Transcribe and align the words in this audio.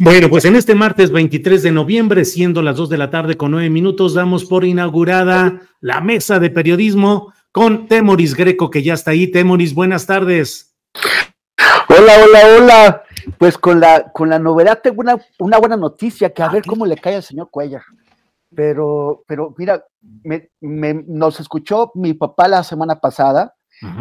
Bueno, 0.00 0.28
pues 0.28 0.44
en 0.44 0.56
este 0.56 0.74
martes 0.74 1.10
23 1.10 1.62
de 1.62 1.70
noviembre, 1.72 2.24
siendo 2.24 2.60
las 2.62 2.76
2 2.76 2.88
de 2.90 2.98
la 2.98 3.10
tarde 3.10 3.36
con 3.36 3.52
9 3.52 3.70
minutos, 3.70 4.14
damos 4.14 4.44
por 4.44 4.64
inaugurada 4.64 5.60
la 5.80 6.00
mesa 6.00 6.38
de 6.38 6.50
periodismo 6.50 7.32
con 7.52 7.86
Temoris 7.88 8.34
Greco, 8.34 8.70
que 8.70 8.82
ya 8.82 8.94
está 8.94 9.12
ahí. 9.12 9.26
Temoris, 9.30 9.74
buenas 9.74 10.06
tardes. 10.06 10.74
Hola, 11.88 12.12
hola, 12.24 12.40
hola. 12.58 13.02
Pues 13.38 13.56
con 13.58 13.80
la, 13.80 14.12
con 14.12 14.28
la 14.28 14.38
novedad 14.38 14.80
tengo 14.82 15.00
una, 15.00 15.18
una 15.38 15.58
buena 15.58 15.76
noticia, 15.76 16.30
que 16.30 16.42
a 16.42 16.48
ver 16.48 16.62
cómo 16.64 16.84
le 16.84 16.96
cae 16.96 17.16
al 17.16 17.22
señor 17.22 17.48
Cuellar. 17.50 17.82
Pero, 18.54 19.24
pero 19.26 19.54
mira, 19.56 19.84
me, 20.22 20.50
me- 20.60 21.04
nos 21.06 21.40
escuchó 21.40 21.90
mi 21.94 22.14
papá 22.14 22.48
la 22.48 22.62
semana 22.62 23.00
pasada 23.00 23.54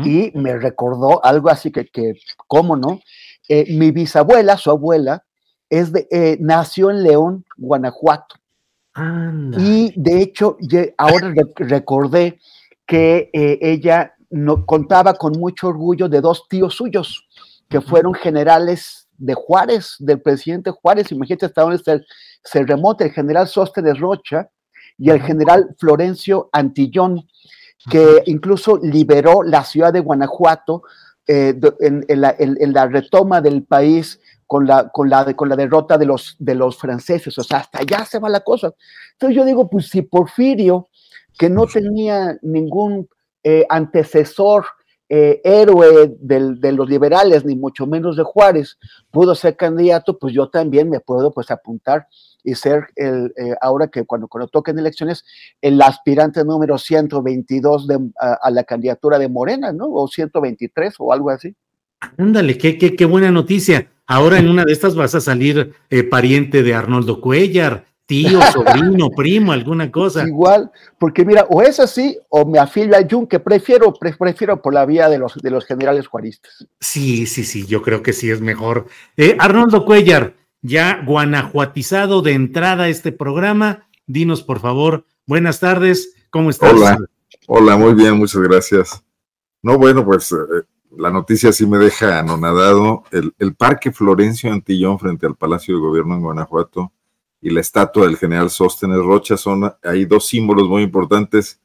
y 0.05 0.31
me 0.35 0.55
recordó 0.57 1.23
algo 1.25 1.49
así 1.49 1.69
que, 1.71 1.85
que 1.85 2.13
¿cómo 2.47 2.77
no? 2.77 2.99
Eh, 3.49 3.75
mi 3.75 3.91
bisabuela, 3.91 4.55
su 4.57 4.69
abuela, 4.71 5.23
es 5.79 5.91
de, 5.91 6.07
eh, 6.11 6.37
nació 6.39 6.89
en 6.91 7.03
León, 7.03 7.45
Guanajuato. 7.57 8.35
Anda. 8.93 9.57
Y 9.59 9.93
de 9.95 10.21
hecho, 10.21 10.57
ahora 10.97 11.29
re- 11.31 11.53
recordé 11.67 12.39
que 12.85 13.29
eh, 13.33 13.59
ella 13.61 14.13
no, 14.29 14.65
contaba 14.65 15.13
con 15.15 15.33
mucho 15.33 15.67
orgullo 15.67 16.07
de 16.07 16.21
dos 16.21 16.47
tíos 16.47 16.75
suyos, 16.75 17.27
que 17.69 17.81
fueron 17.81 18.13
generales 18.13 19.07
de 19.17 19.33
Juárez, 19.33 19.95
del 19.99 20.21
presidente 20.21 20.71
Juárez. 20.71 21.11
Imagínate 21.11 21.45
hasta 21.47 21.61
dónde 21.61 21.79
se, 21.79 22.01
se 22.43 22.63
remota 22.63 23.03
el 23.05 23.11
general 23.11 23.47
Sóstenes 23.47 23.99
Rocha 23.99 24.49
y 24.97 25.09
el 25.09 25.21
general 25.21 25.75
Florencio 25.77 26.49
Antillón, 26.53 27.27
que 27.89 28.23
incluso 28.27 28.77
liberó 28.81 29.43
la 29.43 29.63
ciudad 29.63 29.91
de 29.93 29.99
Guanajuato 29.99 30.83
eh, 31.27 31.53
de- 31.57 31.73
en, 31.79 32.05
en 32.07 32.21
la, 32.21 32.35
en- 32.37 32.57
en 32.59 32.71
la 32.71 32.87
retoma 32.87 33.41
del 33.41 33.63
país 33.63 34.19
con 34.47 34.65
la, 34.67 34.89
con 34.89 35.09
la, 35.09 35.33
con 35.35 35.49
la 35.49 35.55
derrota 35.55 35.97
de 35.97 36.05
los, 36.05 36.35
de 36.39 36.55
los 36.55 36.77
franceses. 36.77 37.37
O 37.37 37.43
sea, 37.43 37.59
hasta 37.59 37.79
allá 37.79 38.05
se 38.05 38.19
va 38.19 38.29
la 38.29 38.41
cosa. 38.41 38.73
Entonces 39.13 39.35
yo 39.35 39.45
digo, 39.45 39.69
pues 39.69 39.87
si 39.89 40.01
Porfirio, 40.01 40.87
que 41.37 41.49
no 41.49 41.65
tenía 41.65 42.37
ningún 42.41 43.07
eh, 43.43 43.65
antecesor, 43.69 44.65
eh, 45.07 45.39
héroe 45.43 46.15
del- 46.19 46.59
de 46.59 46.71
los 46.71 46.89
liberales, 46.89 47.45
ni 47.45 47.55
mucho 47.55 47.85
menos 47.85 48.17
de 48.17 48.23
Juárez, 48.23 48.79
pudo 49.11 49.35
ser 49.35 49.55
candidato, 49.55 50.17
pues 50.17 50.33
yo 50.33 50.49
también 50.49 50.89
me 50.89 50.99
puedo 50.99 51.31
pues 51.31 51.51
apuntar 51.51 52.07
y 52.43 52.55
ser 52.55 52.87
el, 52.95 53.31
eh, 53.37 53.53
ahora 53.61 53.87
que 53.87 54.03
cuando, 54.05 54.27
cuando 54.27 54.47
toquen 54.47 54.79
elecciones, 54.79 55.23
el 55.61 55.79
aspirante 55.81 56.43
número 56.43 56.79
122 56.79 57.87
de, 57.87 57.99
a, 58.19 58.33
a 58.41 58.49
la 58.49 58.63
candidatura 58.63 59.19
de 59.19 59.29
Morena, 59.29 59.71
¿no? 59.71 59.91
O 59.91 60.07
123 60.07 60.95
o 60.97 61.13
algo 61.13 61.29
así. 61.29 61.55
Ándale, 62.17 62.57
qué, 62.57 62.77
qué, 62.77 62.95
qué 62.95 63.05
buena 63.05 63.29
noticia. 63.31 63.91
Ahora 64.07 64.37
en 64.37 64.49
una 64.49 64.65
de 64.65 64.71
estas 64.73 64.95
vas 64.95 65.15
a 65.15 65.21
salir 65.21 65.73
eh, 65.89 66.03
pariente 66.03 66.61
de 66.63 66.73
Arnoldo 66.75 67.21
Cuellar, 67.21 67.85
tío, 68.05 68.39
sobrino, 68.53 69.09
primo, 69.09 69.51
alguna 69.51 69.91
cosa. 69.91 70.27
Igual, 70.27 70.71
porque 70.99 71.25
mira, 71.25 71.45
o 71.49 71.61
es 71.63 71.79
así, 71.79 72.17
o 72.29 72.45
me 72.45 72.59
afilio 72.59 72.95
a 72.95 73.07
Jun, 73.09 73.25
que 73.25 73.39
prefiero, 73.39 73.91
pre- 73.93 74.15
prefiero 74.15 74.61
por 74.61 74.73
la 74.75 74.85
vía 74.85 75.09
de 75.09 75.17
los, 75.17 75.33
de 75.35 75.49
los 75.49 75.65
generales 75.65 76.05
juaristas. 76.07 76.67
Sí, 76.79 77.25
sí, 77.25 77.43
sí, 77.43 77.65
yo 77.65 77.81
creo 77.81 78.03
que 78.03 78.13
sí 78.13 78.29
es 78.29 78.41
mejor. 78.41 78.85
Eh, 79.17 79.35
Arnoldo 79.39 79.85
Cuellar, 79.85 80.35
ya 80.61 81.01
guanajuatizado 81.05 82.21
de 82.21 82.33
entrada 82.33 82.83
a 82.83 82.89
este 82.89 83.11
programa, 83.11 83.87
dinos 84.05 84.43
por 84.43 84.59
favor, 84.59 85.05
buenas 85.25 85.59
tardes, 85.59 86.13
¿cómo 86.29 86.51
estás? 86.51 86.73
Hola, 86.73 86.97
hola, 87.47 87.75
muy 87.77 87.95
bien, 87.95 88.13
muchas 88.17 88.41
gracias. 88.41 89.03
No, 89.63 89.79
bueno, 89.79 90.05
pues 90.05 90.31
eh, 90.31 90.35
la 90.97 91.11
noticia 91.11 91.51
sí 91.51 91.65
me 91.65 91.77
deja 91.77 92.19
anonadado. 92.19 93.03
El, 93.11 93.33
el 93.39 93.55
Parque 93.55 93.91
Florencio 93.91 94.51
Antillón 94.51 94.99
frente 94.99 95.25
al 95.25 95.35
Palacio 95.35 95.75
de 95.75 95.81
Gobierno 95.81 96.15
en 96.15 96.21
Guanajuato 96.21 96.91
y 97.41 97.51
la 97.51 97.61
estatua 97.61 98.07
del 98.07 98.17
general 98.17 98.49
Sóstenes 98.49 98.97
Rocha 98.97 99.37
son 99.37 99.71
hay 99.83 100.05
dos 100.05 100.27
símbolos 100.27 100.67
muy 100.67 100.81
importantes 100.81 101.59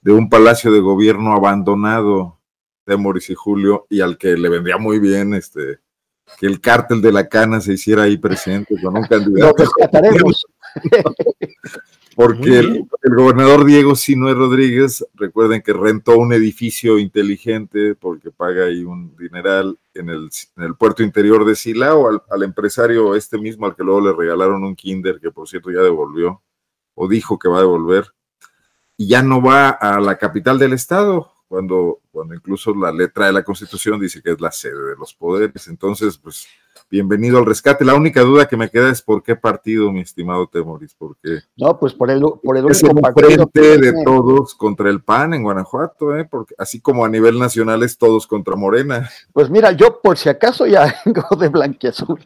de 0.00 0.12
un 0.12 0.28
palacio 0.28 0.70
de 0.70 0.80
gobierno 0.80 1.32
abandonado, 1.32 2.38
Temoris 2.84 3.28
y 3.30 3.34
Julio, 3.34 3.86
y 3.90 4.00
al 4.00 4.16
que 4.16 4.36
le 4.36 4.48
vendría 4.48 4.78
muy 4.78 5.00
bien 5.00 5.34
este 5.34 5.80
que 6.38 6.46
el 6.46 6.60
cártel 6.60 7.00
de 7.00 7.10
la 7.10 7.28
cana 7.28 7.60
se 7.60 7.72
hiciera 7.72 8.04
ahí 8.04 8.16
presente 8.16 8.74
con 8.80 8.96
un 8.96 9.02
Lo 9.02 9.08
candidato 9.08 9.56
rescataremos. 9.56 10.46
porque 12.18 12.58
el, 12.58 12.88
gobernador 13.14 13.64
Diego 13.64 13.94
Sinue 13.94 14.34
Rodríguez, 14.34 15.06
recuerden 15.14 15.62
que 15.62 15.72
rentó 15.72 16.18
un 16.18 16.32
edificio 16.32 16.98
inteligente 16.98 17.94
porque 17.94 18.32
paga 18.32 18.64
ahí 18.64 18.82
un 18.82 19.16
dineral 19.16 19.78
en 19.94 20.08
el, 20.08 20.28
en 20.56 20.64
el 20.64 20.74
puerto 20.74 21.04
interior 21.04 21.44
de 21.44 21.54
Silao 21.54 22.08
al, 22.08 22.20
al 22.28 22.42
empresario 22.42 23.14
este 23.14 23.38
mismo 23.38 23.66
al 23.66 23.76
que 23.76 23.84
luego 23.84 24.00
le 24.00 24.12
regalaron 24.12 24.64
un 24.64 24.74
kinder 24.74 25.20
que 25.20 25.30
por 25.30 25.48
cierto 25.48 25.70
ya 25.70 25.80
devolvió 25.80 26.42
o 26.96 27.06
dijo 27.06 27.38
que 27.38 27.48
va 27.48 27.58
a 27.58 27.60
devolver 27.60 28.12
y 28.96 29.06
ya 29.06 29.22
no 29.22 29.40
va 29.40 29.68
a 29.68 30.00
la 30.00 30.18
capital 30.18 30.58
del 30.58 30.72
estado 30.72 31.32
cuando, 31.46 32.00
cuando 32.10 32.34
incluso 32.34 32.74
la 32.74 32.90
letra 32.90 33.26
de 33.26 33.32
la 33.32 33.44
constitución 33.44 34.00
dice 34.00 34.20
que 34.20 34.32
es 34.32 34.40
la 34.40 34.50
sede 34.50 34.90
de 34.90 34.96
los 34.96 35.14
poderes. 35.14 35.68
Entonces, 35.68 36.18
pues 36.18 36.46
bienvenido 36.90 37.38
al 37.38 37.46
rescate. 37.46 37.84
La 37.84 37.94
única 37.94 38.22
duda 38.22 38.48
que 38.48 38.56
me 38.56 38.70
queda 38.70 38.90
es 38.90 39.02
por 39.02 39.22
qué 39.22 39.36
partido, 39.36 39.92
mi 39.92 40.00
estimado 40.00 40.46
Temoris, 40.46 40.94
porque 40.94 41.40
No, 41.56 41.78
pues 41.78 41.92
por 41.94 42.10
el, 42.10 42.22
por 42.42 42.56
el 42.56 42.68
es 42.70 42.82
único 42.82 43.00
partido 43.00 43.48
frente 43.52 43.78
de 43.78 44.04
todos 44.04 44.54
contra 44.54 44.90
el 44.90 45.02
PAN 45.02 45.34
en 45.34 45.42
Guanajuato, 45.42 46.16
¿eh? 46.16 46.24
porque 46.24 46.54
así 46.58 46.80
como 46.80 47.04
a 47.04 47.08
nivel 47.08 47.38
nacional 47.38 47.82
es 47.82 47.98
todos 47.98 48.26
contra 48.26 48.56
Morena. 48.56 49.08
Pues 49.32 49.50
mira, 49.50 49.72
yo 49.72 50.00
por 50.00 50.16
si 50.18 50.28
acaso 50.28 50.66
ya 50.66 50.94
vengo 51.04 51.36
de 51.36 51.48
blanquiazul. 51.48 52.24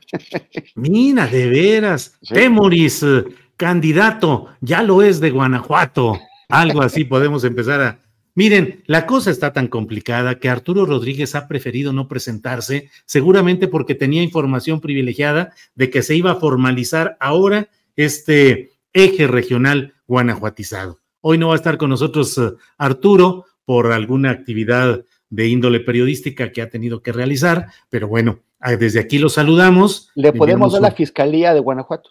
Mira, 0.75 1.27
de 1.27 1.49
veras, 1.49 2.17
Sí. 2.23 2.35
Temoris, 2.35 3.03
eh, 3.03 3.25
candidato, 3.57 4.47
ya 4.61 4.83
lo 4.83 5.03
es 5.03 5.21
de 5.21 5.31
Guanajuato, 5.31 6.19
algo 6.49 6.83
así 6.83 7.05
podemos 7.05 7.45
empezar 7.45 7.81
a... 7.81 7.99
Miren, 8.35 8.83
la 8.87 9.05
cosa 9.07 9.31
está 9.31 9.53
tan 9.53 9.69
complicada 9.69 10.39
que 10.39 10.49
Arturo 10.49 10.87
Rodríguez 10.87 11.35
ha 11.35 11.49
preferido 11.49 11.93
no 11.93 12.09
presentarse, 12.09 12.89
seguramente 13.05 13.69
porque 13.69 13.95
tenía 13.95 14.23
información 14.23 14.81
privilegiada 14.81 15.53
de 15.75 15.91
que 15.91 16.03
se 16.03 16.17
iba 16.17 16.33
a 16.33 16.37
formalizar 16.37 17.17
ahora 17.21 17.69
este 17.95 18.71
eje 18.95 19.27
regional 19.27 19.95
guanajuatizado. 20.07 21.01
Hoy 21.21 21.37
no 21.37 21.49
va 21.49 21.55
a 21.55 21.57
estar 21.57 21.77
con 21.77 21.91
nosotros 21.91 22.39
eh, 22.39 22.53
Arturo 22.79 23.45
por 23.65 23.93
alguna 23.93 24.31
actividad 24.31 25.05
de 25.29 25.47
índole 25.47 25.81
periodística 25.81 26.53
que 26.53 26.63
ha 26.63 26.71
tenido 26.71 27.03
que 27.03 27.13
realizar, 27.13 27.69
pero 27.91 28.09
bueno, 28.09 28.41
desde 28.79 29.01
aquí 29.01 29.19
lo 29.19 29.29
saludamos. 29.29 30.11
Le 30.15 30.33
podemos 30.33 30.73
dar 30.73 30.83
la 30.83 30.91
fiscalía 30.93 31.55
de 31.55 31.61
Guanajuato. 31.61 32.11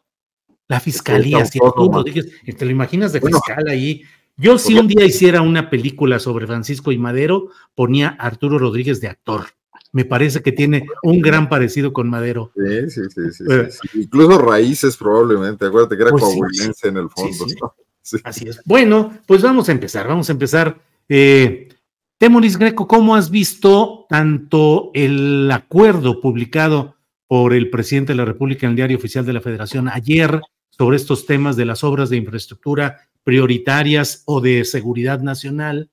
la 0.67 0.79
fiscalía, 0.79 1.45
si 1.45 1.59
Arturo. 1.63 1.97
Rodríguez, 1.97 2.31
¿te 2.57 2.65
lo 2.65 2.71
imaginas 2.71 3.11
de 3.11 3.19
Bueno. 3.19 3.39
fiscal 3.39 3.67
ahí 3.67 4.03
Yo 4.37 4.57
si 4.57 4.77
un 4.77 4.87
día 4.87 5.05
hiciera 5.05 5.41
una 5.41 5.69
película 5.69 6.19
sobre 6.19 6.47
Francisco 6.47 6.91
y 6.91 6.97
Madero, 6.97 7.49
ponía 7.75 8.15
a 8.19 8.27
Arturo 8.27 8.57
Rodríguez 8.57 9.01
de 9.01 9.07
actor. 9.07 9.45
Me 9.93 10.05
parece 10.05 10.41
que 10.41 10.51
tiene 10.51 10.87
un 11.03 11.21
gran 11.21 11.49
parecido 11.49 11.91
con 11.91 12.09
Madero. 12.09 12.51
Sí, 12.55 12.89
sí, 12.89 13.01
sí, 13.13 13.43
sí, 13.71 13.99
Incluso 13.99 14.37
raíces 14.37 14.95
probablemente. 14.95 15.65
Acuérdate 15.65 15.97
que 15.97 16.03
era 16.03 16.11
pues 16.11 16.23
coahuilense 16.23 16.87
en 16.87 16.97
el 16.97 17.09
fondo. 17.09 17.75
Así 18.23 18.47
es. 18.47 18.61
Bueno, 18.65 19.13
pues 19.27 19.41
vamos 19.41 19.69
a 19.69 19.73
empezar, 19.73 20.07
vamos 20.07 20.29
a 20.29 20.31
empezar. 20.31 20.81
Eh, 21.09 21.69
Temoris 22.17 22.57
Greco, 22.57 22.87
¿cómo 22.87 23.15
has 23.15 23.29
visto 23.29 24.05
tanto 24.07 24.91
el 24.93 25.49
acuerdo 25.51 26.21
publicado 26.21 26.95
por 27.27 27.53
el 27.53 27.69
presidente 27.69 28.13
de 28.13 28.17
la 28.17 28.25
República 28.25 28.65
en 28.65 28.71
el 28.71 28.75
Diario 28.75 28.97
Oficial 28.97 29.25
de 29.25 29.33
la 29.33 29.41
Federación 29.41 29.89
ayer 29.89 30.39
sobre 30.69 30.97
estos 30.97 31.25
temas 31.25 31.55
de 31.55 31.65
las 31.65 31.83
obras 31.83 32.09
de 32.09 32.17
infraestructura 32.17 33.09
prioritarias 33.23 34.23
o 34.25 34.41
de 34.41 34.65
seguridad 34.65 35.21
nacional 35.21 35.89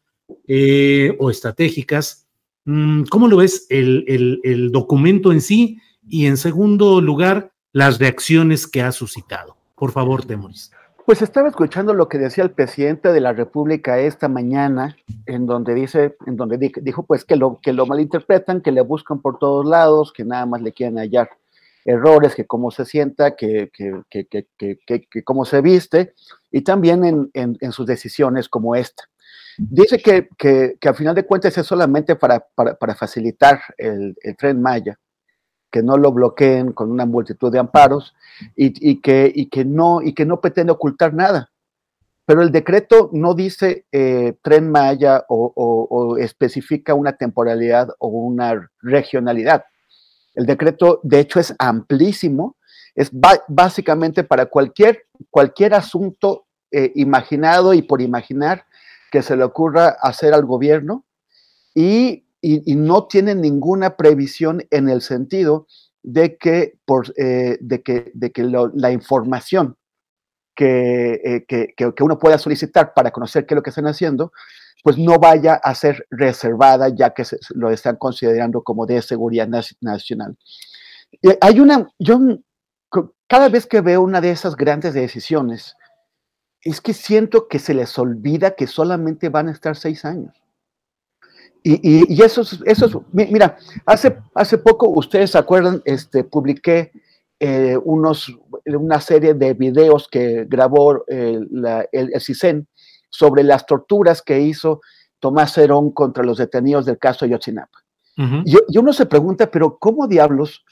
eh, 0.47 1.17
o 1.19 1.31
estratégicas? 1.31 2.27
Mm, 2.65 3.05
¿Cómo 3.05 3.29
lo 3.29 3.39
ves 3.39 3.67
el, 3.71 4.41
el 4.43 4.73
documento 4.73 5.33
en 5.33 5.41
sí? 5.41 5.79
Y 6.07 6.27
en 6.27 6.37
segundo 6.37 7.01
lugar, 7.01 7.53
las 7.73 7.99
reacciones 7.99 8.67
que 8.67 8.83
ha 8.83 8.93
suscitado. 8.93 9.57
Por 9.75 9.93
favor, 9.93 10.25
Temoris. 10.25 10.73
Pues 11.09 11.23
estaba 11.23 11.49
escuchando 11.49 11.95
lo 11.95 12.07
que 12.07 12.19
decía 12.19 12.45
el 12.45 12.51
presidente 12.51 13.13
de 13.13 13.21
la 13.23 13.33
República 13.33 13.99
esta 13.99 14.29
mañana, 14.29 14.95
en 15.25 15.47
donde 15.47 15.75
dice, 15.75 16.17
en 16.27 16.37
donde 16.37 16.59
dijo 16.83 17.03
pues 17.05 17.25
que 17.25 17.37
lo, 17.37 17.61
que 17.63 17.73
lo 17.73 17.87
malinterpretan, 17.87 18.61
que 18.61 18.73
le 18.73 18.83
buscan 18.83 19.23
por 19.23 19.39
todos 19.39 19.65
lados, 19.65 20.13
que 20.13 20.27
nada 20.27 20.45
más 20.45 20.61
le 20.61 20.73
quieren 20.73 20.99
hallar 20.99 21.31
errores, 21.85 22.35
que 22.35 22.47
cómo 22.47 22.71
se 22.71 22.85
sienta, 22.85 23.37
que, 23.37 23.71
que, 23.73 24.03
que, 24.11 25.25
cómo 25.25 25.45
se 25.45 25.61
viste, 25.61 26.15
y 26.51 26.63
también 26.63 27.05
en, 27.05 27.31
en, 27.33 27.73
sus 27.73 27.87
decisiones 27.87 28.49
como 28.49 28.75
esta. 28.75 29.05
Dice 29.57 29.99
que, 29.99 30.29
que, 30.37 30.77
al 30.89 30.95
final 30.95 31.15
de 31.15 31.27
cuentas 31.27 31.57
es 31.59 31.67
solamente 31.67 32.17
para, 32.17 32.47
para, 32.55 32.75
para 32.75 32.95
facilitar 32.95 33.61
el, 33.77 34.17
el 34.23 34.37
tren 34.37 34.63
Maya, 34.63 34.99
que 35.71 35.83
no 35.83 35.97
lo 35.97 36.13
bloqueen 36.13 36.73
con 36.73 36.91
una 36.91 37.07
multitud 37.07 37.53
de 37.53 37.59
amparos 37.59 38.15
y, 38.57 39.01
que, 39.01 39.31
y, 39.35 39.49
que, 39.49 39.65
no, 39.65 40.01
y 40.03 40.15
que 40.15 40.25
no 40.25 40.41
pretende 40.41 40.73
ocultar 40.73 41.15
nada. 41.15 41.51
Pero 42.25 42.43
el 42.43 42.53
decreto 42.53 43.11
no 43.13 43.35
dice 43.35 43.87
eh, 43.91 44.35
tren 44.43 44.71
Maya 44.71 45.25
o, 45.29 46.17
especifica 46.19 46.95
una 46.95 47.15
temporalidad 47.15 47.89
o 47.99 48.09
una 48.09 48.71
regionalidad. 48.83 49.65
El 50.39 50.47
decreto, 50.47 51.01
de 51.03 51.19
hecho, 51.19 51.41
es 51.41 51.53
amplísimo, 51.59 52.57
es 52.95 53.11
básicamente 53.49 54.23
para 54.23 54.47
cualquier, 54.47 55.07
cualquier 55.31 55.75
asunto 55.75 56.47
eh, 56.71 56.93
imaginado 56.95 57.75
y 57.75 57.83
por 57.83 58.01
imaginar 58.01 58.65
que 59.11 59.23
se 59.23 59.37
le 59.37 59.43
ocurra 59.43 59.97
hacer 60.01 60.35
al 60.35 60.45
gobierno. 60.45 61.05
Y 61.75 62.25
no 62.41 63.09
tienen 63.09 63.41
ninguna 63.41 63.97
previsión 63.97 64.63
en 64.71 64.89
el 64.89 65.03
sentido 65.03 65.67
de 66.05 66.37
que, 66.37 66.79
por, 66.85 67.13
eh, 67.17 67.59
de 67.61 67.83
que, 67.83 68.13
de 68.15 68.31
que 68.31 68.45
la 68.45 68.93
información 68.93 69.77
eh, 70.61 71.45
que, 71.49 71.75
que, 71.77 71.95
que, 71.95 72.03
uno 72.05 72.17
pueda 72.17 72.39
solicitar 72.39 72.95
para 72.95 73.11
conocer 73.11 73.45
qué 73.45 73.55
es 73.55 73.57
lo 73.57 73.63
que 73.63 73.71
están 73.71 73.89
haciendo, 73.89 74.31
pues 74.83 74.99
no 74.99 75.19
vaya 75.19 75.55
a 75.55 75.75
ser 75.75 76.07
reservada 76.11 76.89
ya 76.89 77.11
que 77.11 77.25
se, 77.25 77.39
lo 77.51 77.71
están 77.71 77.97
considerando 77.97 78.63
como 78.63 78.87
de 78.87 79.03
seguridad 79.03 79.49
nacional. 79.81 80.37
hay 81.41 81.61
una, 81.61 81.89
yo 81.99 82.19
cada 83.27 83.49
vez 83.49 83.67
que 83.67 83.81
veo 83.81 84.03
una 84.03 84.21
de 84.21 84.31
esas 84.31 84.57
grandes 84.57 84.95
decisiones, 84.95 85.77
es 86.63 86.81
que 86.81 86.93
siento 86.93 87.47
que 87.49 87.59
se 87.59 87.75
les 87.75 87.99
olvida 87.99 88.57
que 88.57 88.67
solamente 88.67 89.29
van 89.29 89.49
a 89.49 89.53
estar 89.53 89.77
seis 89.77 90.05
años. 90.05 90.35
Y, 91.63 92.15
y, 92.15 92.23
eso, 92.23 92.43
eso 92.65 93.05
mira, 93.13 93.59
hace, 93.85 94.17
hace 94.35 94.59
poco, 94.59 94.89
ustedes 94.89 95.33
se 95.33 95.39
acuerdan, 95.39 95.83
este, 95.85 96.25
publiqué 96.25 96.93
eh, 97.41 97.77
unos, 97.85 98.35
una 98.65 99.01
serie 99.01 99.35
de 99.35 99.55
videos 99.55 100.09
que 100.09 100.47
grabó 100.49 101.05
eh, 101.09 101.41
el, 101.93 102.11
el, 102.13 102.21
CISEN 102.21 102.67
sobre 103.11 103.43
las 103.43 103.67
torturas 103.67 104.23
que 104.23 104.41
hizo 104.41 104.81
Tomás 105.21 105.57
Herón 105.59 105.91
contra 105.93 106.25
los 106.25 106.39
detenidos 106.39 106.87
del 106.87 106.99
caso 106.99 107.27
Yotzinapa. 107.27 107.79
y, 108.45 108.57
y, 108.69 108.79
uno 108.79 108.93
se 108.93 109.07
pregunta, 109.07 109.51
pero 109.51 109.79
¿cómo 109.79 110.09
diablos 110.09 110.65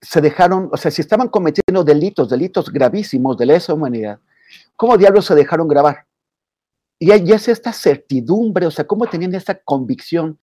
se 0.00 0.20
dejaron, 0.20 0.68
o 0.72 0.76
sea, 0.76 0.90
si 0.90 1.00
estaban 1.00 1.28
cometiendo 1.28 1.82
delitos, 1.84 2.28
delitos 2.28 2.70
gravísimos 2.70 3.36
de 3.38 3.46
lesa 3.46 3.72
humanidad, 3.74 4.20
¿cómo 4.76 4.98
diablos 4.98 5.24
se 5.24 5.34
dejaron 5.34 5.68
grabar? 5.68 6.06
Y 6.98 7.10
es 7.10 7.48
esta 7.48 7.74
certidumbre, 7.74 8.66
o 8.66 8.70
sea, 8.70 8.86
cómo 8.86 9.04
tenían 9.04 9.34
esta 9.34 9.60
convicción 9.62 10.38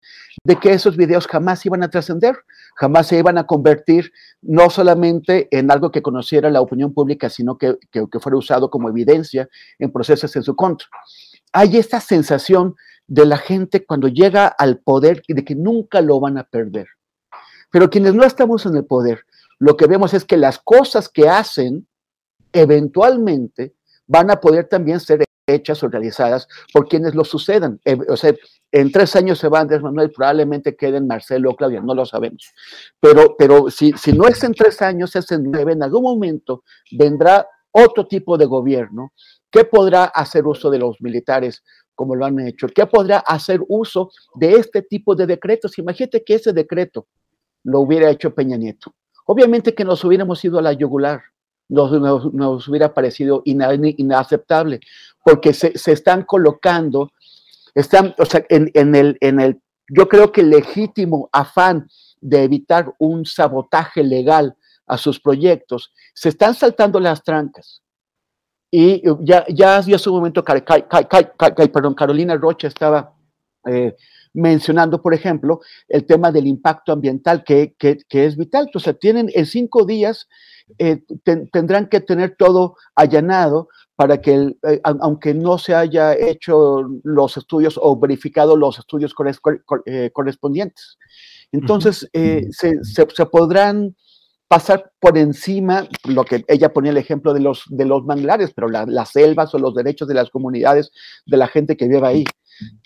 de 0.42 0.56
que 0.56 0.72
esos 0.72 0.96
videos 0.96 1.28
jamás 1.28 1.64
iban 1.64 1.84
a 1.84 1.90
trascender, 1.90 2.36
jamás 2.74 3.06
se 3.06 3.18
iban 3.18 3.38
a 3.38 3.46
convertir 3.46 4.12
no 4.42 4.68
solamente 4.68 5.46
en 5.56 5.70
algo 5.70 5.92
que 5.92 6.02
conociera 6.02 6.50
la 6.50 6.60
opinión 6.60 6.92
pública, 6.92 7.30
sino 7.30 7.56
que, 7.56 7.76
que, 7.92 8.20
fuera 8.20 8.36
usado 8.36 8.68
como 8.68 8.88
evidencia 8.88 9.48
en 9.78 9.92
procesos 9.92 10.34
en 10.34 10.42
su 10.42 10.56
contra. 10.56 10.88
Hay 11.52 11.76
esta 11.76 12.00
sensación 12.00 12.74
de 13.06 13.26
la 13.26 13.36
gente 13.36 13.86
cuando 13.86 14.08
llega 14.08 14.48
al 14.48 14.78
poder 14.78 15.22
de 15.28 15.44
que 15.44 15.54
nunca 15.54 16.00
lo 16.00 16.18
van 16.18 16.36
a 16.36 16.44
perder. 16.44 16.88
Pero 17.70 17.90
quienes 17.90 18.14
no 18.14 18.24
estamos 18.24 18.66
en 18.66 18.74
el 18.76 18.84
poder, 18.84 19.24
lo 19.60 19.76
que 19.76 19.86
vemos 19.86 20.14
es 20.14 20.24
que 20.24 20.36
las 20.36 20.58
cosas 20.58 21.08
que 21.08 21.28
hacen 21.28 21.86
eventualmente 22.52 23.74
van 24.08 24.32
a 24.32 24.40
poder 24.40 24.66
también 24.66 24.98
ser 24.98 25.22
hechas 25.46 25.82
o 25.82 25.88
realizadas 25.88 26.48
por 26.72 26.88
quienes 26.88 27.14
lo 27.14 27.24
sucedan. 27.24 27.80
Eh, 27.84 27.98
o 28.08 28.16
sea, 28.16 28.34
en 28.72 28.92
tres 28.92 29.16
años 29.16 29.38
se 29.38 29.48
va 29.48 29.60
Andrés 29.60 29.82
Manuel, 29.82 30.12
probablemente 30.12 30.76
queden 30.76 31.06
Marcelo 31.06 31.50
o 31.50 31.56
Claudia, 31.56 31.80
no 31.80 31.94
lo 31.94 32.06
sabemos. 32.06 32.52
Pero, 33.00 33.34
pero 33.36 33.70
si, 33.70 33.92
si 33.92 34.12
no 34.12 34.26
es 34.26 34.42
en 34.44 34.54
tres 34.54 34.80
años, 34.82 35.16
es 35.16 35.30
en 35.32 35.50
nueve, 35.50 35.72
en 35.72 35.82
algún 35.82 36.02
momento 36.02 36.62
vendrá 36.92 37.46
otro 37.72 38.06
tipo 38.06 38.36
de 38.36 38.46
gobierno 38.46 39.12
que 39.50 39.64
podrá 39.64 40.04
hacer 40.04 40.46
uso 40.46 40.70
de 40.70 40.78
los 40.78 41.00
militares 41.00 41.62
como 41.94 42.14
lo 42.14 42.24
han 42.24 42.40
hecho, 42.40 42.66
que 42.68 42.86
podrá 42.86 43.18
hacer 43.18 43.60
uso 43.68 44.10
de 44.36 44.54
este 44.54 44.82
tipo 44.82 45.14
de 45.14 45.26
decretos. 45.26 45.78
Imagínate 45.78 46.24
que 46.24 46.36
ese 46.36 46.52
decreto 46.52 47.08
lo 47.64 47.80
hubiera 47.80 48.08
hecho 48.10 48.34
Peña 48.34 48.56
Nieto. 48.56 48.94
Obviamente 49.26 49.74
que 49.74 49.84
nos 49.84 50.02
hubiéramos 50.04 50.42
ido 50.44 50.58
a 50.58 50.62
la 50.62 50.72
yugular, 50.72 51.20
nos, 51.68 51.92
nos, 52.32 52.66
hubiera 52.68 52.94
parecido 52.94 53.42
inaceptable, 53.44 54.80
porque 55.24 55.52
se, 55.52 55.76
se, 55.76 55.92
están 55.92 56.24
colocando, 56.24 57.12
están, 57.74 58.14
o 58.18 58.24
sea, 58.24 58.44
en, 58.48 58.70
en, 58.74 58.94
el, 58.94 59.18
en 59.20 59.40
el, 59.40 59.60
yo 59.88 60.08
creo 60.08 60.32
que 60.32 60.42
legítimo 60.42 61.28
afán 61.32 61.88
de 62.20 62.44
evitar 62.44 62.92
un 62.98 63.24
sabotaje 63.24 64.02
legal 64.02 64.56
a 64.86 64.98
sus 64.98 65.20
proyectos, 65.20 65.92
se 66.14 66.30
están 66.30 66.54
saltando 66.54 67.00
las 67.00 67.22
trancas. 67.22 67.82
Y 68.72 69.02
ya, 69.24 69.44
ya 69.48 69.78
hace 69.78 70.10
un 70.10 70.16
momento, 70.16 70.44
Carolina 70.44 72.36
Rocha 72.36 72.68
estaba 72.68 73.14
eh, 73.66 73.96
mencionando, 74.32 75.02
por 75.02 75.12
ejemplo, 75.12 75.60
el 75.88 76.06
tema 76.06 76.30
del 76.30 76.46
impacto 76.46 76.92
ambiental 76.92 77.42
que, 77.42 77.74
que, 77.76 77.98
que 78.08 78.26
es 78.26 78.36
vital. 78.36 78.70
O 78.72 78.78
sea, 78.78 78.92
tienen 78.92 79.28
en 79.34 79.46
cinco 79.46 79.84
días 79.84 80.28
eh, 80.78 81.02
tendrán 81.24 81.88
que 81.88 82.00
tener 82.00 82.36
todo 82.36 82.76
allanado 82.94 83.68
para 84.00 84.18
que, 84.18 84.56
eh, 84.62 84.80
aunque 84.82 85.34
no 85.34 85.58
se 85.58 85.74
haya 85.74 86.14
hecho 86.16 86.88
los 87.04 87.36
estudios 87.36 87.78
o 87.78 88.00
verificado 88.00 88.56
los 88.56 88.78
estudios 88.78 89.14
eh, 89.84 90.10
correspondientes. 90.10 90.96
Entonces, 91.52 92.08
se, 92.10 92.82
se, 92.82 93.26
podrán 93.26 93.94
pasar 94.48 94.90
por 95.00 95.18
encima, 95.18 95.86
lo 96.06 96.24
que 96.24 96.46
ella 96.48 96.72
ponía 96.72 96.92
el 96.92 96.96
ejemplo 96.96 97.34
de 97.34 97.40
los, 97.40 97.64
de 97.68 97.84
los 97.84 98.06
manglares, 98.06 98.52
pero 98.54 98.70
las 98.70 99.10
selvas 99.10 99.54
o 99.54 99.58
los 99.58 99.74
derechos 99.74 100.08
de 100.08 100.14
las 100.14 100.30
comunidades, 100.30 100.92
de 101.26 101.36
la 101.36 101.48
gente 101.48 101.76
que 101.76 101.86
vive 101.86 102.06
ahí. 102.06 102.24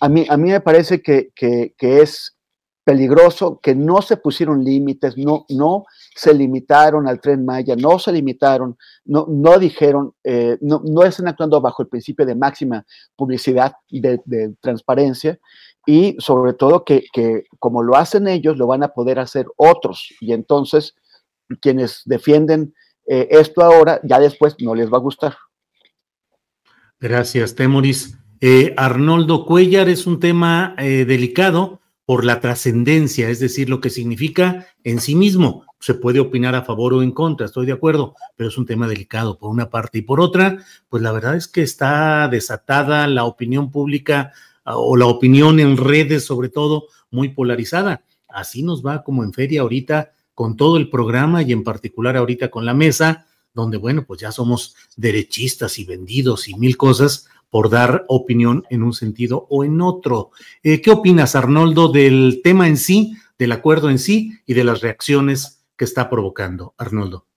A 0.00 0.08
mí, 0.08 0.26
a 0.28 0.36
mí 0.36 0.50
me 0.50 0.62
parece 0.62 1.00
que, 1.00 1.28
que, 1.36 1.76
que 1.78 2.02
es 2.02 2.36
peligroso, 2.84 3.58
que 3.62 3.74
no 3.74 4.02
se 4.02 4.18
pusieron 4.18 4.62
límites, 4.62 5.16
no, 5.16 5.46
no 5.48 5.86
se 6.14 6.34
limitaron 6.34 7.08
al 7.08 7.20
tren 7.20 7.44
Maya, 7.44 7.74
no 7.76 7.98
se 7.98 8.12
limitaron, 8.12 8.76
no, 9.06 9.26
no 9.28 9.58
dijeron, 9.58 10.14
eh, 10.22 10.58
no, 10.60 10.82
no 10.84 11.02
están 11.02 11.28
actuando 11.28 11.60
bajo 11.62 11.82
el 11.82 11.88
principio 11.88 12.26
de 12.26 12.34
máxima 12.34 12.84
publicidad, 13.16 13.72
de, 13.90 14.20
de 14.26 14.54
transparencia, 14.60 15.38
y 15.86 16.16
sobre 16.18 16.52
todo 16.52 16.84
que, 16.84 17.06
que, 17.12 17.44
como 17.58 17.82
lo 17.82 17.96
hacen 17.96 18.28
ellos, 18.28 18.58
lo 18.58 18.66
van 18.66 18.82
a 18.82 18.88
poder 18.88 19.18
hacer 19.18 19.46
otros. 19.56 20.14
Y 20.20 20.32
entonces, 20.32 20.94
quienes 21.60 22.02
defienden 22.04 22.74
eh, 23.06 23.28
esto 23.30 23.62
ahora, 23.62 24.00
ya 24.04 24.18
después 24.18 24.56
no 24.60 24.74
les 24.74 24.92
va 24.92 24.98
a 24.98 25.00
gustar. 25.00 25.36
Gracias, 27.00 27.54
Temoris. 27.54 28.18
Eh, 28.40 28.74
Arnoldo 28.76 29.46
Cuellar 29.46 29.88
es 29.88 30.06
un 30.06 30.20
tema 30.20 30.74
delicado 30.78 31.80
por 32.06 32.24
la 32.24 32.40
trascendencia, 32.40 33.30
es 33.30 33.40
decir, 33.40 33.68
lo 33.70 33.80
que 33.80 33.90
significa 33.90 34.66
en 34.82 35.00
sí 35.00 35.14
mismo. 35.14 35.64
Se 35.80 35.94
puede 35.94 36.20
opinar 36.20 36.54
a 36.54 36.62
favor 36.62 36.94
o 36.94 37.02
en 37.02 37.12
contra, 37.12 37.46
estoy 37.46 37.66
de 37.66 37.72
acuerdo, 37.72 38.14
pero 38.36 38.48
es 38.48 38.58
un 38.58 38.66
tema 38.66 38.86
delicado 38.86 39.38
por 39.38 39.50
una 39.50 39.70
parte 39.70 39.98
y 39.98 40.02
por 40.02 40.20
otra, 40.20 40.58
pues 40.88 41.02
la 41.02 41.12
verdad 41.12 41.36
es 41.36 41.48
que 41.48 41.62
está 41.62 42.28
desatada 42.28 43.06
la 43.06 43.24
opinión 43.24 43.70
pública 43.70 44.32
ah, 44.64 44.76
o 44.76 44.96
la 44.96 45.06
opinión 45.06 45.60
en 45.60 45.76
redes 45.76 46.24
sobre 46.24 46.48
todo 46.48 46.86
muy 47.10 47.30
polarizada. 47.30 48.02
Así 48.28 48.62
nos 48.62 48.84
va 48.84 49.02
como 49.02 49.24
en 49.24 49.32
feria 49.32 49.62
ahorita 49.62 50.12
con 50.34 50.56
todo 50.56 50.76
el 50.76 50.90
programa 50.90 51.42
y 51.42 51.52
en 51.52 51.64
particular 51.64 52.16
ahorita 52.16 52.50
con 52.50 52.66
la 52.66 52.74
mesa, 52.74 53.26
donde 53.54 53.76
bueno, 53.76 54.04
pues 54.04 54.20
ya 54.20 54.32
somos 54.32 54.74
derechistas 54.96 55.78
y 55.78 55.84
vendidos 55.84 56.48
y 56.48 56.54
mil 56.54 56.76
cosas, 56.76 57.28
por 57.54 57.70
dar 57.70 58.04
opinión 58.08 58.64
en 58.68 58.82
un 58.82 58.92
sentido 58.92 59.46
o 59.48 59.62
en 59.62 59.80
otro. 59.80 60.32
Eh, 60.64 60.82
¿Qué 60.82 60.90
opinas, 60.90 61.36
Arnoldo, 61.36 61.92
del 61.92 62.40
tema 62.42 62.66
en 62.66 62.76
sí, 62.76 63.16
del 63.38 63.52
acuerdo 63.52 63.90
en 63.90 64.00
sí 64.00 64.32
y 64.44 64.54
de 64.54 64.64
las 64.64 64.80
reacciones 64.80 65.64
que 65.76 65.84
está 65.84 66.10
provocando, 66.10 66.74
Arnoldo? 66.78 67.28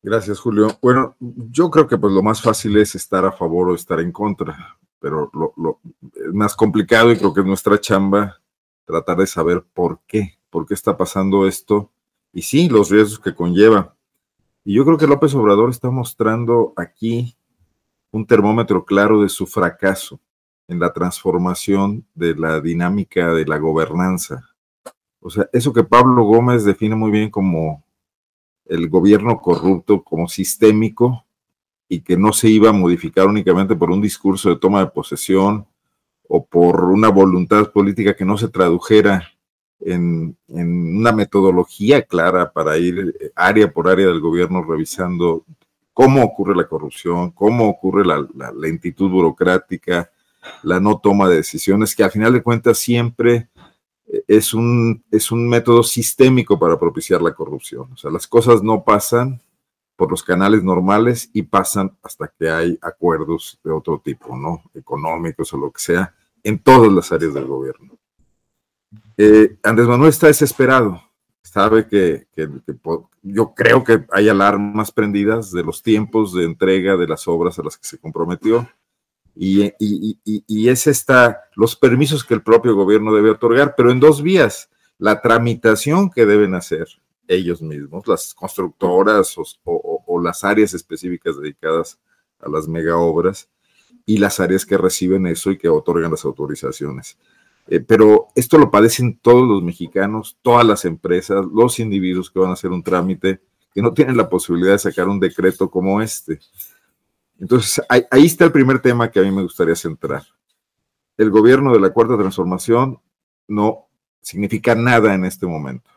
Gracias, 0.00 0.38
Julio. 0.38 0.78
Bueno, 0.80 1.16
yo 1.18 1.72
creo 1.72 1.88
que 1.88 1.98
pues 1.98 2.12
lo 2.12 2.22
más 2.22 2.40
fácil 2.40 2.76
es 2.76 2.94
estar 2.94 3.24
a 3.24 3.32
favor 3.32 3.70
o 3.70 3.74
estar 3.74 3.98
en 3.98 4.12
contra, 4.12 4.78
pero 5.00 5.28
lo, 5.34 5.80
es 6.14 6.32
más 6.32 6.54
complicado 6.54 7.10
y 7.10 7.16
creo 7.16 7.34
que 7.34 7.40
es 7.40 7.46
nuestra 7.46 7.80
chamba 7.80 8.40
tratar 8.84 9.16
de 9.16 9.26
saber 9.26 9.64
por 9.74 10.02
qué, 10.06 10.38
por 10.50 10.66
qué 10.66 10.74
está 10.74 10.96
pasando 10.96 11.48
esto 11.48 11.90
y 12.32 12.42
sí, 12.42 12.68
los 12.68 12.90
riesgos 12.90 13.18
que 13.18 13.34
conlleva. 13.34 13.96
Y 14.62 14.74
yo 14.76 14.84
creo 14.84 14.98
que 14.98 15.08
López 15.08 15.34
Obrador 15.34 15.70
está 15.70 15.90
mostrando 15.90 16.74
aquí 16.76 17.35
un 18.16 18.26
termómetro 18.26 18.84
claro 18.84 19.22
de 19.22 19.28
su 19.28 19.46
fracaso 19.46 20.18
en 20.68 20.80
la 20.80 20.92
transformación 20.92 22.06
de 22.14 22.34
la 22.34 22.60
dinámica 22.60 23.32
de 23.34 23.44
la 23.44 23.58
gobernanza. 23.58 24.48
O 25.20 25.30
sea, 25.30 25.48
eso 25.52 25.72
que 25.72 25.84
Pablo 25.84 26.24
Gómez 26.24 26.64
define 26.64 26.96
muy 26.96 27.10
bien 27.10 27.30
como 27.30 27.84
el 28.64 28.88
gobierno 28.88 29.38
corrupto, 29.38 30.02
como 30.02 30.28
sistémico, 30.28 31.24
y 31.88 32.00
que 32.00 32.16
no 32.16 32.32
se 32.32 32.48
iba 32.48 32.70
a 32.70 32.72
modificar 32.72 33.26
únicamente 33.26 33.76
por 33.76 33.90
un 33.90 34.00
discurso 34.00 34.48
de 34.48 34.56
toma 34.56 34.80
de 34.80 34.90
posesión 34.90 35.66
o 36.26 36.44
por 36.44 36.84
una 36.84 37.08
voluntad 37.10 37.70
política 37.70 38.16
que 38.16 38.24
no 38.24 38.36
se 38.36 38.48
tradujera 38.48 39.28
en, 39.78 40.36
en, 40.48 40.96
una 40.96 41.12
metodología 41.12 42.02
clara 42.02 42.50
para 42.50 42.76
ir 42.78 43.14
área 43.36 43.70
por 43.70 43.88
área 43.88 44.06
del 44.06 44.20
gobierno 44.20 44.64
revisando 44.64 45.44
cómo 45.96 46.22
ocurre 46.22 46.54
la 46.54 46.68
corrupción, 46.68 47.30
cómo 47.30 47.70
ocurre 47.70 48.04
la, 48.04 48.52
lentitud 48.52 49.08
burocrática, 49.08 50.10
la 50.62 50.78
no 50.78 50.98
toma 50.98 51.26
de 51.26 51.36
decisiones, 51.36 51.96
que 51.96 52.04
al 52.04 52.10
final 52.10 52.34
de 52.34 52.42
cuentas 52.42 52.76
siempre 52.76 53.48
eh, 54.06 54.22
es 54.28 54.52
un, 54.52 55.02
es 55.10 55.32
un 55.32 55.48
método 55.48 55.82
sistémico 55.82 56.58
para 56.58 56.78
propiciar 56.78 57.22
la 57.22 57.32
corrupción. 57.32 57.90
O 57.94 57.96
sea, 57.96 58.10
las 58.10 58.26
cosas 58.26 58.62
no 58.62 58.84
pasan 58.84 59.40
por 59.96 60.10
los 60.10 60.22
canales 60.22 60.62
normales 60.62 61.30
y 61.32 61.40
pasan 61.40 61.96
hasta 62.02 62.30
que 62.38 62.50
hay 62.50 62.78
acuerdos 62.82 63.58
de 63.64 63.72
otro 63.72 63.98
tipo, 64.04 64.36
¿no? 64.36 64.64
Económicos 64.74 65.50
o 65.54 65.56
lo 65.56 65.70
que 65.70 65.80
sea, 65.80 66.14
en 66.42 66.58
todas 66.58 66.92
las 66.92 67.10
áreas 67.10 67.32
del 67.32 67.46
gobierno. 67.46 67.96
Eh, 69.16 69.56
Andrés 69.62 69.88
Manuel 69.88 70.10
está 70.10 70.26
desesperado 70.26 71.05
sabe 71.46 71.86
que, 71.86 72.26
yo 73.22 73.54
creo 73.54 73.84
que 73.84 74.04
hay 74.12 74.28
alarmas 74.28 74.92
prendidas 74.92 75.50
de 75.52 75.62
los 75.62 75.82
tiempos 75.82 76.34
de 76.34 76.44
entrega 76.44 76.96
de 76.96 77.06
las 77.06 77.26
obras 77.28 77.58
a 77.58 77.62
las 77.62 77.78
que 77.78 77.86
se 77.86 77.98
comprometió. 77.98 78.68
Y, 79.34 79.72
y, 79.78 80.68
es 80.68 80.86
esta, 80.86 81.42
los 81.54 81.76
permisos 81.76 82.24
que 82.24 82.34
el 82.34 82.42
propio 82.42 82.74
gobierno 82.74 83.14
debe 83.14 83.30
otorgar, 83.30 83.74
pero 83.76 83.90
en 83.90 84.00
dos 84.00 84.22
vías. 84.22 84.70
La 84.98 85.20
tramitación 85.20 86.10
que 86.10 86.24
deben 86.24 86.54
hacer 86.54 86.88
ellos 87.28 87.60
mismos, 87.60 88.08
las 88.08 88.32
constructoras 88.32 89.36
o, 89.36 89.44
o 90.06 90.22
las 90.22 90.42
áreas 90.42 90.72
específicas 90.72 91.38
dedicadas 91.38 91.98
a 92.40 92.48
las 92.48 92.66
mega 92.66 92.96
obras 92.96 93.50
y 94.06 94.18
las 94.18 94.40
áreas 94.40 94.64
que 94.64 94.78
reciben 94.78 95.26
eso 95.26 95.50
y 95.50 95.58
que 95.58 95.68
otorgan 95.68 96.12
las 96.12 96.24
autorizaciones. 96.24 97.18
Eh, 97.68 97.80
pero 97.80 98.28
esto 98.34 98.58
lo 98.58 98.70
padecen 98.70 99.18
todos 99.18 99.46
los 99.46 99.62
mexicanos, 99.62 100.38
todas 100.42 100.64
las 100.64 100.84
empresas, 100.84 101.44
los 101.52 101.78
individuos 101.80 102.30
que 102.30 102.38
van 102.38 102.50
a 102.50 102.54
hacer 102.54 102.70
un 102.70 102.82
trámite, 102.82 103.40
que 103.74 103.82
no 103.82 103.92
tienen 103.92 104.16
la 104.16 104.28
posibilidad 104.28 104.72
de 104.72 104.78
sacar 104.78 105.08
un 105.08 105.20
decreto 105.20 105.70
como 105.70 106.00
este. 106.00 106.38
Entonces, 107.38 107.84
ahí, 107.88 108.04
ahí 108.10 108.26
está 108.26 108.44
el 108.44 108.52
primer 108.52 108.80
tema 108.80 109.10
que 109.10 109.20
a 109.20 109.22
mí 109.22 109.30
me 109.30 109.42
gustaría 109.42 109.74
centrar. 109.74 110.22
El 111.16 111.30
gobierno 111.30 111.72
de 111.72 111.80
la 111.80 111.90
Cuarta 111.90 112.16
Transformación 112.16 113.00
no 113.48 113.88
significa 114.20 114.74
nada 114.74 115.14
en 115.14 115.24
este 115.24 115.46
momento. 115.46 115.90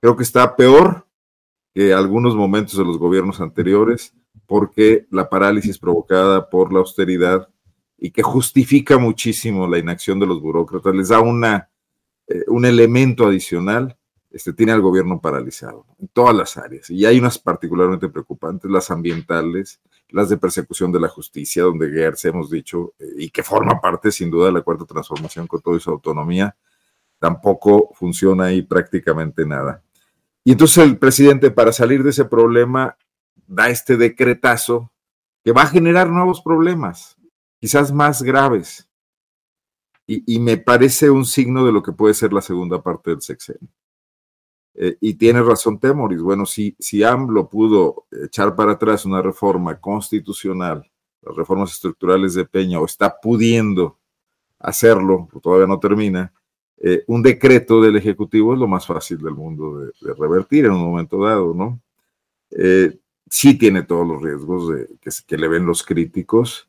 Creo 0.00 0.16
que 0.16 0.22
está 0.22 0.56
peor 0.56 1.06
que 1.74 1.92
algunos 1.92 2.34
momentos 2.34 2.76
de 2.76 2.84
los 2.84 2.98
gobiernos 2.98 3.40
anteriores 3.40 4.14
porque 4.46 5.06
la 5.10 5.28
parálisis 5.28 5.78
provocada 5.78 6.48
por 6.48 6.72
la 6.72 6.80
austeridad 6.80 7.48
y 7.98 8.10
que 8.12 8.22
justifica 8.22 8.96
muchísimo 8.96 9.66
la 9.66 9.78
inacción 9.78 10.20
de 10.20 10.26
los 10.26 10.40
burócratas, 10.40 10.94
les 10.94 11.08
da 11.08 11.20
una, 11.20 11.68
eh, 12.28 12.44
un 12.46 12.64
elemento 12.64 13.26
adicional, 13.26 13.96
este, 14.30 14.52
tiene 14.52 14.72
al 14.72 14.80
gobierno 14.80 15.20
paralizado 15.20 15.86
en 15.98 16.08
todas 16.08 16.34
las 16.34 16.56
áreas. 16.56 16.88
Y 16.90 17.04
hay 17.04 17.18
unas 17.18 17.38
particularmente 17.38 18.08
preocupantes, 18.08 18.70
las 18.70 18.90
ambientales, 18.90 19.80
las 20.10 20.28
de 20.28 20.36
persecución 20.36 20.92
de 20.92 21.00
la 21.00 21.08
justicia, 21.08 21.64
donde 21.64 21.90
Gertz 21.90 22.26
hemos 22.26 22.50
dicho, 22.50 22.94
eh, 22.98 23.06
y 23.16 23.30
que 23.30 23.42
forma 23.42 23.80
parte 23.80 24.12
sin 24.12 24.30
duda 24.30 24.46
de 24.46 24.52
la 24.52 24.62
cuarta 24.62 24.84
transformación 24.84 25.46
con 25.46 25.60
toda 25.60 25.80
su 25.80 25.90
autonomía, 25.90 26.56
tampoco 27.18 27.90
funciona 27.94 28.44
ahí 28.44 28.62
prácticamente 28.62 29.44
nada. 29.44 29.82
Y 30.44 30.52
entonces 30.52 30.84
el 30.84 30.98
presidente, 30.98 31.50
para 31.50 31.72
salir 31.72 32.04
de 32.04 32.10
ese 32.10 32.24
problema, 32.24 32.96
da 33.46 33.68
este 33.70 33.96
decretazo 33.96 34.92
que 35.42 35.52
va 35.52 35.62
a 35.62 35.66
generar 35.66 36.08
nuevos 36.10 36.40
problemas 36.42 37.17
quizás 37.60 37.92
más 37.92 38.22
graves. 38.22 38.88
Y, 40.10 40.38
me 40.40 40.56
parece 40.56 41.10
un 41.10 41.26
signo 41.26 41.66
de 41.66 41.72
lo 41.72 41.82
que 41.82 41.92
puede 41.92 42.14
ser 42.14 42.32
la 42.32 42.40
segunda 42.40 42.82
parte 42.82 43.10
del 43.10 43.20
sexenio. 43.20 43.68
Eh, 44.74 44.96
y 45.02 45.14
tiene 45.14 45.42
razón 45.42 45.78
Temoris. 45.78 46.22
Bueno, 46.22 46.46
si, 46.46 46.74
si 46.78 47.02
AMLO 47.02 47.50
pudo 47.50 48.06
echar 48.24 48.56
para 48.56 48.72
atrás 48.72 49.04
una 49.04 49.20
reforma 49.20 49.78
constitucional, 49.78 50.90
las 51.20 51.36
reformas 51.36 51.72
estructurales 51.72 52.32
de 52.32 52.46
Peña, 52.46 52.80
o 52.80 52.86
está 52.86 53.20
pudiendo 53.20 53.98
hacerlo, 54.58 55.28
todavía 55.42 55.66
no 55.66 55.78
termina, 55.78 56.32
eh, 56.78 57.02
un 57.08 57.22
decreto 57.22 57.82
del 57.82 57.96
Ejecutivo 57.96 58.54
es 58.54 58.60
lo 58.60 58.68
más 58.68 58.86
fácil 58.86 59.18
del 59.18 59.34
mundo 59.34 59.80
de, 59.80 60.14
revertir 60.14 60.64
en 60.66 60.72
un 60.72 60.84
momento 60.84 61.22
dado, 61.24 61.52
¿no? 61.52 61.80
Eh, 62.50 62.98
sí 63.28 63.58
tiene 63.58 63.82
todos 63.82 64.06
los 64.06 64.22
riesgos 64.22 64.68
de, 64.70 64.86
que, 65.00 65.10
que, 65.26 65.36
le 65.36 65.48
ven 65.48 65.66
los 65.66 65.82
críticos, 65.82 66.67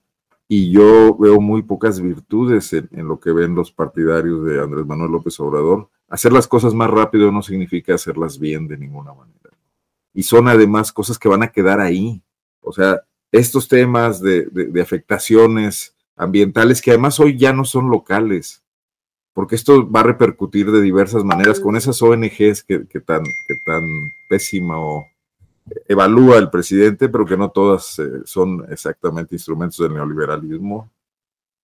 y 0.51 0.71
yo 0.71 1.15
veo 1.15 1.39
muy 1.39 1.61
pocas 1.61 2.01
virtudes 2.01 2.73
en, 2.73 3.07
lo 3.07 3.19
que 3.19 3.31
ven 3.31 3.53
los 3.53 3.71
partidarios 3.71 4.43
de 4.43 4.59
Andrés 4.59 4.83
Manuel 4.83 5.11
López 5.11 5.39
Obrador. 5.39 5.91
Hacer 6.09 6.33
las 6.33 6.47
cosas 6.47 6.73
más 6.73 6.89
rápido 6.89 7.31
no 7.31 7.43
significa 7.43 7.93
hacerlas 7.93 8.39
bien 8.39 8.67
de 8.67 8.75
ninguna 8.75 9.13
manera. 9.13 9.51
Y 10.11 10.23
son 10.23 10.47
además 10.47 10.91
cosas 10.91 11.19
que 11.19 11.29
van 11.29 11.43
a 11.43 11.51
quedar 11.51 11.79
ahí. 11.79 12.23
O 12.61 12.73
sea, 12.73 12.99
estos 13.31 13.67
temas 13.67 14.23
de, 14.23 14.49
afectaciones 14.81 15.95
ambientales 16.15 16.81
que 16.81 16.89
además 16.89 17.19
hoy 17.19 17.37
ya 17.37 17.53
no 17.53 17.63
son 17.63 17.91
locales, 17.91 18.63
porque 19.33 19.53
esto 19.55 19.87
va 19.89 19.99
a 19.99 20.03
repercutir 20.03 20.71
de 20.71 20.81
diversas 20.81 21.23
maneras 21.23 21.59
con 21.59 21.75
esas 21.75 22.01
ONGs 22.01 22.63
que, 22.63 22.87
que 22.87 22.99
tan, 22.99 23.23
que 23.23 23.55
tan 23.63 23.83
pésima 24.27 24.79
o 24.79 25.05
evalúa 25.87 26.37
el 26.37 26.49
presidente, 26.49 27.09
pero 27.09 27.25
que 27.25 27.37
no 27.37 27.49
todas 27.51 27.99
eh, 27.99 28.21
son 28.25 28.65
exactamente 28.69 29.35
instrumentos 29.35 29.77
del 29.79 29.93
neoliberalismo. 29.93 30.91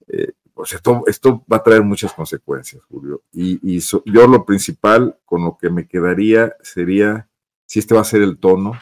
Eh, 0.08 0.34
pues 0.54 0.74
esto, 0.74 1.04
esto 1.08 1.44
va 1.52 1.58
a 1.58 1.64
traer 1.64 1.84
muchas 1.84 2.14
consecuencias, 2.14 2.84
Julio. 2.86 3.22
Y, 3.34 3.80
yo 3.80 4.28
lo 4.28 4.46
principal 4.46 5.18
con 5.26 5.44
lo 5.44 5.58
que 5.58 5.70
me 5.70 5.88
quedaría 5.88 6.56
sería 6.62 7.28
si 7.66 7.80
este 7.80 7.94
va 7.94 8.02
a 8.02 8.06
ser 8.06 8.22
el 8.22 8.38
tono, 8.38 8.74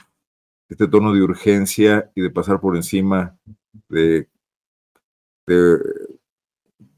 este 0.69 0.87
tono 0.87 1.13
de 1.13 1.21
urgencia 1.21 2.11
y 2.15 2.21
de 2.21 2.29
pasar 2.29 2.59
por 2.59 2.75
encima 2.75 3.37
de, 3.89 4.29
de 5.47 5.79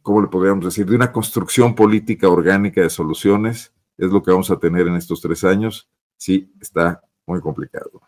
¿cómo 0.02 0.22
le 0.22 0.28
podríamos 0.28 0.66
decir? 0.66 0.86
De 0.86 0.96
una 0.96 1.12
construcción 1.12 1.74
política 1.74 2.28
orgánica 2.28 2.82
de 2.82 2.90
soluciones, 2.90 3.74
es 3.98 4.12
lo 4.12 4.22
que 4.22 4.32
vamos 4.32 4.52
a 4.52 4.60
tener 4.60 4.88
en 4.88 4.96
estos 4.96 5.22
tres 5.22 5.44
años. 5.44 5.90
Sí, 6.18 6.54
está 6.60 7.02
muy 7.26 7.40
complicado. 7.40 8.02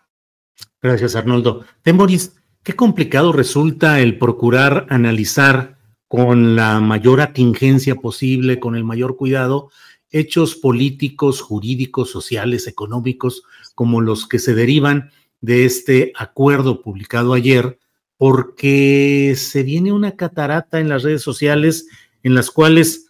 Gracias, 0.81 1.15
Arnoldo. 1.15 1.65
Temboris, 1.81 2.35
qué 2.63 2.73
complicado 2.73 3.31
resulta 3.31 3.99
el 3.99 4.17
procurar 4.17 4.85
analizar 4.89 5.77
con 6.07 6.55
la 6.55 6.79
mayor 6.79 7.21
atingencia 7.21 7.95
posible, 7.95 8.59
con 8.59 8.75
el 8.75 8.83
mayor 8.83 9.17
cuidado, 9.17 9.69
hechos 10.09 10.55
políticos, 10.55 11.41
jurídicos, 11.41 12.09
sociales, 12.09 12.67
económicos, 12.67 13.43
como 13.75 14.01
los 14.01 14.27
que 14.27 14.39
se 14.39 14.55
derivan 14.55 15.11
de 15.41 15.65
este 15.65 16.13
acuerdo 16.15 16.81
publicado 16.81 17.33
ayer, 17.33 17.79
porque 18.17 19.35
se 19.37 19.63
viene 19.63 19.91
una 19.91 20.15
catarata 20.15 20.79
en 20.79 20.89
las 20.89 21.03
redes 21.03 21.21
sociales 21.21 21.87
en 22.23 22.35
las 22.35 22.49
cuales 22.49 23.07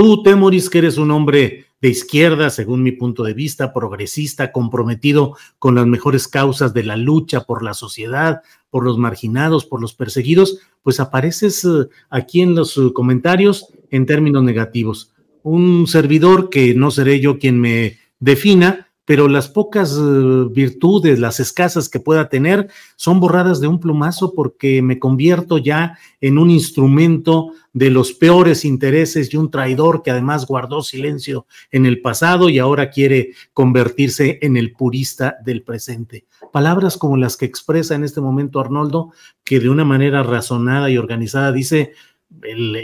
Tú, 0.00 0.22
Temoris, 0.22 0.70
que 0.70 0.78
eres 0.78 0.96
un 0.96 1.10
hombre 1.10 1.66
de 1.80 1.88
izquierda, 1.88 2.50
según 2.50 2.82
mi 2.82 2.92
punto 2.92 3.22
de 3.22 3.34
vista, 3.34 3.72
progresista, 3.72 4.52
comprometido 4.52 5.36
con 5.58 5.74
las 5.74 5.86
mejores 5.86 6.28
causas 6.28 6.74
de 6.74 6.84
la 6.84 6.96
lucha 6.96 7.44
por 7.44 7.62
la 7.62 7.74
sociedad, 7.74 8.42
por 8.68 8.84
los 8.84 8.98
marginados, 8.98 9.64
por 9.64 9.80
los 9.80 9.94
perseguidos, 9.94 10.58
pues 10.82 11.00
apareces 11.00 11.64
eh, 11.64 11.88
aquí 12.10 12.42
en 12.42 12.54
los 12.54 12.76
eh, 12.76 12.92
comentarios 12.92 13.66
en 13.90 14.06
términos 14.06 14.42
negativos. 14.42 15.12
Un 15.42 15.86
servidor 15.86 16.50
que 16.50 16.74
no 16.74 16.90
seré 16.90 17.20
yo 17.20 17.38
quien 17.38 17.58
me 17.58 17.98
defina, 18.18 18.89
pero 19.04 19.28
las 19.28 19.48
pocas 19.48 19.96
eh, 19.98 20.44
virtudes, 20.50 21.18
las 21.18 21.40
escasas 21.40 21.88
que 21.88 22.00
pueda 22.00 22.28
tener, 22.28 22.68
son 22.96 23.20
borradas 23.20 23.60
de 23.60 23.66
un 23.66 23.80
plumazo 23.80 24.34
porque 24.34 24.82
me 24.82 24.98
convierto 24.98 25.58
ya 25.58 25.98
en 26.20 26.38
un 26.38 26.50
instrumento 26.50 27.52
de 27.72 27.90
los 27.90 28.12
peores 28.12 28.64
intereses 28.64 29.32
y 29.32 29.36
un 29.36 29.50
traidor 29.50 30.02
que 30.02 30.10
además 30.10 30.46
guardó 30.46 30.82
silencio 30.82 31.46
en 31.70 31.86
el 31.86 32.00
pasado 32.00 32.48
y 32.48 32.58
ahora 32.58 32.90
quiere 32.90 33.32
convertirse 33.52 34.38
en 34.42 34.56
el 34.56 34.72
purista 34.72 35.36
del 35.44 35.62
presente. 35.62 36.26
Palabras 36.52 36.96
como 36.96 37.16
las 37.16 37.36
que 37.36 37.46
expresa 37.46 37.94
en 37.94 38.04
este 38.04 38.20
momento 38.20 38.60
Arnoldo, 38.60 39.12
que 39.44 39.60
de 39.60 39.68
una 39.68 39.84
manera 39.84 40.22
razonada 40.22 40.90
y 40.90 40.98
organizada 40.98 41.52
dice, 41.52 41.92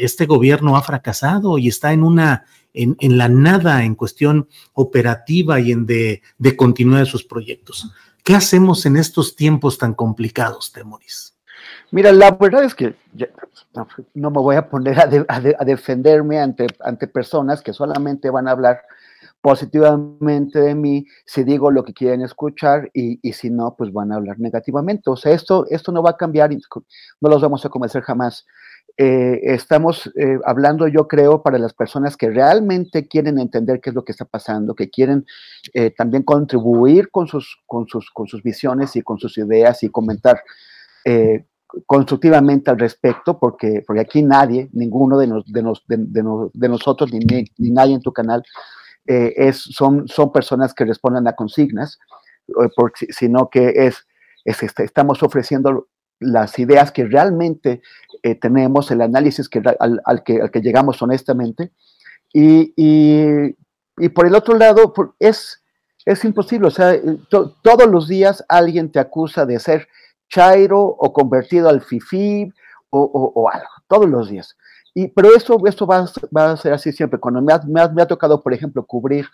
este 0.00 0.26
gobierno 0.26 0.76
ha 0.76 0.82
fracasado 0.82 1.58
y 1.58 1.68
está 1.68 1.92
en 1.92 2.02
una 2.02 2.44
en, 2.76 3.18
la 3.18 3.28
nada 3.28 3.85
en 3.85 3.95
cuestión 3.95 4.49
operativa 4.75 5.59
y 5.61 5.73
en 5.73 5.87
de, 5.87 6.23
de 6.38 6.56
continuidad 6.56 7.00
de 7.00 7.06
sus 7.06 7.25
proyectos. 7.25 7.90
¿Qué 8.23 8.35
hacemos 8.35 8.87
en 8.87 8.97
estos 8.97 9.37
tiempos 9.37 9.78
tan 9.78 9.95
complicados, 9.95 10.73
Temoris? 10.73 11.37
Mira, 11.90 12.12
la 12.12 12.33
verdad 12.33 12.64
es 12.64 12.75
que 12.75 12.95
no, 14.14 14.30
me 14.30 14.40
voy 14.40 14.56
a 14.56 14.68
poner 14.68 14.99
a, 14.99 15.64
defenderme 15.64 16.40
ante, 16.40 16.66
ante 16.80 17.06
personas 17.06 17.62
que 17.62 17.73
solamente 17.73 18.30
van 18.30 18.49
a 18.49 18.52
hablar 18.52 18.83
positivamente 19.40 20.59
de 20.59 20.75
mí 20.75 21.06
si 21.25 21.45
digo 21.45 21.71
lo 21.71 21.85
que 21.85 21.92
quieren 21.92 22.23
escuchar 22.23 22.90
y, 22.92 23.21
y, 23.23 23.33
si 23.33 23.50
no, 23.50 23.76
pues 23.76 23.92
van 23.92 24.11
a 24.11 24.16
hablar 24.16 24.40
negativamente. 24.40 25.09
O 25.09 25.16
sea, 25.16 25.33
esto, 25.33 25.66
esto 25.71 25.92
no 25.92 26.02
va 26.02 26.11
a 26.11 26.16
cambiar, 26.16 26.50
no 26.50 27.30
los 27.30 27.40
vamos 27.40 27.64
a 27.64 27.68
convencer 27.68 28.02
jamás. 28.02 28.45
Eh, 28.98 29.40
estamos 29.42 30.10
eh, 30.16 30.38
hablando, 30.46 30.88
yo 30.88 31.06
creo, 31.06 31.42
para 31.42 31.58
las 31.58 31.74
personas 31.74 32.16
que 32.16 32.30
realmente 32.30 33.06
quieren 33.06 33.38
entender 33.38 33.80
qué 33.80 33.90
es 33.90 33.94
lo 33.94 34.04
que 34.04 34.12
está 34.12 34.24
pasando, 34.24 34.74
que 34.74 34.88
quieren 34.88 35.26
eh, 35.74 35.90
también 35.90 36.22
contribuir 36.22 37.10
con 37.10 37.26
sus, 37.26 37.58
con, 37.66 37.86
sus, 37.86 38.10
con 38.10 38.26
sus 38.26 38.42
visiones 38.42 38.96
y 38.96 39.02
con 39.02 39.18
sus 39.18 39.36
ideas 39.36 39.82
y 39.82 39.90
comentar 39.90 40.42
constructivamente 41.84 42.68
al 42.68 42.80
respecto, 42.80 43.38
porque, 43.38 43.84
porque 43.86 44.00
aquí 44.00 44.24
nadie, 44.24 44.68
ninguno 44.72 45.18
de, 45.18 45.28
de, 45.46 46.68
nosotros, 46.68 47.12
ni, 47.12 47.20
ni, 47.20 47.70
nadie 47.70 47.94
en 47.94 48.00
tu 48.00 48.12
canal, 48.12 48.42
es, 49.04 49.58
son, 49.58 50.08
son 50.08 50.32
personas 50.32 50.74
que 50.74 50.84
responden 50.84 51.28
a 51.28 51.34
consignas, 51.34 52.00
sino 53.10 53.50
que 53.50 53.72
es, 53.76 54.04
es, 54.44 54.64
este, 54.64 54.82
estamos 54.82 55.22
ofreciendo 55.22 55.86
las 56.18 56.58
ideas 56.58 56.92
que 56.92 57.04
realmente 57.04 57.82
eh, 58.23 58.35
tenemos, 58.35 58.90
el 58.90 59.02
análisis 59.02 59.49
que, 59.49 59.62
al, 59.78 60.23
que, 60.25 60.40
al, 60.40 60.50
que, 60.50 60.61
llegamos 60.61 61.00
honestamente. 61.02 61.73
Y, 62.32 62.73
y, 62.76 64.08
por 64.11 64.26
el 64.26 64.35
otro 64.35 64.56
lado, 64.56 64.92
es, 65.18 65.62
es 66.04 66.25
imposible, 66.25 66.68
o 66.68 66.70
sea, 66.70 66.94
eh, 66.94 67.18
todos 67.28 67.87
los 67.90 68.08
días 68.08 68.44
alguien 68.49 68.90
te 68.90 68.99
acusa 68.99 69.46
de 69.46 69.58
ser 69.58 69.88
chairo 70.28 70.80
o 70.80 71.12
convertido 71.12 71.68
al 71.68 71.80
fifi 71.80 72.52
o, 72.90 73.00
o, 73.35 73.49
algo, 73.49 73.68
todos 73.88 74.08
los 74.08 74.30
días. 74.30 74.56
Y, 74.94 75.08
pero 75.08 75.35
eso, 75.35 75.58
esto 75.66 75.87
va, 75.87 76.06
va, 76.37 76.52
a 76.52 76.56
ser 76.56 76.73
así 76.73 76.92
siempre. 76.92 77.20
Cuando 77.20 77.42
me 77.42 77.52
me 77.66 77.88
me 77.90 78.02
ha 78.02 78.06
tocado, 78.06 78.42
por 78.42 78.54
ejemplo, 78.54 78.85
cubrir 78.85 79.26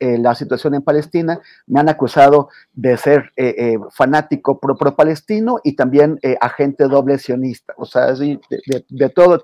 eh, 0.00 0.18
la 0.18 0.34
situación 0.34 0.74
en 0.74 0.82
Palestina, 0.82 1.40
me 1.66 1.80
han 1.80 1.88
acusado 1.88 2.48
de 2.72 2.96
ser 2.96 3.32
eh, 3.36 3.54
eh, 3.56 3.78
fanático 3.90 4.58
pro-palestino 4.58 5.60
y 5.62 5.76
también 5.76 6.18
agente 6.40 6.88
doble 6.88 7.18
sionista. 7.18 7.74
O 7.76 7.86
sea, 7.86 8.12
de, 8.12 8.40
de, 8.88 9.08
todo. 9.10 9.40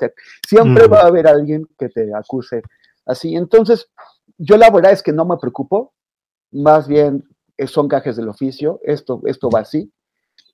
siempre 0.46 0.86
va 0.86 1.00
a 1.00 1.06
haber 1.06 1.26
alguien 1.26 1.68
que 1.78 1.88
te 1.88 2.14
acuse 2.14 2.62
así. 3.06 3.36
Entonces, 3.36 3.90
yo 4.38 4.56
la 4.56 4.70
verdad 4.70 4.92
es 4.92 5.02
que 5.02 5.12
no 5.12 5.24
me 5.24 5.36
preocupo, 5.36 5.92
más 6.50 6.88
bien 6.88 7.24
son 7.66 7.88
gajes 7.88 8.16
del 8.16 8.28
oficio, 8.28 8.80
esto, 8.84 9.20
esto 9.26 9.50
va 9.50 9.60
así. 9.60 9.92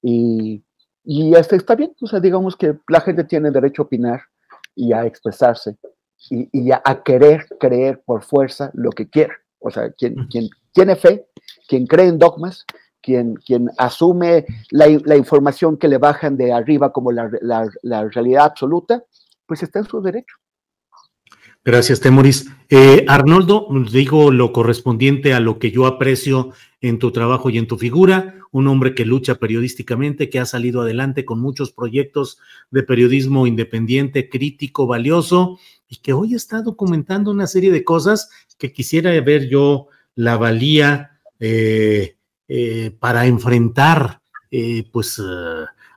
Y, 0.02 0.62
y 1.04 1.34
este 1.36 1.56
está 1.56 1.74
bien, 1.74 1.94
o 2.00 2.06
sea, 2.06 2.20
digamos 2.20 2.56
que 2.56 2.78
la 2.88 3.00
gente 3.00 3.24
tiene 3.24 3.50
derecho 3.50 3.82
a 3.82 3.84
opinar 3.84 4.22
y 4.74 4.92
a 4.92 5.06
expresarse 5.06 5.76
y, 6.30 6.48
y 6.52 6.72
a, 6.72 6.82
a, 6.84 7.02
querer 7.02 7.46
creer 7.60 8.02
por 8.04 8.22
fuerza 8.22 8.70
lo 8.74 8.90
que 8.90 9.08
quiera. 9.08 9.34
O 9.66 9.70
sea, 9.70 9.90
quien, 9.90 10.28
quien 10.28 10.48
tiene 10.72 10.94
fe, 10.94 11.26
quien 11.66 11.88
cree 11.88 12.06
en 12.06 12.20
dogmas, 12.20 12.64
quien, 13.02 13.34
quien 13.34 13.68
asume 13.78 14.46
la, 14.70 14.86
la 15.04 15.16
información 15.16 15.76
que 15.76 15.88
le 15.88 15.98
bajan 15.98 16.36
de 16.36 16.52
arriba 16.52 16.92
como 16.92 17.10
la, 17.10 17.28
la, 17.42 18.08
realidad 18.08 18.44
absoluta, 18.44 19.02
pues 19.44 19.64
está 19.64 19.80
en 19.80 19.86
su 19.86 20.00
derecho. 20.00 20.36
Gracias, 21.66 21.98
Temoris. 21.98 22.48
Eh, 22.68 23.04
Arnoldo, 23.08 23.66
digo 23.90 24.30
lo 24.30 24.52
correspondiente 24.52 25.34
a 25.34 25.40
lo 25.40 25.58
que 25.58 25.72
yo 25.72 25.86
aprecio 25.86 26.52
en 26.80 27.00
tu 27.00 27.10
trabajo 27.10 27.50
y 27.50 27.58
en 27.58 27.66
tu 27.66 27.76
figura, 27.76 28.36
un 28.52 28.68
hombre 28.68 28.94
que 28.94 29.04
lucha 29.04 29.34
periodísticamente, 29.34 30.30
que 30.30 30.38
ha 30.38 30.46
salido 30.46 30.82
adelante 30.82 31.24
con 31.24 31.40
muchos 31.40 31.72
proyectos 31.72 32.38
de 32.70 32.84
periodismo 32.84 33.48
independiente, 33.48 34.28
crítico, 34.28 34.86
valioso, 34.86 35.58
y 35.88 35.96
que 35.96 36.12
hoy 36.12 36.36
está 36.36 36.62
documentando 36.62 37.32
una 37.32 37.48
serie 37.48 37.72
de 37.72 37.82
cosas 37.82 38.30
que 38.58 38.72
quisiera 38.72 39.10
ver 39.20 39.48
yo 39.48 39.88
la 40.14 40.36
valía 40.36 41.18
eh, 41.40 42.16
eh, 42.46 42.92
para 42.96 43.26
enfrentar 43.26 44.20
eh, 44.52 44.88
pues 44.92 45.20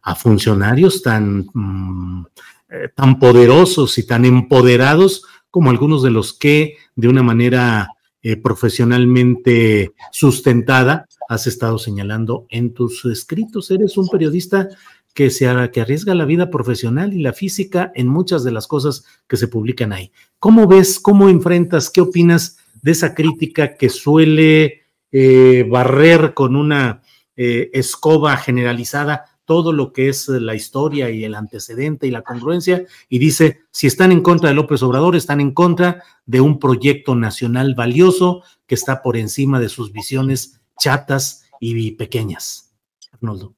a 0.02 0.16
funcionarios 0.16 1.04
tan, 1.04 1.48
mm, 1.54 2.26
tan 2.96 3.20
poderosos 3.20 4.00
y 4.00 4.08
tan 4.08 4.26
empoderados 4.26 5.26
como 5.52 5.70
algunos 5.70 6.04
de 6.04 6.12
los 6.12 6.34
que 6.34 6.78
de 6.96 7.08
una 7.08 7.24
manera 7.24 7.90
profesionalmente 8.44 9.94
sustentada 10.12 11.08
has 11.30 11.48
estado 11.48 11.78
señalando 11.78 12.48
en 12.50 12.74
tus 12.74 13.06
escritos. 13.06 13.72
Eres 13.72 13.96
un 13.96 14.10
periodista 14.10 14.68
que, 15.14 15.30
se, 15.30 15.48
que 15.72 15.82
arriesga 15.82 16.16
la 16.16 16.26
vida 16.26 16.50
profesional 16.50 17.14
y 17.14 17.22
la 17.22 17.34
física 17.34 17.92
en 17.96 18.08
muchas 18.08 18.44
de 18.44 18.52
las 18.52 18.68
cosas 18.68 19.06
que 19.28 19.38
se 19.38 19.48
publican 19.48 19.94
ahí. 19.94 20.12
¿Cómo 20.40 20.68
ves, 20.68 21.00
cómo 21.00 21.30
enfrentas, 21.30 21.90
qué 21.90 22.02
opinas 22.02 22.58
de 22.82 22.92
esa 22.92 23.14
crítica 23.14 23.76
que 23.76 23.90
suele 23.90 24.84
eh, 25.12 25.68
barrer 25.70 26.34
con 26.34 26.56
una 26.56 27.02
eh, 27.36 27.70
escoba 27.74 28.38
generalizada 28.38 29.26
todo 29.50 29.74
lo 29.74 29.94
que 29.94 30.10
es 30.10 30.28
la 30.28 30.54
historia 30.54 31.10
y 31.10 31.24
el 31.24 31.34
antecedente 31.34 32.06
y 32.06 32.12
la 32.12 32.22
congruencia, 32.22 32.86
y 33.10 33.18
dice, 33.18 33.62
si 33.72 33.88
están 33.88 34.12
en 34.12 34.22
contra 34.22 34.50
de 34.50 34.54
López 34.54 34.84
Obrador, 34.84 35.16
están 35.16 35.42
en 35.42 35.56
contra 35.56 36.04
de 36.28 36.40
un 36.40 36.60
proyecto 36.60 37.16
nacional 37.16 37.74
valioso 37.74 38.44
que 38.68 38.76
está 38.76 39.02
por 39.02 39.18
encima 39.18 39.60
de 39.60 39.68
sus 39.68 39.92
visiones 39.92 40.62
chatas 40.78 41.50
y 41.60 41.94
pequeñas. 41.94 42.76
Arnoldo. 43.12 43.56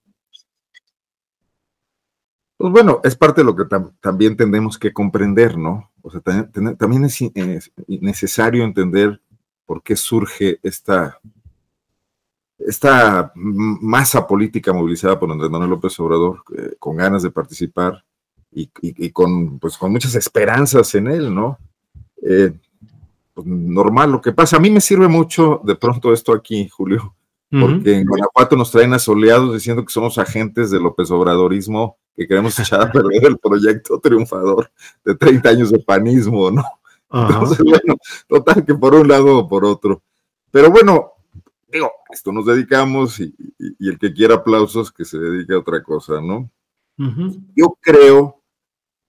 Pues 2.55 2.71
bueno, 2.71 3.01
es 3.03 3.17
parte 3.17 3.41
de 3.41 3.45
lo 3.45 3.53
que 3.53 3.65
también 3.99 4.37
tenemos 4.37 4.79
que 4.79 4.93
comprender, 4.93 5.57
¿no? 5.57 5.91
O 6.03 6.09
sea, 6.09 6.21
también, 6.21 7.03
es, 7.03 7.71
necesario 7.85 8.63
entender 8.63 9.21
por 9.65 9.83
qué 9.83 9.97
surge 9.97 10.57
esta, 10.63 11.19
esta 12.67 13.31
masa 13.35 14.27
política 14.27 14.73
movilizada 14.73 15.19
por 15.19 15.31
Andrés 15.31 15.49
Manuel 15.49 15.71
López 15.71 15.99
Obrador, 15.99 16.43
eh, 16.57 16.75
con 16.79 16.95
ganas 16.95 17.23
de 17.23 17.31
participar 17.31 18.03
y, 18.51 19.09
con, 19.11 19.59
pues, 19.59 19.77
con 19.77 19.91
muchas 19.91 20.13
esperanzas 20.15 20.93
en 20.95 21.07
él, 21.07 21.33
¿no? 21.33 21.57
Eh, 22.21 22.51
pues, 23.33 23.47
normal, 23.47 24.11
lo 24.11 24.21
que 24.21 24.33
pasa, 24.33 24.57
a 24.57 24.59
mí 24.59 24.69
me 24.69 24.81
sirve 24.81 25.07
mucho 25.07 25.61
de 25.63 25.75
pronto 25.75 26.11
esto 26.11 26.33
aquí, 26.33 26.67
Julio, 26.69 27.15
porque 27.49 27.97
en 27.97 28.05
Guanajuato 28.05 28.55
nos 28.55 28.71
traen 28.71 28.93
asoleados 28.93 29.53
diciendo 29.53 29.83
que 29.83 29.91
somos 29.91 30.17
agentes 30.17 30.71
del 30.71 30.83
López 30.83 31.11
Obradorismo 31.11 31.97
que 32.15 32.27
queremos 32.27 32.57
echar 32.59 32.81
a 32.81 32.91
perder 32.91 33.25
el 33.25 33.37
proyecto 33.37 33.99
triunfador 33.99 34.71
de 35.03 35.15
30 35.15 35.49
años 35.49 35.71
de 35.71 35.79
panismo, 35.79 36.51
¿no? 36.51 36.63
Entonces, 37.13 37.59
bueno, 37.59 37.97
total 38.27 38.65
que 38.65 38.73
por 38.73 38.95
un 38.95 39.07
lado 39.07 39.39
o 39.39 39.49
por 39.49 39.65
otro. 39.65 40.01
Pero 40.49 40.71
bueno, 40.71 41.11
digo, 41.71 41.91
esto 42.11 42.31
nos 42.31 42.45
dedicamos 42.45 43.19
y, 43.19 43.33
el 43.79 43.97
que 43.99 44.13
quiera 44.13 44.35
aplausos 44.35 44.91
que 44.91 45.05
se 45.05 45.17
dedique 45.17 45.53
a 45.53 45.59
otra 45.59 45.83
cosa, 45.83 46.21
¿no? 46.21 46.51
Yo 47.55 47.77
creo 47.81 48.43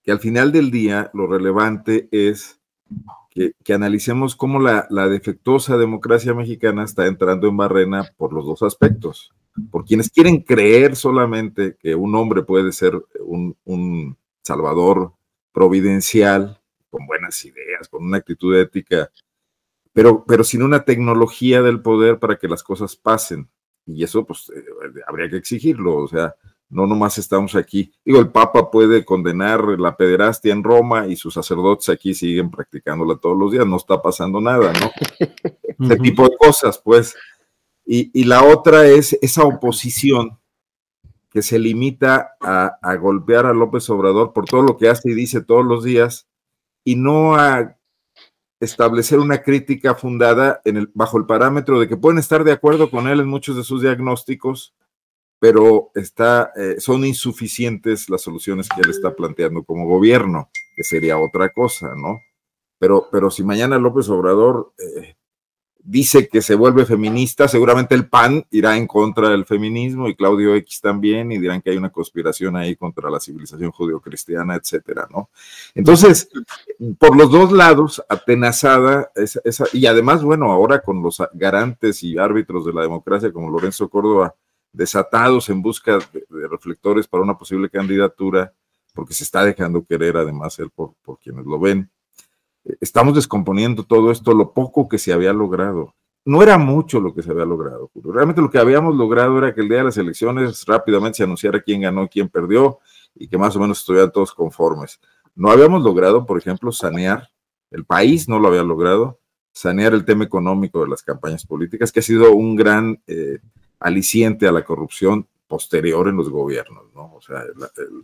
que 0.03 0.12
al 0.12 0.18
final 0.18 0.51
del 0.51 0.70
día 0.70 1.11
lo 1.12 1.27
relevante 1.27 2.09
es 2.11 2.59
que, 3.31 3.55
analicemos 3.75 4.35
cómo 4.35 4.61
la, 4.61 4.87
la, 4.88 5.09
defectuosa 5.09 5.77
democracia 5.77 6.33
mexicana 6.33 6.85
está 6.85 7.07
entrando 7.07 7.48
en 7.48 7.57
barrena 7.57 8.11
por 8.16 8.33
los 8.33 8.46
dos 8.46 8.62
aspectos 8.62 9.35
por 9.70 9.85
quienes 9.85 10.11
quieren 10.11 10.40
creer 10.40 10.96
solamente 10.96 11.77
que 11.79 11.94
un 11.94 12.14
hombre 12.14 12.42
puede 12.42 12.72
ser 12.72 13.01
un, 13.20 14.16
salvador 14.44 15.12
providencial 15.53 16.61
con 16.90 17.07
buenas 17.07 17.44
ideas, 17.44 17.88
con 17.88 18.03
una 18.03 18.16
actitud 18.16 18.57
ética, 18.57 19.09
pero, 19.93 20.25
pero 20.27 20.45
sin 20.45 20.63
una 20.63 20.85
tecnología 20.85 21.63
del 21.63 21.81
poder 21.81 22.19
para 22.19 22.37
que 22.37 22.49
las 22.49 22.63
cosas 22.63 22.97
pasen. 22.97 23.49
Y 23.87 24.05
eso, 24.05 24.25
pues, 24.25 24.51
eh, 24.55 24.65
habría 25.07 25.29
que 25.29 25.37
exigirlo. 25.37 25.97
O 25.97 26.09
sea, 26.09 26.35
no 26.73 26.87
nomás 26.87 27.19
estamos 27.19 27.55
aquí. 27.55 27.93
Digo, 28.05 28.19
el 28.19 28.31
Papa 28.31 28.71
puede 28.71 29.05
condenar 29.05 29.63
la 29.79 29.97
pederastia 29.97 30.53
en 30.53 30.65
Roma 30.65 31.07
y 31.07 31.17
sus 31.17 31.35
sacerdotes 31.35 31.91
aquí 31.91 32.15
siguen 32.15 32.51
practicándola 32.51 33.17
todos 33.17 33.39
los 33.39 33.53
días, 33.53 33.67
no 33.67 33.77
está 33.77 34.01
pasando 34.01 34.41
nada, 34.41 34.73
¿no? 34.73 34.91
Ese 35.87 35.97
tipo 35.97 36.25
de 36.25 36.37
cosas, 36.37 36.79
pues. 36.83 37.15
Y, 37.85 38.25
la 38.25 38.45
otra 38.45 38.87
es 38.87 39.19
esa 39.21 39.43
oposición 39.43 40.39
que 41.31 41.43
se 41.43 41.59
limita 41.59 42.37
a, 42.41 42.79
a, 42.81 42.95
golpear 42.95 43.45
a 43.45 43.53
López 43.53 43.91
Obrador 43.91 44.33
por 44.33 44.45
todo 44.45 44.63
lo 44.63 44.77
que 44.77 44.89
hace 44.89 45.11
y 45.11 45.15
dice 45.15 45.41
todos 45.41 45.65
los 45.65 45.83
días 45.83 46.29
y 46.85 46.95
no 46.95 47.35
a 47.35 47.77
establecer 48.62 49.18
una 49.18 49.42
crítica 49.42 49.96
fundada 49.96 50.62
en 50.64 50.77
el, 50.77 50.90
bajo 50.94 51.18
el 51.18 51.27
parámetro 51.27 51.81
de 51.81 51.88
que 51.88 51.96
pueden 51.96 52.18
estar 52.18 52.44
de 52.44 52.53
acuerdo 52.53 52.90
con 52.90 53.09
él 53.09 53.18
en 53.18 53.27
muchos 53.27 53.57
de 53.57 53.64
sus 53.64 53.83
diagnósticos, 53.83 54.72
pero 55.40 55.90
está, 55.96 56.53
eh, 56.55 56.77
son 56.79 57.05
insuficientes 57.05 58.09
las 58.09 58.22
soluciones 58.22 58.68
que 58.68 58.81
él 58.83 58.90
está 58.90 59.16
planteando 59.16 59.64
como 59.64 59.88
gobierno, 59.88 60.48
que 60.77 60.85
sería 60.85 61.18
otra 61.18 61.48
cosa, 61.48 61.92
¿no? 61.96 62.20
Pero, 62.79 63.09
pero 63.11 63.33
si 63.33 63.42
mañana 63.42 63.79
López 63.79 64.09
Obrador 64.09 64.72
eh, 64.79 65.16
dice 65.85 66.29
que 66.29 66.42
se 66.42 66.55
vuelve 66.55 66.87
feminista, 66.87 67.49
seguramente 67.49 67.95
el 67.95 68.09
PAN 68.09 68.47
irá 68.51 68.77
en 68.77 68.87
contra 68.87 69.29
del 69.29 69.45
feminismo 69.45 70.09
y 70.09 70.14
Claudio 70.14 70.55
X 70.57 70.81
también, 70.81 71.33
y 71.33 71.38
dirán 71.38 71.61
que 71.61 71.71
hay 71.71 71.77
una 71.77 71.90
conspiración 71.90 72.57
ahí 72.57 72.77
contra 72.77 73.11
la 73.11 73.21
civilización 73.21 73.71
judio-cristiana, 73.73 74.55
etcétera, 74.55 75.09
¿no? 75.11 75.31
Entonces, 75.75 76.29
por 76.99 77.16
los 77.16 77.31
dos 77.31 77.53
lados, 77.53 78.03
atenazada, 78.09 79.11
esa, 79.14 79.64
y 79.73 79.87
además, 79.87 80.23
bueno, 80.23 80.51
ahora 80.53 80.81
con 80.81 81.03
los 81.03 81.23
garantes 81.35 82.03
y 82.03 82.18
árbitros 82.18 82.64
de 82.64 82.73
la 82.73 82.83
democracia 82.83 83.33
como 83.33 83.51
Lorenzo 83.51 83.88
Córdoba, 83.88 84.35
desatados 84.73 85.49
en 85.51 85.62
busca 85.62 85.99
de, 86.12 86.49
reflectores 86.49 87.07
para 87.07 87.23
una 87.23 87.37
posible 87.37 87.68
candidatura, 87.68 88.53
porque 88.95 89.14
se 89.14 89.25
está 89.25 89.45
dejando 89.45 89.85
querer 89.85 90.16
además 90.16 90.59
él 90.59 90.71
por 90.71 91.18
quienes 91.18 91.45
lo 91.45 91.59
ven. 91.59 91.90
Estamos 92.81 93.14
descomponiendo 93.14 93.85
todo 93.85 94.11
esto, 94.11 94.35
lo 94.35 94.53
poco 94.53 94.88
que 94.88 94.98
se 94.98 95.12
había 95.12 95.33
logrado. 95.33 95.94
No 96.25 96.42
era 96.42 96.57
mucho 96.57 97.01
lo 97.01 97.14
que 97.14 97.22
se 97.22 97.31
había 97.33 97.44
logrado. 97.44 97.90
Realmente 97.94 98.40
lo 98.40 98.51
que 98.51 98.59
habíamos 98.59 98.94
logrado 98.94 99.38
era 99.38 99.53
que 99.53 99.61
el 99.61 99.68
día 99.68 99.79
de 99.79 99.85
las 99.85 99.96
elecciones 99.96 100.64
rápidamente 100.66 101.16
se 101.16 101.25
anunciara 101.25 101.61
quién 101.61 101.81
ganó, 101.81 102.09
quién 102.09 102.29
perdió 102.29 102.79
y 103.14 103.27
que 103.27 103.37
más 103.37 103.57
o 103.57 103.61
menos 103.61 103.81
estuvieran 103.81 104.12
todos 104.12 104.33
conformes. 104.33 105.01
No 105.35 105.51
habíamos 105.51 105.83
logrado, 105.83 106.25
por 106.25 106.38
ejemplo, 106.38 106.70
sanear, 106.70 107.31
el 107.70 107.85
país 107.85 108.29
no 108.29 108.38
lo 108.38 108.48
había 108.48 108.62
logrado, 108.62 109.18
sanear 109.53 109.94
el 109.94 110.05
tema 110.05 110.25
económico 110.25 110.83
de 110.83 110.88
las 110.88 111.03
campañas 111.03 111.44
políticas, 111.44 111.90
que 111.90 112.01
ha 112.01 112.03
sido 112.03 112.33
un 112.33 112.55
gran 112.55 113.03
eh, 113.07 113.38
aliciente 113.81 114.46
a 114.46 114.53
la 114.53 114.64
corrupción 114.64 115.27
posterior 115.53 116.09
en 116.09 116.17
los 116.17 116.31
gobiernos, 116.31 116.85
¿no? 116.95 117.12
O 117.15 117.21
sea, 117.21 117.45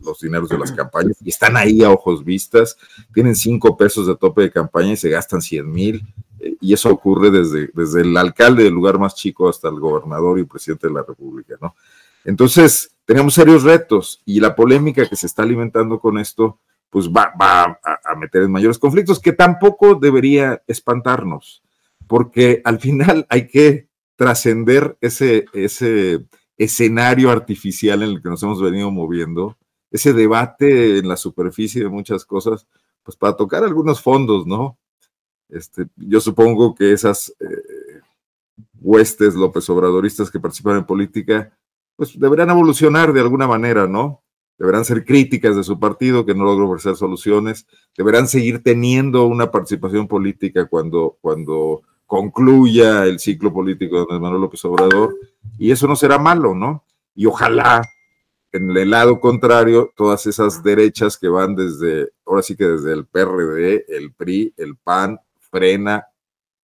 los 0.04 0.20
dineros 0.20 0.50
de 0.50 0.58
las 0.58 0.70
campañas, 0.70 1.16
y 1.24 1.30
están 1.30 1.56
ahí 1.56 1.82
a 1.82 1.90
ojos 1.90 2.22
vistas, 2.22 2.76
tienen 3.14 3.34
cinco 3.34 3.74
pesos 3.74 4.06
de 4.06 4.16
tope 4.16 4.42
de 4.42 4.50
campaña 4.50 4.92
y 4.92 4.96
se 4.98 5.08
gastan 5.08 5.40
100 5.40 5.72
mil, 5.72 6.02
eh, 6.40 6.56
y 6.60 6.74
eso 6.74 6.90
ocurre 6.90 7.30
desde, 7.30 7.70
desde 7.72 8.02
el 8.02 8.14
alcalde 8.18 8.64
del 8.64 8.74
lugar 8.74 8.98
más 8.98 9.14
chico 9.14 9.48
hasta 9.48 9.70
el 9.70 9.80
gobernador 9.80 10.38
y 10.38 10.44
presidente 10.44 10.88
de 10.88 10.92
la 10.92 11.04
República, 11.08 11.54
¿no? 11.58 11.74
Entonces, 12.22 12.94
tenemos 13.06 13.32
serios 13.32 13.62
retos, 13.62 14.20
y 14.26 14.40
la 14.40 14.54
polémica 14.54 15.08
que 15.08 15.16
se 15.16 15.24
está 15.24 15.42
alimentando 15.42 16.00
con 16.00 16.18
esto, 16.18 16.58
pues 16.90 17.08
va, 17.08 17.32
va 17.40 17.80
a, 17.82 18.12
a 18.12 18.14
meter 18.14 18.42
en 18.42 18.52
mayores 18.52 18.78
conflictos, 18.78 19.20
que 19.20 19.32
tampoco 19.32 19.94
debería 19.94 20.62
espantarnos, 20.66 21.62
porque 22.06 22.60
al 22.62 22.78
final 22.78 23.26
hay 23.30 23.48
que 23.48 23.88
trascender 24.16 24.98
ese, 25.00 25.46
ese 25.54 26.26
escenario 26.58 27.30
artificial 27.30 28.02
en 28.02 28.10
el 28.10 28.22
que 28.22 28.28
nos 28.28 28.42
hemos 28.42 28.60
venido 28.60 28.90
moviendo, 28.90 29.56
ese 29.90 30.12
debate 30.12 30.98
en 30.98 31.08
la 31.08 31.16
superficie 31.16 31.82
de 31.82 31.88
muchas 31.88 32.24
cosas, 32.24 32.66
pues 33.02 33.16
para 33.16 33.36
tocar 33.36 33.64
algunos 33.64 34.02
fondos, 34.02 34.46
¿no? 34.46 34.76
Este, 35.48 35.86
yo 35.96 36.20
supongo 36.20 36.74
que 36.74 36.92
esas 36.92 37.34
eh, 37.40 38.00
huestes 38.80 39.34
López 39.34 39.68
Obradoristas 39.70 40.30
que 40.30 40.40
participan 40.40 40.76
en 40.76 40.84
política, 40.84 41.56
pues 41.96 42.18
deberán 42.18 42.50
evolucionar 42.50 43.12
de 43.12 43.20
alguna 43.20 43.46
manera, 43.46 43.86
¿no? 43.86 44.22
Deberán 44.58 44.84
ser 44.84 45.04
críticas 45.04 45.56
de 45.56 45.64
su 45.64 45.78
partido 45.78 46.26
que 46.26 46.34
no 46.34 46.44
logró 46.44 46.68
ofrecer 46.68 46.96
soluciones, 46.96 47.66
deberán 47.96 48.28
seguir 48.28 48.62
teniendo 48.62 49.26
una 49.26 49.50
participación 49.50 50.08
política 50.08 50.66
cuando, 50.66 51.16
cuando 51.20 51.82
concluya 52.08 53.04
el 53.04 53.20
ciclo 53.20 53.52
político 53.52 54.06
de 54.06 54.18
Manuel 54.18 54.40
López 54.40 54.64
Obrador, 54.64 55.14
y 55.58 55.70
eso 55.70 55.86
no 55.86 55.94
será 55.94 56.18
malo, 56.18 56.54
¿no? 56.54 56.82
Y 57.14 57.26
ojalá, 57.26 57.82
en 58.50 58.74
el 58.74 58.90
lado 58.90 59.20
contrario, 59.20 59.92
todas 59.94 60.26
esas 60.26 60.62
derechas 60.62 61.18
que 61.18 61.28
van 61.28 61.54
desde, 61.54 62.10
ahora 62.24 62.40
sí 62.40 62.56
que 62.56 62.64
desde 62.64 62.94
el 62.94 63.04
PRD, 63.04 63.84
el 63.88 64.14
PRI, 64.14 64.54
el 64.56 64.76
PAN, 64.76 65.20
Frena, 65.50 66.06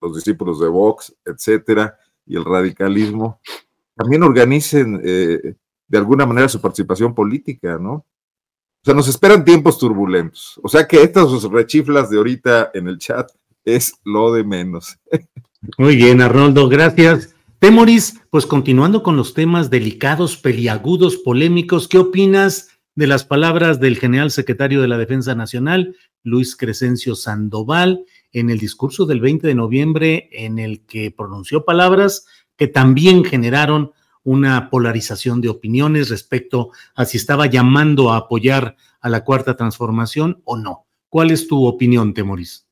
los 0.00 0.16
discípulos 0.16 0.60
de 0.60 0.68
Vox, 0.68 1.14
etcétera, 1.26 1.94
y 2.24 2.36
el 2.36 2.44
radicalismo, 2.46 3.38
también 3.94 4.22
organicen 4.22 4.98
eh, 5.04 5.56
de 5.86 5.98
alguna 5.98 6.24
manera 6.24 6.48
su 6.48 6.58
participación 6.58 7.14
política, 7.14 7.76
¿no? 7.78 7.92
O 7.92 8.06
sea, 8.82 8.94
nos 8.94 9.08
esperan 9.08 9.44
tiempos 9.44 9.78
turbulentos. 9.78 10.58
O 10.62 10.70
sea 10.70 10.88
que 10.88 11.02
estas 11.02 11.42
rechiflas 11.44 12.08
de 12.08 12.16
ahorita 12.16 12.70
en 12.72 12.88
el 12.88 12.96
chat 12.96 13.30
es 13.64 13.94
lo 14.04 14.32
de 14.32 14.44
menos. 14.44 14.98
Muy 15.78 15.96
bien, 15.96 16.20
Arnoldo, 16.20 16.68
gracias. 16.68 17.34
Temoris, 17.58 18.20
pues 18.30 18.44
continuando 18.44 19.02
con 19.02 19.16
los 19.16 19.32
temas 19.32 19.70
delicados, 19.70 20.36
peliagudos, 20.36 21.16
polémicos, 21.16 21.88
¿qué 21.88 21.98
opinas 21.98 22.68
de 22.94 23.06
las 23.06 23.24
palabras 23.24 23.80
del 23.80 23.98
general 23.98 24.30
secretario 24.30 24.80
de 24.80 24.88
la 24.88 24.98
Defensa 24.98 25.34
Nacional, 25.34 25.96
Luis 26.22 26.56
Crescencio 26.56 27.14
Sandoval, 27.14 28.04
en 28.32 28.50
el 28.50 28.58
discurso 28.58 29.06
del 29.06 29.20
20 29.20 29.46
de 29.46 29.54
noviembre, 29.54 30.28
en 30.32 30.58
el 30.58 30.84
que 30.84 31.10
pronunció 31.10 31.64
palabras 31.64 32.26
que 32.56 32.68
también 32.68 33.24
generaron 33.24 33.92
una 34.22 34.70
polarización 34.70 35.40
de 35.40 35.48
opiniones 35.48 36.08
respecto 36.08 36.70
a 36.94 37.04
si 37.04 37.16
estaba 37.16 37.46
llamando 37.46 38.12
a 38.12 38.16
apoyar 38.16 38.76
a 39.00 39.08
la 39.08 39.24
cuarta 39.24 39.56
transformación 39.56 40.40
o 40.44 40.56
no? 40.56 40.86
¿Cuál 41.08 41.30
es 41.30 41.46
tu 41.46 41.64
opinión, 41.66 42.14
Temoris? 42.14 42.63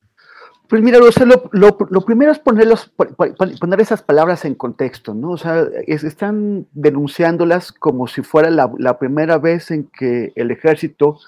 Pues 0.67 0.81
mira, 0.81 0.97
lo, 0.97 2.05
primero 2.05 2.31
es 2.31 2.39
ponerlos, 2.39 2.91
poner 3.17 3.81
esas 3.81 4.01
palabras 4.01 4.45
en 4.45 4.55
contexto, 4.55 5.13
¿no? 5.13 5.31
O 5.31 5.37
sea, 5.37 5.67
están 5.87 6.67
denunciándolas 6.71 7.71
como 7.73 8.07
si 8.07 8.21
fuera 8.21 8.49
la, 8.49 8.97
primera 8.97 9.37
vez 9.37 9.71
en 9.71 9.83
que 9.87 10.31
el 10.35 10.51
ejército 10.51 11.19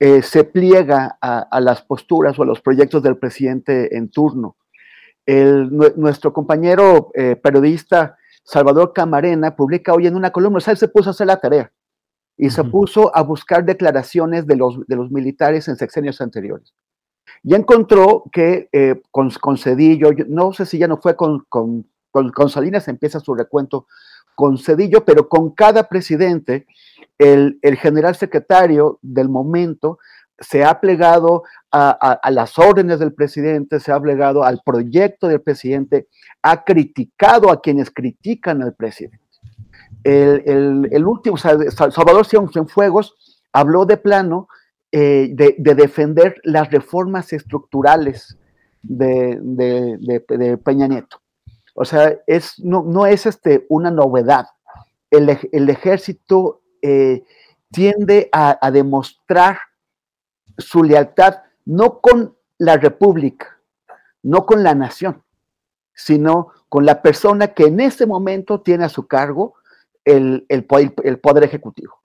eh, 0.00 0.20
se 0.22 0.44
pliega 0.44 1.16
a, 1.20 1.60
las 1.60 1.82
posturas 1.82 2.38
o 2.38 2.42
a 2.42 2.46
los 2.46 2.60
proyectos 2.60 3.02
del 3.04 3.16
presidente 3.16 3.96
en 3.96 4.08
turno. 4.08 4.56
nuestro 5.26 6.32
compañero 6.32 7.12
eh, 7.14 7.36
periodista 7.36 8.16
Salvador 8.42 8.92
Camarena 8.92 9.54
publica 9.54 9.94
hoy 9.94 10.08
en 10.08 10.16
una 10.16 10.32
columna, 10.32 10.58
o 10.58 10.60
sea, 10.60 10.72
él 10.72 10.78
se 10.78 10.88
puso 10.88 11.10
a 11.10 11.12
hacer 11.12 11.28
la 11.28 11.40
tarea 11.40 11.72
y 12.36 12.50
se 12.50 12.64
puso 12.64 13.14
a 13.16 13.22
buscar 13.22 13.64
declaraciones 13.64 14.46
de 14.48 14.56
los, 14.56 14.84
de 14.88 14.96
los 14.96 15.12
militares 15.12 15.68
en 15.68 15.76
sexenios 15.76 16.20
anteriores 16.20 16.74
ya 17.42 17.56
encontró 17.56 18.24
que 18.32 18.68
eh, 18.72 19.00
con, 19.10 19.30
Cedillo, 19.58 20.10
no 20.28 20.52
sé 20.52 20.66
si 20.66 20.78
ya 20.78 20.88
no 20.88 20.98
fue 20.98 21.16
con, 21.16 21.44
con, 21.48 22.48
Salinas, 22.48 22.88
empieza 22.88 23.20
su 23.20 23.34
recuento 23.34 23.86
con 24.34 24.58
Cedillo, 24.58 25.04
pero 25.04 25.28
con 25.28 25.50
cada 25.50 25.88
presidente, 25.88 26.66
el, 27.18 27.58
general 27.78 28.14
secretario 28.14 28.98
del 29.02 29.28
momento 29.28 29.98
se 30.38 30.64
ha 30.64 30.80
plegado 30.80 31.44
a, 31.70 32.20
las 32.30 32.58
órdenes 32.58 32.98
del 32.98 33.12
presidente, 33.12 33.80
se 33.80 33.92
ha 33.92 34.00
plegado 34.00 34.44
al 34.44 34.60
proyecto 34.64 35.28
del 35.28 35.40
presidente, 35.40 36.08
ha 36.42 36.64
criticado 36.64 37.50
a 37.50 37.60
quienes 37.60 37.90
critican 37.90 38.62
al 38.62 38.74
presidente. 38.74 39.20
El, 40.04 41.06
último, 41.06 41.36
Salvador 41.36 42.26
Cienfuegos 42.26 43.14
habló 43.52 43.84
de 43.84 43.96
plano 43.96 44.48
eh, 44.94 45.30
de, 45.32 45.74
defender 45.74 46.38
las 46.44 46.70
reformas 46.70 47.32
estructurales 47.32 48.36
de, 48.82 50.60
Peña 50.62 50.86
Nieto. 50.86 51.22
O 51.74 51.86
sea, 51.86 52.14
es, 52.26 52.58
no, 52.58 53.06
es 53.06 53.24
este, 53.24 53.64
una 53.70 53.90
novedad. 53.90 54.48
El, 55.10 55.30
ejército 55.70 56.60
eh, 56.82 57.22
tiende 57.70 58.28
a, 58.32 58.70
demostrar 58.70 59.60
su 60.58 60.84
lealtad 60.84 61.38
no 61.64 62.00
con 62.00 62.36
la 62.58 62.76
república, 62.76 63.58
no 64.22 64.44
con 64.44 64.62
la 64.62 64.74
nación, 64.74 65.22
sino 65.94 66.48
con 66.68 66.84
la 66.84 67.00
persona 67.00 67.54
que 67.54 67.64
en 67.64 67.80
ese 67.80 68.04
momento 68.04 68.60
tiene 68.60 68.84
a 68.84 68.90
su 68.90 69.06
cargo 69.06 69.54
el, 70.04 70.44
el 70.50 70.66
poder 70.66 71.44
ejecutivo. 71.44 72.01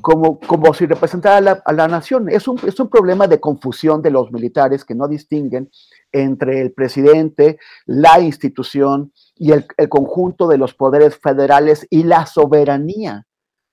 Como, 0.00 0.40
como 0.40 0.72
si 0.74 0.86
representara 0.86 1.36
a 1.36 1.40
la, 1.40 1.62
a 1.64 1.72
la 1.72 1.88
nación. 1.88 2.28
Es 2.28 2.48
un, 2.48 2.58
es 2.66 2.78
un 2.80 2.88
problema 2.88 3.26
de 3.26 3.40
confusión 3.40 4.02
de 4.02 4.10
los 4.10 4.30
militares 4.32 4.84
que 4.84 4.94
no 4.94 5.08
distinguen 5.08 5.70
entre 6.12 6.60
el 6.60 6.72
presidente, 6.72 7.58
la 7.86 8.20
institución 8.20 9.12
y 9.36 9.52
el, 9.52 9.66
conjunto 9.88 10.48
de 10.48 10.58
los 10.58 10.74
poderes 10.74 11.16
federales 11.16 11.86
y 11.90 12.02
la 12.02 12.26
soberanía, 12.26 13.26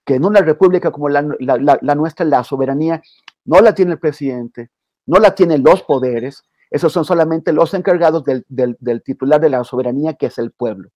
que 0.06 0.16
en 0.16 0.26
una 0.26 0.42
república 0.42 0.92
como 0.92 1.10
la, 1.10 1.22
la, 1.40 1.96
nuestra, 1.96 2.26
la 2.26 2.44
soberanía 2.44 3.02
no 3.46 3.60
la 3.62 3.74
tiene 3.74 3.94
el 3.94 4.00
presidente, 4.00 4.70
no 5.06 5.20
la 5.20 5.36
tienen 5.36 5.64
los 5.64 5.84
poderes, 5.84 6.44
esos 6.70 6.92
son 6.92 7.06
solamente 7.06 7.54
los 7.54 7.74
encargados 7.74 8.24
del, 8.24 8.46
del, 8.48 9.04
titular 9.04 9.40
de 9.40 9.50
la 9.50 9.64
soberanía, 9.64 10.14
que 10.14 10.28
es 10.28 10.38
el 10.38 10.52
pueblo. 10.52 10.90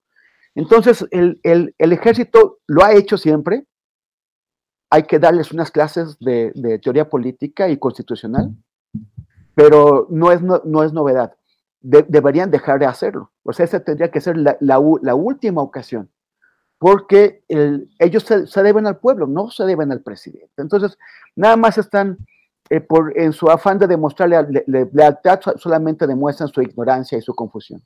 Entonces, 0.54 1.06
el, 1.10 1.40
el, 1.42 1.92
ejército 1.92 2.58
lo 2.66 2.84
ha 2.84 2.92
hecho 2.92 3.16
siempre. 3.16 3.64
Hay 4.92 5.04
que 5.04 5.18
darles 5.18 5.52
unas 5.52 5.70
clases 5.70 6.18
de, 6.18 6.52
de 6.54 6.78
teoría 6.78 7.08
política 7.08 7.66
y 7.70 7.78
constitucional, 7.78 8.54
pero 9.54 10.06
no 10.10 10.30
es, 10.30 10.42
no, 10.42 10.60
no 10.66 10.82
es 10.82 10.92
novedad. 10.92 11.32
De, 11.80 12.04
deberían 12.06 12.50
dejar 12.50 12.78
de 12.78 12.84
hacerlo. 12.84 13.32
O 13.42 13.54
sea, 13.54 13.64
esa 13.64 13.80
tendría 13.80 14.10
que 14.10 14.20
ser 14.20 14.36
la, 14.36 14.58
la, 14.60 14.78
la 15.00 15.14
última 15.14 15.62
ocasión, 15.62 16.10
porque 16.76 17.42
el, 17.48 17.88
ellos 17.98 18.22
se, 18.24 18.46
se, 18.46 18.62
deben 18.62 18.86
al 18.86 18.98
pueblo, 18.98 19.26
no 19.26 19.50
se 19.50 19.64
deben 19.64 19.90
al 19.92 20.02
presidente. 20.02 20.52
Entonces, 20.58 20.98
nada 21.36 21.56
más 21.56 21.78
están, 21.78 22.18
eh, 22.68 22.82
por, 22.82 23.18
en 23.18 23.32
su 23.32 23.48
afán 23.48 23.78
de 23.78 23.86
demostrarle 23.86 24.62
lealtad, 24.66 25.40
solamente 25.56 26.06
demuestran 26.06 26.50
su 26.50 26.60
ignorancia 26.60 27.16
y 27.16 27.22
su 27.22 27.34
confusión. 27.34 27.82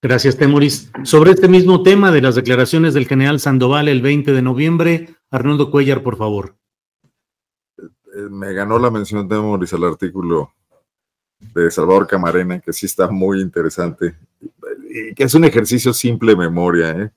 Gracias, 0.00 0.36
Temoris. 0.36 0.92
Sobre 1.02 1.32
este 1.32 1.48
mismo 1.48 1.82
tema 1.82 2.12
de 2.12 2.22
las 2.22 2.36
declaraciones 2.36 2.94
del 2.94 3.08
general 3.08 3.40
Sandoval 3.40 3.88
el 3.88 4.00
20 4.00 4.32
de 4.32 4.42
noviembre, 4.42 5.08
Arnoldo 5.30 5.70
Cuellar, 5.70 6.02
por 6.02 6.16
favor. 6.16 6.56
Me 8.30 8.52
ganó 8.52 8.78
la 8.78 8.90
mención, 8.90 9.28
Temoris, 9.28 9.72
al 9.74 9.84
artículo 9.84 10.52
de 11.54 11.70
Salvador 11.70 12.06
Camarena, 12.06 12.60
que 12.60 12.72
sí 12.72 12.86
está 12.86 13.10
muy 13.10 13.40
interesante, 13.40 14.16
y 14.90 15.14
que 15.14 15.24
es 15.24 15.34
un 15.34 15.44
ejercicio 15.44 15.92
simple 15.92 16.34
memoria. 16.34 16.90
¿eh? 16.90 17.10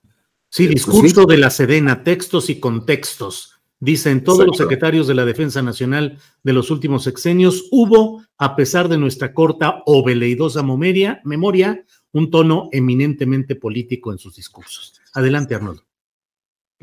Sí, 0.50 0.67
discurso 0.67 1.02
pues 1.02 1.26
sí. 1.26 1.32
de 1.32 1.38
la 1.38 1.50
Sedena, 1.50 2.04
textos 2.04 2.50
y 2.50 2.60
contextos. 2.60 3.62
Dicen 3.80 4.24
todos 4.24 4.41
Exacto. 4.41 4.52
los 4.52 4.58
secretarios 4.58 5.08
de 5.08 5.15
la 5.15 5.26
Defensa 5.26 5.63
Nacional 5.63 6.19
de 6.43 6.54
los 6.54 6.69
últimos 6.69 7.04
sexenios, 7.04 7.67
hubo, 7.71 8.24
a 8.38 8.56
pesar 8.56 8.89
de 8.89 9.00
nuestra 9.00 9.34
corta 9.34 9.82
o 9.88 10.04
veleidosa 10.06 10.62
memoria, 10.62 11.19
memoria 11.24 11.84
un 12.12 12.30
tono 12.30 12.69
eminentemente 12.71 13.56
político 13.56 14.12
en 14.12 14.19
sus 14.19 14.36
discursos. 14.36 15.02
Adelante, 15.13 15.56
Arnoldo. 15.56 15.84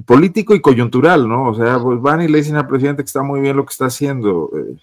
Político 0.07 0.55
y 0.55 0.61
coyuntural, 0.61 1.29
¿no? 1.29 1.51
O 1.51 1.55
sea, 1.55 1.79
pues 1.79 2.01
van 2.01 2.23
y 2.23 2.29
le 2.29 2.39
dicen 2.39 2.57
al 2.57 2.69
presidente 2.69 3.03
que 3.03 3.09
está 3.09 3.23
muy 3.23 3.41
bien 3.41 3.57
lo 3.57 3.65
que 3.65 3.73
está 3.73 3.87
haciendo. 3.87 4.51
Eh, 4.57 4.77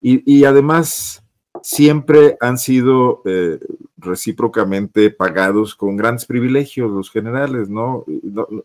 y, 0.00 0.38
y, 0.38 0.44
además, 0.44 1.22
siempre 1.62 2.36
han 2.40 2.58
sido 2.58 3.22
eh, 3.26 3.58
recíprocamente 3.96 5.10
pagados 5.10 5.74
con 5.74 5.96
grandes 5.96 6.24
privilegios 6.26 6.90
los 6.90 7.10
generales, 7.10 7.68
¿no? 7.68 8.04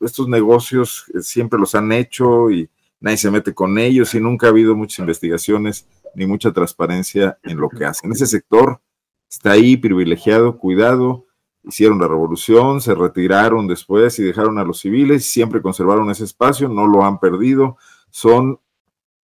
Estos 0.01 0.27
negocios 0.27 1.05
eh, 1.13 1.21
siempre 1.21 1.59
los 1.59 1.75
han 1.75 1.91
hecho 1.91 2.49
y 2.51 2.69
nadie 2.99 3.17
se 3.17 3.31
mete 3.31 3.53
con 3.53 3.77
ellos 3.77 4.13
y 4.15 4.19
nunca 4.19 4.47
ha 4.47 4.51
habido 4.51 4.75
muchas 4.75 4.99
investigaciones 4.99 5.87
ni 6.15 6.25
mucha 6.25 6.51
transparencia 6.53 7.37
en 7.43 7.57
lo 7.57 7.69
que 7.69 7.85
hacen. 7.85 8.11
Ese 8.11 8.25
sector 8.25 8.79
está 9.29 9.51
ahí 9.51 9.75
privilegiado, 9.75 10.57
cuidado, 10.57 11.24
hicieron 11.67 11.99
la 11.99 12.07
revolución, 12.07 12.81
se 12.81 12.93
retiraron 12.95 13.67
después 13.67 14.17
y 14.19 14.23
dejaron 14.23 14.57
a 14.57 14.63
los 14.63 14.79
civiles, 14.79 15.25
siempre 15.25 15.61
conservaron 15.61 16.09
ese 16.09 16.23
espacio, 16.23 16.69
no 16.69 16.87
lo 16.87 17.03
han 17.03 17.19
perdido, 17.19 17.77
son, 18.09 18.59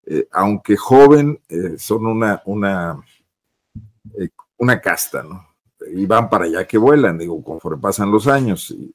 eh, 0.05 0.27
aunque 0.31 0.77
joven, 0.77 1.39
eh, 1.49 1.75
son 1.77 2.05
una, 2.05 2.41
una, 2.45 3.01
eh, 4.17 4.29
una 4.57 4.81
casta, 4.81 5.23
¿no? 5.23 5.47
Y 5.93 6.05
van 6.05 6.29
para 6.29 6.45
allá 6.45 6.67
que 6.67 6.77
vuelan, 6.77 7.17
digo, 7.17 7.43
conforme 7.43 7.81
pasan 7.81 8.11
los 8.11 8.27
años. 8.27 8.71
Y, 8.71 8.93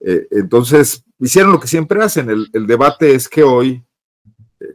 entonces, 0.00 1.04
hicieron 1.18 1.50
lo 1.50 1.58
que 1.58 1.66
siempre 1.66 2.00
hacen, 2.02 2.30
el 2.30 2.66
debate 2.68 3.16
es 3.16 3.28
que 3.28 3.42
hoy, 3.42 3.84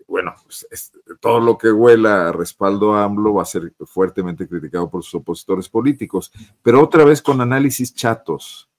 bueno, 0.07 0.35
pues, 0.43 0.67
es, 0.71 0.91
todo 1.19 1.39
lo 1.39 1.57
que 1.57 1.71
huela 1.71 2.29
a 2.29 2.31
respaldo 2.31 2.93
a 2.93 3.03
AMLO 3.03 3.35
va 3.35 3.43
a 3.43 3.45
ser 3.45 3.73
fuertemente 3.85 4.47
criticado 4.47 4.89
por 4.89 5.03
sus 5.03 5.15
opositores 5.15 5.69
políticos, 5.69 6.31
pero 6.61 6.81
otra 6.81 7.03
vez 7.03 7.21
con 7.21 7.41
análisis 7.41 7.93
chatos, 7.93 8.69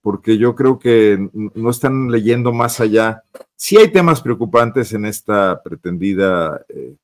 porque 0.00 0.38
yo 0.38 0.54
creo 0.54 0.78
que 0.78 1.30
no 1.32 1.70
están 1.70 2.10
leyendo 2.10 2.52
más 2.52 2.80
allá. 2.80 3.22
Sí 3.56 3.76
hay 3.76 3.92
temas 3.92 4.20
preocupantes 4.20 4.92
en 4.92 5.04
esta 5.04 5.62
pretendida 5.62 6.64
eh, 6.68 6.96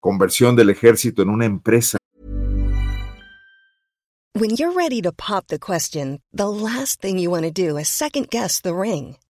conversión 0.00 0.54
del 0.54 0.70
ejército 0.70 1.22
en 1.22 1.30
una 1.30 1.46
empresa. 1.46 1.98
When 4.36 4.56
you're 4.56 4.72
ready 4.72 5.00
to 5.02 5.12
pop 5.12 5.46
the 5.46 5.60
question, 5.60 6.20
the 6.32 6.48
last 6.48 7.00
thing 7.00 7.18
you 7.18 7.30
want 7.30 7.44
to 7.44 7.52
do 7.52 7.78
is 7.78 7.88
second 7.88 8.30
guess 8.30 8.60
the 8.60 8.74
ring. 8.74 9.16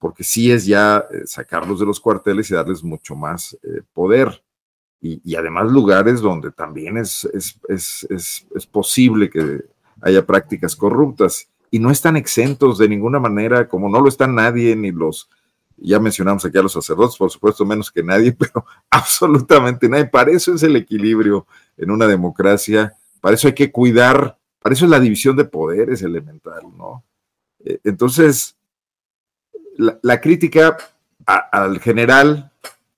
Porque 0.00 0.24
sí 0.24 0.50
es 0.50 0.66
ya 0.66 1.04
eh, 1.12 1.26
sacarlos 1.26 1.78
de 1.78 1.86
los 1.86 2.00
cuarteles 2.00 2.50
y 2.50 2.54
darles 2.54 2.82
mucho 2.82 3.14
más 3.14 3.56
eh, 3.62 3.82
poder. 3.92 4.42
Y, 5.00 5.20
y, 5.24 5.36
además 5.36 5.70
lugares 5.70 6.20
donde 6.20 6.50
también 6.50 6.98
es, 6.98 7.24
es, 7.32 7.58
es, 7.68 8.06
es, 8.54 8.66
posible 8.66 9.30
que 9.30 9.64
haya 10.02 10.26
prácticas 10.26 10.76
corruptas 10.76 11.48
y 11.70 11.78
no 11.78 11.90
están 11.90 12.16
exentos 12.18 12.76
de 12.76 12.88
ninguna 12.88 13.18
manera, 13.18 13.66
como 13.66 13.88
no 13.88 14.00
lo 14.00 14.08
están 14.08 14.34
nadie, 14.34 14.76
ni 14.76 14.90
los, 14.90 15.30
ya 15.78 15.98
mencionamos 16.00 16.44
aquí 16.44 16.58
a 16.58 16.62
los 16.62 16.72
sacerdotes, 16.72 17.16
por 17.16 17.30
supuesto, 17.30 17.64
menos 17.64 17.90
que 17.90 18.02
nadie, 18.02 18.32
pero 18.38 18.66
absolutamente 18.90 19.88
nadie. 19.88 20.06
Para 20.06 20.32
eso 20.32 20.54
es 20.54 20.62
el 20.62 20.76
equilibrio 20.76 21.46
en 21.78 21.90
una 21.90 22.06
democracia, 22.06 22.94
para 23.20 23.36
eso 23.36 23.48
hay 23.48 23.54
que 23.54 23.72
cuidar, 23.72 24.38
para 24.60 24.74
eso 24.74 24.84
es 24.84 24.90
la 24.90 25.00
división 25.00 25.36
de 25.36 25.44
poderes 25.44 26.02
elemental, 26.02 26.64
¿no? 26.76 27.04
Eh, 27.64 27.78
entonces, 27.84 28.56
la, 29.80 29.98
la 30.02 30.20
crítica 30.20 30.76
al 31.26 31.80
general 31.80 32.52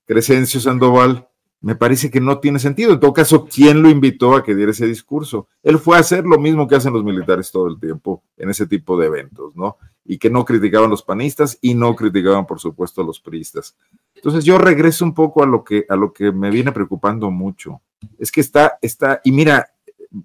Crescencio 0.05 0.59
Sandoval 0.59 1.27
me 1.63 1.75
parece 1.77 2.11
que 2.11 2.19
no 2.19 2.39
tiene 2.39 2.59
sentido. 2.59 2.91
En 2.91 2.99
todo 2.99 3.13
caso, 3.13 3.45
¿quién 3.45 3.81
lo 3.81 3.89
invitó 3.89 4.35
a 4.35 4.43
que 4.43 4.53
diera 4.53 4.71
ese 4.71 4.85
discurso? 4.85 5.47
Él 5.63 5.79
fue 5.79 5.95
a 5.95 6.01
hacer 6.01 6.25
lo 6.25 6.37
mismo 6.37 6.67
que 6.67 6.75
hacen 6.75 6.91
los 6.91 7.05
militares 7.05 7.51
todo 7.51 7.67
el 7.67 7.79
tiempo 7.79 8.21
en 8.35 8.49
ese 8.49 8.67
tipo 8.67 8.97
de 8.97 9.07
eventos, 9.07 9.55
¿no? 9.55 9.77
Y 10.03 10.17
que 10.17 10.29
no 10.29 10.43
criticaban 10.43 10.89
los 10.89 11.03
panistas 11.03 11.57
y 11.61 11.73
no 11.73 11.95
criticaban, 11.95 12.45
por 12.45 12.59
supuesto, 12.59 13.01
a 13.01 13.05
los 13.05 13.21
priistas. 13.21 13.77
Entonces 14.13 14.43
yo 14.43 14.57
regreso 14.57 15.05
un 15.05 15.13
poco 15.13 15.41
a 15.41 15.45
lo 15.45 15.63
que, 15.63 15.85
a 15.87 15.95
lo 15.95 16.11
que 16.11 16.33
me 16.33 16.49
viene 16.49 16.73
preocupando 16.73 17.31
mucho. 17.31 17.79
Es 18.19 18.29
que 18.29 18.41
está, 18.41 18.77
está, 18.81 19.21
y 19.23 19.31
mira, 19.31 19.69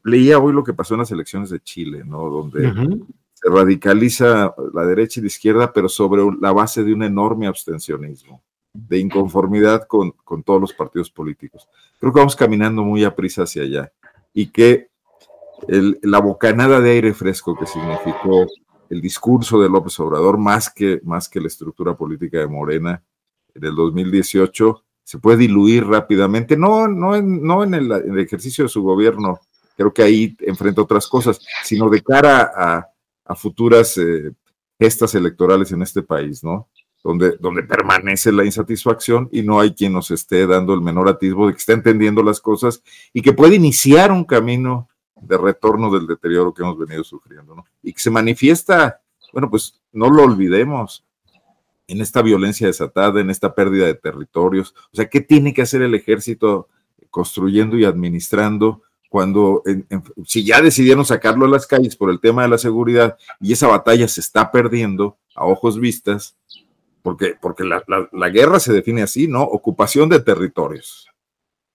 leía 0.03 0.41
hoy 0.41 0.53
lo 0.53 0.65
que 0.65 0.75
pasó 0.75 0.95
en 0.95 1.01
las 1.01 1.13
elecciones 1.13 1.51
de 1.51 1.61
Chile, 1.61 2.03
¿no? 2.05 2.29
Donde 2.29 2.73
se 3.41 3.49
radicaliza 3.49 4.53
la 4.75 4.85
derecha 4.85 5.21
y 5.21 5.23
la 5.23 5.29
izquierda, 5.29 5.73
pero 5.73 5.89
sobre 5.89 6.23
la 6.41 6.51
base 6.53 6.83
de 6.83 6.93
un 6.93 7.05
enorme 7.05 7.47
abstencionismo, 7.47 8.43
de 8.73 8.99
inconformidad 8.99 9.87
con, 9.87 10.11
con 10.25 10.43
todos 10.43 10.61
los 10.61 10.73
partidos 10.73 11.09
políticos. 11.09 11.69
Creo 12.01 12.13
que 12.13 12.19
vamos 12.19 12.35
caminando 12.35 12.83
muy 12.83 13.05
a 13.05 13.15
prisa 13.15 13.45
hacia 13.45 13.63
allá 13.63 13.93
y 14.35 14.49
que 14.49 14.89
el, 15.69 16.01
la 16.03 16.19
bocanada 16.19 16.81
de 16.81 16.91
aire 16.91 17.15
fresco 17.15 17.57
que 17.57 17.67
significó 17.67 18.47
el 18.91 19.01
discurso 19.01 19.61
de 19.61 19.69
López 19.69 20.01
Obrador, 20.01 20.37
más 20.37 20.69
que, 20.71 21.01
más 21.05 21.29
que 21.29 21.41
la 21.41 21.47
estructura 21.47 21.97
política 21.97 22.39
de 22.39 22.49
Morena 22.49 23.05
en 23.55 23.65
el 23.65 23.75
2018, 23.77 24.83
se 25.05 25.19
puede 25.19 25.39
diluir 25.39 25.87
rápidamente, 25.87 26.57
no, 26.57 26.89
no, 26.89 27.15
en, 27.15 27.41
no 27.43 27.63
en, 27.63 27.75
el, 27.75 28.19
ejercicio 28.19 28.65
de 28.65 28.69
su 28.69 28.83
gobierno, 28.83 29.39
creo 29.77 29.95
que 29.95 30.03
ahí 30.03 30.37
enfrenta 30.41 30.83
otras 30.83 31.07
cosas, 31.07 31.41
sino 31.63 31.89
de 31.89 32.03
cara 32.03 32.51
a, 32.57 32.89
futuras 33.35 33.97
eh, 33.99 34.33
gestas 34.79 35.15
electorales 35.15 35.73
en 35.73 35.83
este 35.83 36.03
país, 36.03 36.43
¿no? 36.43 36.69
Donde, 37.03 37.37
donde 37.39 37.63
permanece 37.63 38.33
la 38.33 38.45
insatisfacción 38.45 39.29
y 39.31 39.43
no 39.43 39.61
hay 39.61 39.73
quien 39.73 39.93
nos 39.93 40.11
esté 40.11 40.47
dando 40.47 40.75
el 40.75 40.81
menor 40.81 41.09
atisbo 41.09 41.47
de 41.47 41.53
que 41.53 41.59
está 41.59 41.73
entendiendo 41.73 42.23
las 42.23 42.41
cosas 42.41 42.83
y 43.13 43.23
que 43.23 43.33
puede 43.33 43.55
iniciar 43.55 44.11
un 44.11 44.25
camino 44.25 44.89
de 45.21 45.39
retorno 45.39 45.91
del 45.91 46.07
deterioro 46.07 46.53
que 46.53 46.63
hemos 46.63 46.79
venido 46.79 47.05
sufriendo, 47.05 47.55
¿no? 47.55 47.65
Y 47.83 47.93
que 47.93 48.01
se 48.01 48.11
manifiesta, 48.11 49.01
bueno, 49.33 49.49
pues 49.49 49.81
no 49.93 50.11
lo 50.11 50.25
olvidemos, 50.25 51.05
en 51.89 52.03
esta 52.03 52.23
violencia 52.23 52.67
desatada, 52.67 53.21
en 53.21 53.31
esta 53.31 53.55
pérdida 53.55 53.87
de 53.87 53.95
territorios. 53.95 54.75
O 54.93 54.97
sea, 54.97 55.09
¿qué 55.09 55.21
tiene 55.21 55.55
que 55.55 55.63
hacer 55.63 55.83
el 55.83 55.95
ejército 55.95 56.69
construyendo 57.11 57.77
y 57.77 57.85
administrando 57.85 58.83
cuando, 59.09 59.63
si 60.27 60.45
ya 60.45 60.61
decidieron 60.61 61.05
sacarlo 61.05 61.47
a 61.47 61.51
las 61.51 61.67
calles 61.67 61.97
por 61.97 62.11
el 62.11 62.21
tema 62.21 62.43
de 62.43 62.49
la 62.49 62.59
seguridad 62.59 63.17
y 63.41 63.53
esa 63.53 63.67
batalla 63.67 64.07
se 64.09 64.21
está 64.21 64.51
perdiendo 64.51 65.17
a 65.35 65.47
ojos 65.47 65.81
vistas, 65.81 66.37
porque, 67.03 67.35
porque 67.41 67.65
la, 67.65 67.83
la 68.13 68.29
guerra 68.29 68.61
se 68.61 68.73
define 68.73 69.03
así, 69.03 69.29
¿no? 69.29 69.43
Ocupación 69.43 70.09
de 70.09 70.21
territorios 70.21 71.09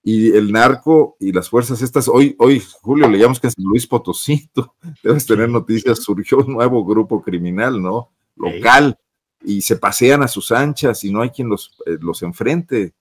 y 0.03 0.35
el 0.35 0.51
narco 0.51 1.15
y 1.19 1.31
las 1.31 1.49
fuerzas 1.49 1.81
estas, 1.81 2.09
hoy, 2.09 2.35
hoy, 2.37 2.61
Julio, 2.81 3.07
leíamos 3.07 3.39
que 3.39 3.47
en 3.47 3.51
San 3.51 3.63
Luis 3.63 3.87
Potosí, 3.87 4.49
debes 5.03 5.25
tener 5.25 5.49
noticias, 5.49 6.03
surgió 6.03 6.39
un 6.39 6.53
nuevo 6.53 6.83
grupo 6.83 7.21
criminal, 7.23 7.81
¿no? 7.81 8.11
Local, 8.35 8.97
y 9.41 9.61
se 9.61 9.77
pasean 9.77 10.21
a 10.21 10.27
sus 10.27 10.51
anchas 10.51 11.03
y 11.05 11.11
no 11.11 11.21
hay 11.21 11.29
quien 11.29 11.47
los, 11.47 11.77
eh, 11.85 11.97
los 12.01 12.21
enfrente. 12.21 12.93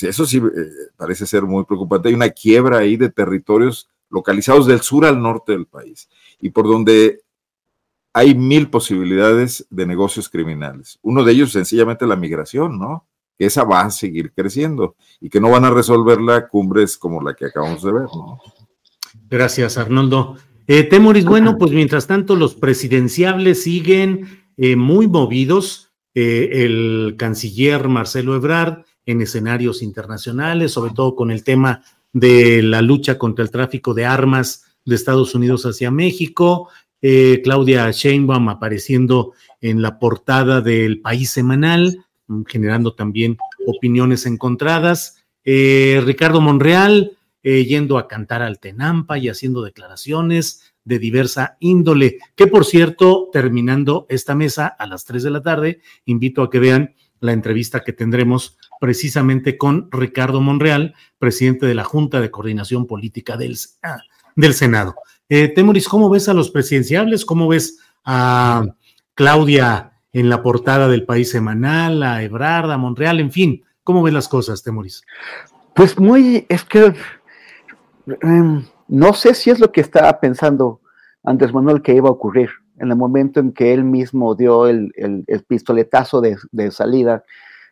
Eso 0.00 0.26
sí 0.26 0.38
eh, 0.38 0.70
parece 0.96 1.26
ser 1.26 1.42
muy 1.42 1.64
preocupante. 1.64 2.08
Hay 2.08 2.14
una 2.14 2.30
quiebra 2.30 2.78
ahí 2.78 2.96
de 2.96 3.10
territorios 3.10 3.88
localizados 4.10 4.66
del 4.66 4.80
sur 4.80 5.04
al 5.04 5.20
norte 5.20 5.52
del 5.52 5.66
país 5.66 6.08
y 6.40 6.50
por 6.50 6.66
donde 6.66 7.22
hay 8.12 8.34
mil 8.34 8.70
posibilidades 8.70 9.66
de 9.68 9.86
negocios 9.86 10.28
criminales. 10.28 10.98
Uno 11.02 11.24
de 11.24 11.32
ellos 11.32 11.52
sencillamente 11.52 12.06
la 12.06 12.16
migración, 12.16 12.78
¿no? 12.78 13.06
que 13.38 13.46
esa 13.46 13.64
va 13.64 13.82
a 13.82 13.90
seguir 13.90 14.32
creciendo 14.32 14.96
y 15.20 15.28
que 15.28 15.40
no 15.40 15.50
van 15.50 15.64
a 15.64 15.70
resolverla 15.70 16.48
cumbres 16.48 16.96
como 16.96 17.22
la 17.22 17.34
que 17.34 17.46
acabamos 17.46 17.82
de 17.82 17.92
ver. 17.92 18.06
Gracias, 19.28 19.76
Arnoldo. 19.76 20.36
Eh, 20.66 20.84
Temoris, 20.84 21.24
bueno, 21.24 21.58
pues 21.58 21.72
mientras 21.72 22.06
tanto 22.06 22.34
los 22.34 22.54
presidenciables 22.54 23.62
siguen 23.62 24.46
eh, 24.56 24.76
muy 24.76 25.06
movidos. 25.06 25.92
Eh, 26.14 26.64
el 26.64 27.16
canciller 27.18 27.88
Marcelo 27.88 28.34
Ebrard 28.34 28.84
en 29.06 29.22
escenarios 29.22 29.82
internacionales, 29.82 30.72
sobre 30.72 30.92
todo 30.92 31.16
con 31.16 31.30
el 31.30 31.42
tema 31.44 31.82
de 32.12 32.62
la 32.62 32.82
lucha 32.82 33.18
contra 33.18 33.44
el 33.44 33.50
tráfico 33.50 33.94
de 33.94 34.04
armas 34.04 34.66
de 34.84 34.94
Estados 34.94 35.34
Unidos 35.34 35.64
hacia 35.64 35.90
México. 35.90 36.68
Claudia 37.44 37.88
Sheinbaum 37.92 38.48
apareciendo 38.48 39.32
en 39.60 39.80
la 39.80 40.00
portada 40.00 40.60
del 40.60 41.00
País 41.00 41.30
Semanal. 41.30 42.04
Mm, 42.28 42.42
generando 42.46 42.94
también 42.94 43.36
opiniones 43.66 44.26
encontradas. 44.26 45.24
Eh, 45.44 46.02
Ricardo 46.04 46.40
Monreal 46.40 47.12
eh, 47.42 47.64
yendo 47.64 47.98
a 47.98 48.08
cantar 48.08 48.42
al 48.42 48.58
Tenampa 48.58 49.18
y 49.18 49.28
haciendo 49.28 49.62
declaraciones 49.62 50.74
de 50.84 50.98
diversa 50.98 51.56
índole, 51.60 52.18
que 52.34 52.46
por 52.46 52.64
cierto, 52.64 53.28
terminando 53.32 54.06
esta 54.08 54.34
mesa 54.34 54.66
a 54.66 54.86
las 54.86 55.04
3 55.04 55.22
de 55.22 55.30
la 55.30 55.42
tarde, 55.42 55.80
invito 56.04 56.42
a 56.42 56.50
que 56.50 56.58
vean 56.58 56.94
la 57.20 57.32
entrevista 57.32 57.82
que 57.82 57.92
tendremos 57.92 58.56
precisamente 58.80 59.58
con 59.58 59.88
Ricardo 59.90 60.40
Monreal, 60.40 60.94
presidente 61.18 61.66
de 61.66 61.74
la 61.74 61.84
Junta 61.84 62.20
de 62.20 62.30
Coordinación 62.30 62.86
Política 62.86 63.36
del, 63.36 63.56
ah, 63.82 63.98
Senado. 64.52 64.94
Eh, 65.28 65.48
Temoris, 65.48 65.88
¿cómo 65.88 66.10
ves 66.10 66.28
a 66.28 66.34
los 66.34 66.50
presidenciables? 66.50 67.24
¿Cómo 67.24 67.48
ves 67.48 67.78
a 68.04 68.64
Claudia 69.14 69.92
en 70.12 70.30
la 70.30 70.42
portada 70.42 70.88
del 70.88 71.04
País 71.04 71.30
Semanal, 71.30 72.02
a 72.02 72.22
Ebrard, 72.22 72.70
a 72.70 72.78
Montreal, 72.78 73.20
en 73.20 73.32
fin. 73.32 73.64
¿Cómo 73.84 74.02
ves 74.02 74.14
las 74.14 74.28
cosas, 74.28 74.62
Temoris? 74.62 75.02
Pues 75.74 75.98
muy, 75.98 76.46
es 76.48 76.64
que 76.64 76.94
em, 78.22 78.64
no 78.88 79.12
sé 79.12 79.34
si 79.34 79.50
es 79.50 79.58
lo 79.58 79.72
que 79.72 79.80
estaba 79.80 80.18
pensando 80.20 80.80
Andrés 81.22 81.52
Manuel 81.52 81.82
que 81.82 81.94
iba 81.94 82.08
a 82.08 82.12
ocurrir 82.12 82.48
en 82.78 82.90
el 82.90 82.96
momento 82.96 83.40
en 83.40 83.52
que 83.52 83.74
él 83.74 83.84
mismo 83.84 84.34
dio 84.34 84.66
el, 84.66 84.92
pistoletazo 85.48 86.20
de, 86.20 86.70
salida 86.70 87.24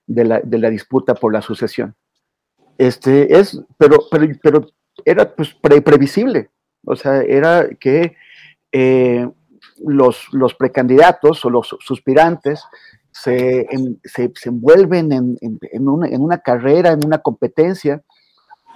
de 0.06 0.24
la, 0.24 0.70
disputa 0.70 1.14
por 1.14 1.32
la 1.32 1.42
sucesión. 1.42 1.94
Este 2.78 3.38
es, 3.38 3.60
pero, 3.78 3.98
pero, 4.10 4.26
pero 4.42 4.66
era 5.04 5.34
pues 5.34 5.54
previsible. 5.54 6.50
O 6.86 6.96
sea, 6.96 7.22
era 7.22 7.68
que 7.80 8.16
eh, 8.72 9.28
los, 9.78 10.28
los 10.32 10.54
precandidatos 10.54 11.44
o 11.44 11.50
los 11.50 11.76
suspirantes 11.80 12.64
se, 13.10 13.66
se, 14.04 14.32
envuelven 14.44 15.12
en, 15.12 15.38
en, 15.40 15.88
una, 15.88 16.38
carrera, 16.38 16.92
en 16.92 17.06
una 17.06 17.18
competencia 17.18 18.02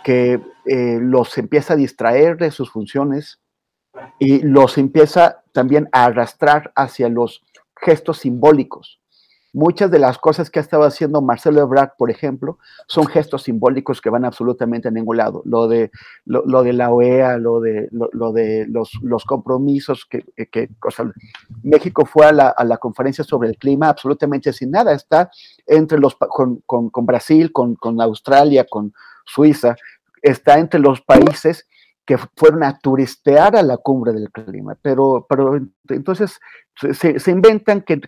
que 0.05 0.41
eh, 0.65 0.99
los 1.01 1.37
empieza 1.39 1.75
a 1.75 1.77
distraer 1.77 2.37
de 2.37 2.53
sus 2.53 2.71
funciones 2.71 3.41
y 4.21 4.43
los 4.43 4.79
empieza 4.79 5.43
también 5.53 5.89
a 5.93 6.05
arrastrar 6.05 6.73
hacia 6.77 7.09
los 7.09 7.43
gestos 7.77 8.19
simbólicos 8.19 9.01
muchas 9.59 9.91
de 9.91 9.99
las 9.99 10.19
cosas 10.19 10.51
que 10.51 10.61
ha 10.61 10.63
estado 10.63 10.85
haciendo 10.85 11.21
Marcelo 11.21 11.61
Ebrard, 11.61 11.91
por 11.99 12.13
ejemplo, 12.13 12.59
son 12.87 13.07
gestos 13.09 13.43
simbólicos 13.43 14.01
que 14.01 14.09
van 14.09 14.25
absolutamente 14.25 14.87
a 14.87 14.93
ningún 14.93 15.17
lado. 15.17 15.43
Lo 15.45 15.67
de, 15.67 15.91
lo, 16.25 16.63
de 16.63 16.73
la 16.73 16.91
OEA, 16.91 17.39
lo 17.39 17.61
de, 17.61 17.89
lo, 17.91 18.33
de 18.33 18.67
los, 18.69 19.25
compromisos 19.25 20.07
que, 20.07 20.25
que 20.47 20.71
México 21.65 22.07
fue 22.07 22.27
a 22.27 22.33
la, 22.33 22.49
a 22.49 22.65
la, 22.65 22.77
conferencia 22.77 23.25
sobre 23.25 23.49
el 23.49 23.59
clima 23.59 23.89
absolutamente 23.89 24.53
sin 24.53 24.71
nada. 24.71 24.93
Está 24.93 25.29
entre 25.67 25.99
los, 25.99 26.15
con, 26.15 26.63
con, 26.65 26.89
con 26.91 27.05
Brasil, 27.05 27.51
con, 27.51 27.75
con 27.75 28.01
Australia, 28.01 28.65
con 28.65 28.95
Suiza, 29.27 29.75
está 30.23 30.59
entre 30.61 30.79
los 30.79 31.01
países 31.01 31.67
que 32.09 32.17
fueron 32.37 32.63
a 32.65 32.79
turistear 32.79 33.55
a 33.55 33.63
la 33.63 33.77
cumbre 33.77 34.15
del 34.15 34.31
clima, 34.31 34.75
pero, 34.81 35.27
pero 35.29 35.61
entonces 35.91 36.41
se, 36.95 37.31
inventan 37.31 37.83
que, 37.83 37.99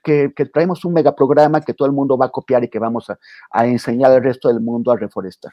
traemos 0.55 0.87
un 0.87 0.95
megaprograma 0.95 1.61
que 1.61 1.75
todo 1.75 1.85
el 1.85 1.93
mundo 1.93 2.17
va 2.17 2.25
a 2.25 2.31
copiar 2.31 2.65
y 2.65 2.71
que 2.71 2.79
vamos 2.79 3.11
a, 3.11 3.67
enseñar 3.67 4.11
al 4.11 4.25
resto 4.25 4.49
del 4.49 4.61
mundo 4.63 4.91
a 4.91 4.97
reforestar. 4.97 5.53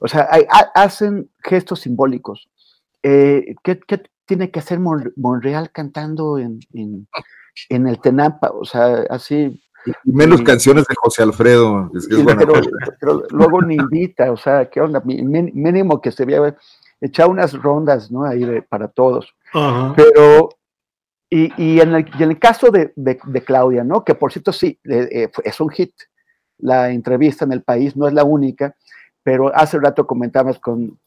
O 0.00 0.08
sea, 0.08 0.28
hacen 0.74 1.30
gestos 1.38 1.82
simbólicos. 1.82 2.50
Eh, 3.04 3.54
¿qué, 3.62 3.78
tiene 4.26 4.50
que 4.50 4.58
hacer 4.58 4.80
Monreal 4.80 5.70
cantando 5.70 6.36
en, 6.36 6.58
el 7.68 8.00
Tenampa? 8.00 8.50
O 8.50 8.64
sea, 8.64 9.04
así... 9.08 9.62
menos 10.02 10.42
canciones 10.42 10.84
de 10.88 10.96
José 10.96 11.22
Alfredo. 11.22 11.92
pero, 12.98 13.22
luego 13.30 13.62
ni 13.62 13.76
invita, 13.76 14.32
o 14.32 14.36
sea, 14.36 14.68
¿qué 14.68 14.80
onda? 14.80 15.00
Mínimo 15.04 16.00
que 16.00 16.10
se 16.10 16.24
vea 16.24 16.56
echar 17.00 17.28
unas 17.28 17.52
rondas, 17.54 18.10
¿no? 18.10 18.24
Ahí 18.24 18.44
para 18.68 18.88
todos. 18.88 19.34
Pero, 19.52 20.50
y, 21.30 21.80
en 21.80 21.94
el, 21.94 22.38
caso 22.38 22.70
de, 22.70 22.92
Claudia, 23.44 23.84
¿no? 23.84 24.04
Que 24.04 24.14
por 24.14 24.32
cierto 24.32 24.52
sí, 24.52 24.78
eh, 24.84 25.08
eh, 25.10 25.30
es 25.44 25.60
un 25.60 25.70
hit. 25.70 25.92
La 26.58 26.90
entrevista 26.90 27.44
en 27.44 27.52
el 27.52 27.62
país 27.62 27.96
no 27.96 28.08
es 28.08 28.14
la 28.14 28.24
única, 28.24 28.74
pero 29.22 29.54
hace 29.54 29.78
rato 29.78 30.06
comentabas 30.06 30.58
con, 30.58 30.98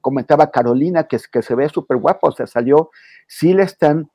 comentaba 0.00 0.50
Carolina 0.50 1.04
que, 1.04 1.18
que 1.32 1.42
se 1.42 1.54
ve 1.54 1.68
súper 1.68 1.96
guapa, 1.96 2.28
o 2.28 2.32
sea, 2.32 2.46
salió, 2.46 2.90
sí 3.26 3.54
le 3.54 3.64
están 3.64 4.10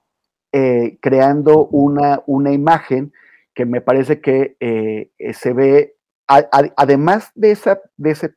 eh, 0.53 0.97
creando 1.01 1.67
una, 1.67 2.21
una 2.27 2.51
imagen 2.51 3.11
que 3.53 3.65
me 3.65 3.81
parece 3.81 4.21
que 4.21 4.55
se 5.33 5.53
ve, 5.53 5.97
además 6.27 7.31
de, 7.35 7.51
esa, 7.51 7.81
de 7.97 8.11
ese 8.11 8.33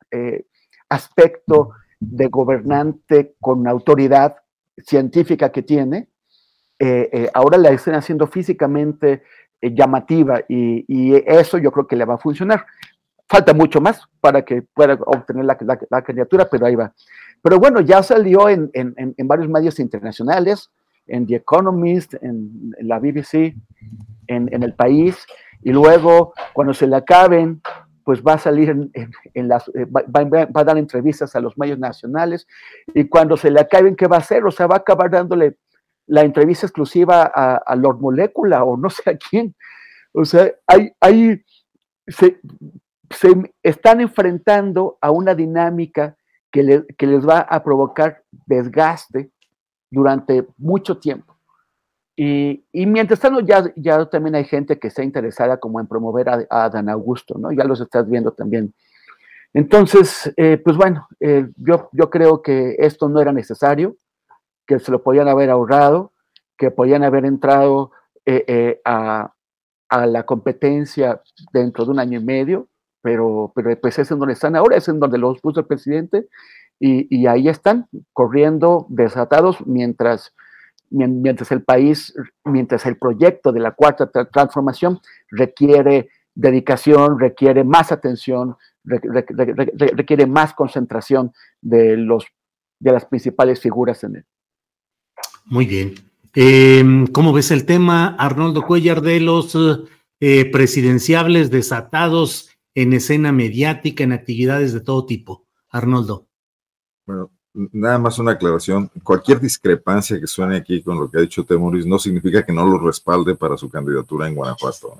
aspecto 0.89 1.71
de 2.11 2.27
gobernante 2.27 3.35
con 3.39 3.67
autoridad 3.67 4.35
científica 4.77 5.51
que 5.51 5.61
tiene, 5.61 6.09
eh, 6.79 7.09
eh, 7.11 7.29
ahora 7.33 7.57
la 7.57 7.69
están 7.69 7.95
haciendo 7.95 8.27
físicamente 8.27 9.23
eh, 9.61 9.73
llamativa 9.73 10.41
y, 10.49 11.13
eso 11.25 11.57
yo 11.57 11.71
creo 11.71 11.87
que 11.87 11.95
le 11.95 12.05
va 12.05 12.15
a 12.15 12.17
funcionar. 12.17 12.65
Falta 13.27 13.53
mucho 13.53 13.79
más 13.79 14.01
para 14.19 14.43
que 14.43 14.61
pueda 14.61 14.95
obtener 15.05 15.45
la, 15.45 16.01
candidatura, 16.03 16.47
pero 16.49 16.65
ahí 16.65 16.75
va. 16.75 16.93
Pero 17.41 17.57
bueno, 17.57 17.79
ya 17.79 18.03
salió 18.03 18.49
en, 18.49 18.69
varios 19.25 19.47
medios 19.49 19.79
internacionales, 19.79 20.69
en 21.07 21.25
The 21.25 21.35
Economist, 21.35 22.15
en, 22.21 22.73
la 22.81 22.99
BBC, 22.99 23.55
en, 24.27 24.63
el 24.63 24.73
país, 24.73 25.25
y 25.61 25.71
luego 25.71 26.33
cuando 26.53 26.73
se 26.73 26.85
le 26.85 26.97
acaben 26.97 27.61
pues 28.03 28.21
va 28.21 28.33
a 28.33 28.37
salir 28.37 28.69
en, 28.69 29.47
las, 29.47 29.67
eh, 29.69 29.85
va, 29.85 30.59
a 30.59 30.63
dar 30.63 30.77
entrevistas 30.77 31.35
a 31.35 31.39
los 31.39 31.57
medios 31.57 31.79
nacionales 31.79 32.47
y 32.93 33.07
cuando 33.07 33.37
se 33.37 33.51
le 33.51 33.59
acaben, 33.59 33.95
¿qué 33.95 34.07
va 34.07 34.17
a 34.17 34.19
hacer? 34.19 34.45
O 34.45 34.51
sea, 34.51 34.67
va 34.67 34.75
a 34.75 34.79
acabar 34.79 35.09
dándole 35.09 35.57
la 36.07 36.21
entrevista 36.21 36.65
exclusiva 36.65 37.23
a, 37.23 37.75
Lord 37.75 37.99
Molecula 37.99 38.63
o 38.63 38.77
no 38.77 38.89
sé 38.89 39.09
a 39.09 39.17
quién. 39.17 39.55
O 40.13 40.25
sea, 40.25 40.51
hay, 40.67 40.91
hay 40.99 41.43
se, 42.07 42.39
se 43.09 43.53
están 43.61 44.01
enfrentando 44.01 44.97
a 45.01 45.11
una 45.11 45.33
dinámica 45.33 46.15
que, 46.53 46.61
les 47.07 47.27
va 47.27 47.39
a 47.39 47.63
provocar 47.63 48.23
desgaste 48.45 49.31
durante 49.89 50.47
mucho 50.57 50.99
tiempo. 50.99 51.32
Y, 52.15 52.63
mientras 52.73 53.19
tanto, 53.19 53.39
ya, 53.39 54.05
también 54.05 54.35
hay 54.35 54.45
gente 54.45 54.77
que 54.77 54.87
está 54.87 55.03
interesada 55.03 55.57
como 55.57 55.79
en 55.79 55.87
promover 55.87 56.29
a, 56.29 56.45
a 56.49 56.69
Dan 56.69 56.89
Augusto, 56.89 57.35
¿no? 57.39 57.51
Ya 57.51 57.63
los 57.63 57.81
estás 57.81 58.07
viendo 58.07 58.31
también. 58.33 58.73
Entonces, 59.53 60.31
eh, 60.37 60.57
pues 60.57 60.77
bueno, 60.77 61.07
eh, 61.19 61.47
yo, 61.57 61.89
yo 61.91 62.09
creo 62.09 62.41
que 62.41 62.75
esto 62.79 63.09
no 63.09 63.19
era 63.19 63.31
necesario, 63.31 63.95
que 64.67 64.79
se 64.79 64.91
lo 64.91 65.03
podían 65.03 65.27
haber 65.27 65.49
ahorrado, 65.49 66.11
que 66.57 66.71
podían 66.71 67.03
haber 67.03 67.25
entrado 67.25 67.91
eh, 68.25 68.79
a, 68.85 69.33
a, 69.89 70.07
la 70.07 70.23
competencia 70.23 71.21
dentro 71.51 71.85
de 71.85 71.91
un 71.91 71.99
año 71.99 72.19
y 72.19 72.23
medio, 72.23 72.67
pero, 73.01 73.51
pero 73.55 73.79
pues 73.79 73.99
es 73.99 74.09
en 74.11 74.19
donde 74.19 74.33
están 74.33 74.55
ahora, 74.55 74.77
es 74.77 74.87
en 74.87 74.99
donde 74.99 75.17
los 75.17 75.39
puso 75.41 75.59
el 75.59 75.65
presidente, 75.67 76.27
y, 76.79 77.07
y 77.15 77.27
ahí 77.27 77.47
están, 77.47 77.87
corriendo 78.11 78.87
desatados 78.89 79.65
mientras 79.67 80.33
mientras 80.93 81.51
el 81.51 81.63
país, 81.63 82.13
mientras 82.45 82.85
el 82.85 82.97
proyecto 82.97 83.51
de 83.51 83.59
la 83.59 83.71
cuarta 83.71 84.09
transformación 84.31 84.99
requiere 85.29 86.09
dedicación, 86.35 87.19
requiere 87.19 87.63
más 87.63 87.91
atención, 87.91 88.55
requiere 88.83 90.25
más 90.25 90.53
concentración 90.53 91.31
de, 91.61 91.97
los, 91.97 92.25
de 92.79 92.91
las 92.91 93.05
principales 93.05 93.59
figuras 93.59 94.03
en 94.03 94.17
él. 94.17 94.25
Muy 95.45 95.65
bien. 95.65 95.95
Em, 96.35 97.05
¿Cómo 97.07 97.33
ves 97.33 97.51
el 97.51 97.65
tema, 97.65 98.15
Arnoldo 98.17 98.63
Cuellar, 98.63 99.01
de 99.01 99.19
los 99.19 99.55
eh, 100.19 100.49
presidenciables 100.51 101.51
desatados 101.51 102.49
en 102.75 102.93
escena 102.93 103.31
mediática, 103.31 104.03
en 104.03 104.13
actividades 104.13 104.73
de 104.73 104.81
todo 104.81 105.05
tipo? 105.05 105.45
Arnoldo. 105.69 106.27
Bueno, 107.05 107.31
nada 107.53 107.97
más 107.97 108.19
una 108.19 108.31
aclaración. 108.31 108.89
Cualquier 109.03 109.39
discrepancia 109.39 110.19
que 110.19 110.27
suene 110.27 110.57
aquí 110.57 110.81
con 110.81 110.99
lo 110.99 111.09
que 111.09 111.17
ha 111.17 111.21
dicho 111.21 111.45
Temuris 111.45 111.85
no 111.85 111.99
significa 111.99 112.43
que 112.43 112.53
no 112.53 112.65
lo 112.65 112.79
respalde 112.79 113.35
para 113.35 113.57
su 113.57 113.69
candidatura 113.69 114.27
en 114.27 114.35
Guanajuato. 114.35 114.97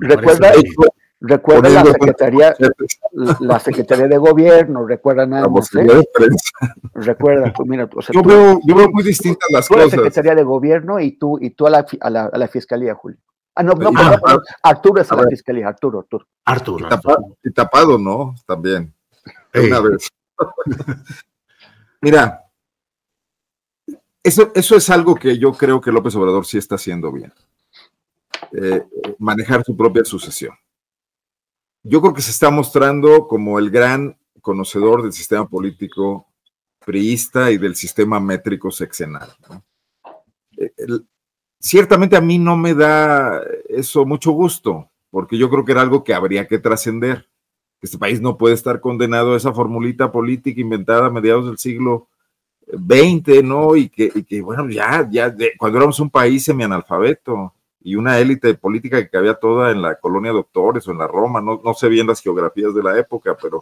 recuerda, 0.00 0.52
recuerda 1.20 1.68
la 1.70 1.84
Secretaría, 1.84 2.56
la 3.40 3.58
Secretaría 3.58 4.08
de 4.08 4.18
Gobierno, 4.18 4.86
recuerda 4.86 5.26
nada 5.26 5.48
más. 5.48 5.74
¿eh? 5.74 6.04
Recuerda, 6.94 7.52
pues 7.52 7.68
mira, 7.68 7.88
yo, 8.12 8.22
veo, 8.22 8.60
yo, 8.64 8.74
veo, 8.74 8.88
muy 8.90 9.02
distintas 9.02 9.48
las 9.50 9.68
cosas. 9.68 9.86
la 9.86 9.90
Secretaría 9.90 10.34
de 10.34 10.42
Gobierno 10.42 11.00
y 11.00 11.12
tú, 11.12 11.38
y 11.40 11.50
tú 11.50 11.66
a, 11.66 11.70
la, 11.70 11.86
a, 12.00 12.10
la, 12.10 12.24
a 12.26 12.38
la 12.38 12.48
Fiscalía, 12.48 12.94
Julio. 12.94 13.18
Ah, 13.58 13.62
no, 13.62 13.72
no, 13.72 13.90
ah, 13.96 14.38
Arturo 14.62 15.00
es 15.00 15.10
a, 15.10 15.16
la 15.16 15.26
Fiscalía, 15.28 15.68
Arturo, 15.68 16.00
Arturo. 16.00 16.26
Arturo. 16.44 16.88
Y, 17.42 17.50
tapado, 17.52 17.98
¿no? 17.98 18.34
También. 18.46 18.92
Una 19.54 19.80
vez. 19.80 20.10
Mira, 22.00 22.44
eso, 24.22 24.50
eso 24.54 24.76
es 24.76 24.90
algo 24.90 25.14
que 25.14 25.38
yo 25.38 25.52
creo 25.52 25.80
que 25.80 25.92
López 25.92 26.14
Obrador 26.16 26.46
sí 26.46 26.58
está 26.58 26.74
haciendo 26.74 27.12
bien. 27.12 27.32
Eh, 28.52 28.84
manejar 29.18 29.64
su 29.64 29.76
propia 29.76 30.04
sucesión. 30.04 30.54
Yo 31.82 32.00
creo 32.00 32.14
que 32.14 32.22
se 32.22 32.30
está 32.30 32.50
mostrando 32.50 33.28
como 33.28 33.58
el 33.58 33.70
gran 33.70 34.18
conocedor 34.40 35.02
del 35.02 35.12
sistema 35.12 35.48
político 35.48 36.26
priista 36.84 37.50
y 37.50 37.58
del 37.58 37.74
sistema 37.76 38.20
métrico 38.20 38.70
sexenal. 38.70 39.32
Eh, 40.56 40.70
ciertamente 41.58 42.16
a 42.16 42.20
mí 42.20 42.38
no 42.38 42.56
me 42.56 42.74
da 42.74 43.42
eso 43.68 44.04
mucho 44.04 44.32
gusto, 44.32 44.90
porque 45.10 45.36
yo 45.36 45.50
creo 45.50 45.64
que 45.64 45.72
era 45.72 45.82
algo 45.82 46.04
que 46.04 46.14
habría 46.14 46.46
que 46.46 46.58
trascender. 46.58 47.28
Este 47.80 47.98
país 47.98 48.20
no 48.20 48.36
puede 48.38 48.54
estar 48.54 48.80
condenado 48.80 49.34
a 49.34 49.36
esa 49.36 49.52
formulita 49.52 50.10
política 50.10 50.60
inventada 50.60 51.06
a 51.06 51.10
mediados 51.10 51.46
del 51.46 51.58
siglo 51.58 52.08
XX, 52.66 53.44
¿no? 53.44 53.76
Y 53.76 53.88
que, 53.88 54.40
bueno, 54.42 54.68
ya, 54.68 55.06
ya, 55.10 55.34
cuando 55.58 55.78
éramos 55.78 56.00
un 56.00 56.10
país 56.10 56.44
semianalfabeto 56.44 57.52
y 57.82 57.94
una 57.94 58.18
élite 58.18 58.54
política 58.54 58.98
que 58.98 59.10
cabía 59.10 59.34
toda 59.34 59.70
en 59.70 59.82
la 59.82 59.96
colonia 59.96 60.32
doctores 60.32 60.86
o 60.88 60.90
en 60.90 60.98
la 60.98 61.06
Roma, 61.06 61.40
no, 61.40 61.60
no 61.62 61.74
sé 61.74 61.88
bien 61.88 62.06
las 62.06 62.20
geografías 62.20 62.74
de 62.74 62.82
la 62.82 62.98
época, 62.98 63.36
pero... 63.40 63.60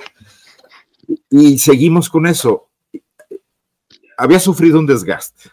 Y 1.28 1.58
seguimos 1.58 2.08
con 2.08 2.26
eso. 2.26 2.68
Había 4.16 4.40
sufrido 4.40 4.78
un 4.78 4.86
desgaste 4.86 5.50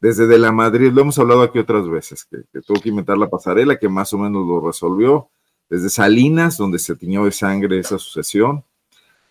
desde 0.00 0.26
de 0.26 0.38
la 0.38 0.52
Madrid, 0.52 0.92
lo 0.92 1.00
hemos 1.00 1.18
hablado 1.18 1.42
aquí 1.42 1.58
otras 1.58 1.88
veces, 1.88 2.24
que 2.24 2.60
tuvo 2.60 2.80
que 2.80 2.88
inventar 2.88 3.16
la 3.16 3.30
pasarela, 3.30 3.78
que 3.78 3.88
más 3.88 4.12
o 4.12 4.18
menos 4.18 4.46
lo 4.46 4.60
resolvió 4.60 5.30
desde 5.68 5.88
Salinas, 5.88 6.56
donde 6.56 6.78
se 6.78 6.96
tiñó 6.96 7.24
de 7.24 7.32
sangre 7.32 7.78
esa 7.78 7.98
sucesión. 7.98 8.64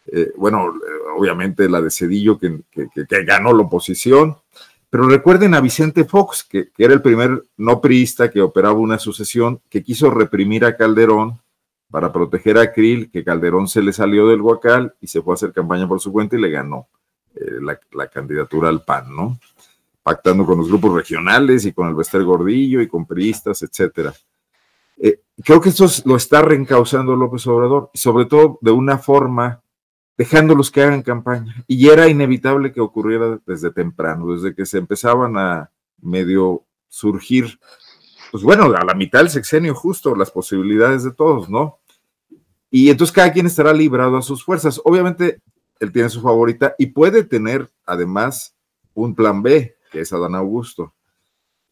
Eh, 0.08 0.32
bueno, 0.36 0.68
eh, 0.70 0.90
obviamente 1.16 1.70
la 1.70 1.82
de 1.82 1.92
Cedillo, 1.92 2.38
que, 2.38 2.64
ganó 3.26 3.54
la 3.54 3.64
oposición. 3.64 4.38
Pero 4.90 5.08
recuerden 5.08 5.54
a 5.54 5.62
Vicente 5.62 6.04
Fox, 6.04 6.44
que, 6.44 6.72
era 6.78 6.94
el 6.94 7.02
primer 7.02 7.46
no 7.58 7.80
priista 7.80 8.30
que 8.30 8.42
operaba 8.42 8.76
una 8.76 9.00
sucesión, 9.00 9.62
que 9.70 9.84
quiso 9.84 10.10
reprimir 10.10 10.66
a 10.66 10.76
Calderón 10.76 11.40
para 11.90 12.12
proteger 12.12 12.58
a 12.58 12.74
Krill, 12.74 13.10
que 13.12 13.24
Calderón 13.24 13.68
se 13.68 13.82
le 13.82 13.94
salió 13.94 14.28
del 14.28 14.42
Huacal 14.42 14.96
y 15.00 15.08
se 15.08 15.22
fue 15.22 15.34
a 15.34 15.36
hacer 15.36 15.54
campaña 15.54 15.88
por 15.88 16.00
su 16.00 16.12
cuenta 16.12 16.36
y 16.36 16.42
le 16.42 16.50
ganó 16.50 16.88
eh, 17.36 17.60
la, 17.92 18.08
candidatura 18.08 18.70
al 18.70 18.84
PAN, 18.84 19.16
¿no? 19.16 19.40
Pactando 20.04 20.46
con 20.46 20.58
los 20.58 20.68
grupos 20.68 20.94
regionales 20.94 21.66
y 21.66 21.72
con 21.72 21.88
el 21.88 21.96
Bester 21.96 22.24
Gordillo 22.24 22.82
y 22.82 22.88
con 22.88 23.06
priistas, 23.06 23.62
etcétera. 23.62 24.14
Eh, 25.02 25.22
creo 25.44 25.60
que 25.60 25.70
esto 25.70 25.88
lo 26.06 26.16
está 26.16 26.42
reencauzando 26.42 27.16
López 27.16 27.46
Obrador, 27.48 27.90
sobre 27.94 28.26
todo 28.26 28.60
de 28.62 28.72
una 28.72 29.00
forma 29.00 29.64
dejándolos 30.18 30.70
que 30.70 30.84
hagan 30.84 31.02
campaña. 31.02 31.64
Y 31.68 31.90
era 31.90 32.08
inevitable 32.08 32.72
que 32.72 32.80
ocurriera 32.80 33.40
desde 33.46 33.72
temprano, 33.72 34.34
desde 34.34 34.54
que 34.54 34.68
se 34.68 34.78
empezaban 34.78 35.36
a 35.38 35.72
medio 36.00 36.64
surgir, 36.88 37.60
pues 38.32 38.44
bueno, 38.44 38.66
a 38.66 38.86
la 38.86 38.94
mitad 38.94 39.20
del 39.20 39.30
sexenio 39.30 39.74
justo, 39.74 40.16
las 40.16 40.30
posibilidades 40.30 41.04
de 41.04 41.12
todos, 41.12 41.50
¿no? 41.50 41.80
Y 42.70 42.90
entonces 42.90 43.14
cada 43.14 43.34
quien 43.34 43.48
estará 43.48 43.74
librado 43.74 44.18
a 44.18 44.22
sus 44.22 44.44
fuerzas. 44.44 44.80
Obviamente, 44.86 45.42
él 45.80 45.92
tiene 45.92 46.10
su 46.10 46.22
favorita 46.22 46.76
y 46.78 46.88
puede 46.88 47.24
tener 47.24 47.72
además 47.86 48.56
un 48.94 49.16
plan 49.16 49.42
B, 49.42 49.76
que 49.92 50.02
es 50.02 50.14
Adán 50.14 50.36
Augusto. 50.36 50.94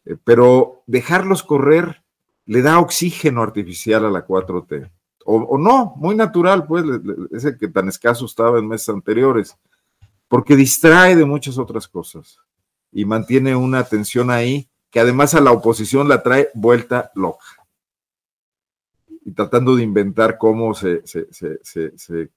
Eh, 0.04 0.16
pero 0.24 0.82
dejarlos 0.86 1.42
correr 1.42 2.02
le 2.46 2.62
da 2.62 2.78
oxígeno 2.78 3.42
artificial 3.42 4.04
a 4.04 4.10
la 4.10 4.26
4T. 4.26 4.90
O, 5.24 5.58
no, 5.58 5.94
muy 5.96 6.16
natural, 6.16 6.66
pues, 6.66 6.84
ese 7.30 7.56
que 7.56 7.68
tan 7.68 7.88
escaso 7.88 8.24
estaba 8.24 8.58
en 8.58 8.66
meses 8.66 8.88
anteriores, 8.88 9.56
porque 10.28 10.56
distrae 10.56 11.14
de 11.14 11.24
muchas 11.24 11.58
otras 11.58 11.86
cosas 11.86 12.38
y 12.92 13.04
mantiene 13.04 13.54
una 13.54 13.78
atención 13.78 14.30
ahí 14.30 14.68
que 14.90 15.00
además 15.00 15.34
a 15.34 15.40
la 15.40 15.52
oposición 15.52 16.08
la 16.08 16.22
trae 16.22 16.48
vuelta 16.54 17.12
loca. 17.14 17.44
Y 19.24 19.32
tratando 19.32 19.76
de 19.76 19.84
inventar 19.84 20.38
cómo 20.38 20.74
se, 20.74 21.02
se, 21.06 21.28
eh, 22.14 22.28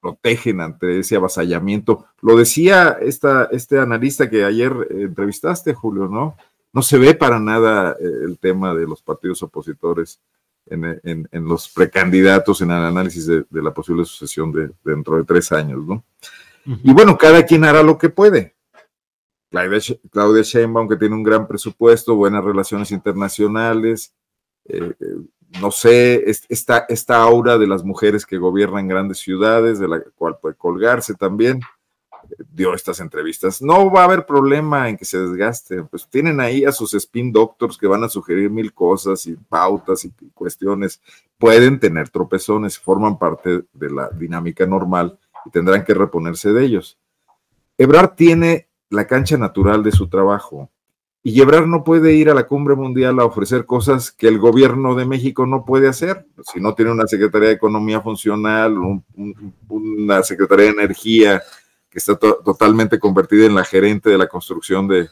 protegen 0.00 0.60
ante 0.60 1.00
ese 1.00 1.16
avasallamiento. 1.16 2.06
Lo 2.22 2.36
decía 2.36 2.96
esta, 3.00 3.44
este 3.52 3.78
analista 3.78 4.30
que 4.30 4.44
ayer 4.44 4.72
entrevistaste, 4.90 5.74
Julio, 5.74 6.08
¿no? 6.08 6.36
No 6.72 6.82
se 6.82 6.98
ve 6.98 7.14
para 7.14 7.38
nada 7.38 7.96
eh, 8.00 8.04
el 8.24 8.38
tema 8.38 8.74
de 8.74 8.86
los 8.86 9.02
partidos 9.02 9.42
opositores 9.42 10.20
en, 10.66 11.28
los 11.32 11.68
precandidatos 11.68 12.60
en 12.62 12.70
el 12.70 12.84
análisis 12.84 13.26
de, 13.26 13.44
la 13.50 13.74
posible 13.74 14.04
sucesión 14.04 14.52
de, 14.52 14.70
dentro 14.84 15.16
de 15.16 15.24
tres 15.24 15.50
años, 15.52 15.84
¿no? 15.84 16.04
Y 16.64 16.92
bueno, 16.92 17.18
cada 17.18 17.44
quien 17.44 17.64
hará 17.64 17.82
lo 17.82 17.98
que 17.98 18.08
puede. 18.08 18.54
Claudia, 19.50 20.42
Sheinbaum, 20.42 20.88
que 20.88 20.96
tiene 20.96 21.16
un 21.16 21.24
gran 21.24 21.46
presupuesto, 21.48 22.14
buenas 22.14 22.44
relaciones 22.44 22.92
internacionales, 22.92 24.14
eh, 24.66 24.94
eh, 24.98 25.60
no 25.60 25.70
sé, 25.70 26.22
esta, 26.26 26.86
esta 26.88 27.20
aura 27.20 27.58
de 27.58 27.66
las 27.66 27.84
mujeres 27.84 28.24
que 28.24 28.38
gobiernan 28.38 28.88
grandes 28.88 29.18
ciudades, 29.18 29.78
de 29.78 29.88
la 29.88 30.00
cual 30.14 30.38
puede 30.40 30.54
colgarse 30.54 31.14
también 31.14 31.60
dio 32.52 32.74
estas 32.74 33.00
entrevistas. 33.00 33.62
No 33.62 33.90
va 33.90 34.02
a 34.02 34.04
haber 34.04 34.26
problema 34.26 34.88
en 34.88 34.96
que 34.96 35.04
se 35.04 35.18
desgaste, 35.18 35.82
pues 35.84 36.06
tienen 36.08 36.40
ahí 36.40 36.64
a 36.64 36.72
sus 36.72 36.94
spin 36.94 37.32
doctors 37.32 37.78
que 37.78 37.86
van 37.86 38.04
a 38.04 38.08
sugerir 38.08 38.50
mil 38.50 38.72
cosas 38.72 39.26
y 39.26 39.34
pautas 39.34 40.04
y 40.04 40.12
cuestiones. 40.34 41.00
Pueden 41.38 41.80
tener 41.80 42.08
tropezones, 42.10 42.78
forman 42.78 43.18
parte 43.18 43.64
de 43.72 43.90
la 43.90 44.10
dinámica 44.10 44.66
normal 44.66 45.18
y 45.44 45.50
tendrán 45.50 45.84
que 45.84 45.94
reponerse 45.94 46.52
de 46.52 46.64
ellos. 46.64 46.98
Ebrard 47.78 48.14
tiene 48.14 48.68
la 48.90 49.06
cancha 49.06 49.36
natural 49.36 49.82
de 49.82 49.92
su 49.92 50.08
trabajo 50.08 50.70
y 51.24 51.40
Ebrard 51.40 51.66
no 51.66 51.84
puede 51.84 52.14
ir 52.14 52.30
a 52.30 52.34
la 52.34 52.48
cumbre 52.48 52.74
mundial 52.74 53.20
a 53.20 53.24
ofrecer 53.24 53.64
cosas 53.64 54.10
que 54.10 54.26
el 54.26 54.40
gobierno 54.40 54.96
de 54.96 55.06
México 55.06 55.46
no 55.46 55.64
puede 55.64 55.88
hacer. 55.88 56.26
Si 56.52 56.60
no 56.60 56.74
tiene 56.74 56.90
una 56.90 57.06
Secretaría 57.06 57.48
de 57.48 57.54
Economía 57.54 58.00
funcional, 58.00 58.76
una 59.68 60.22
Secretaría 60.24 60.66
de 60.66 60.72
Energía, 60.72 61.40
que 61.92 61.98
está 61.98 62.16
totalmente 62.16 62.98
convertida 62.98 63.44
en 63.44 63.54
la 63.54 63.64
gerente 63.64 64.08
de 64.08 64.16
la 64.16 64.26
construcción 64.26 64.88
de, 64.88 65.10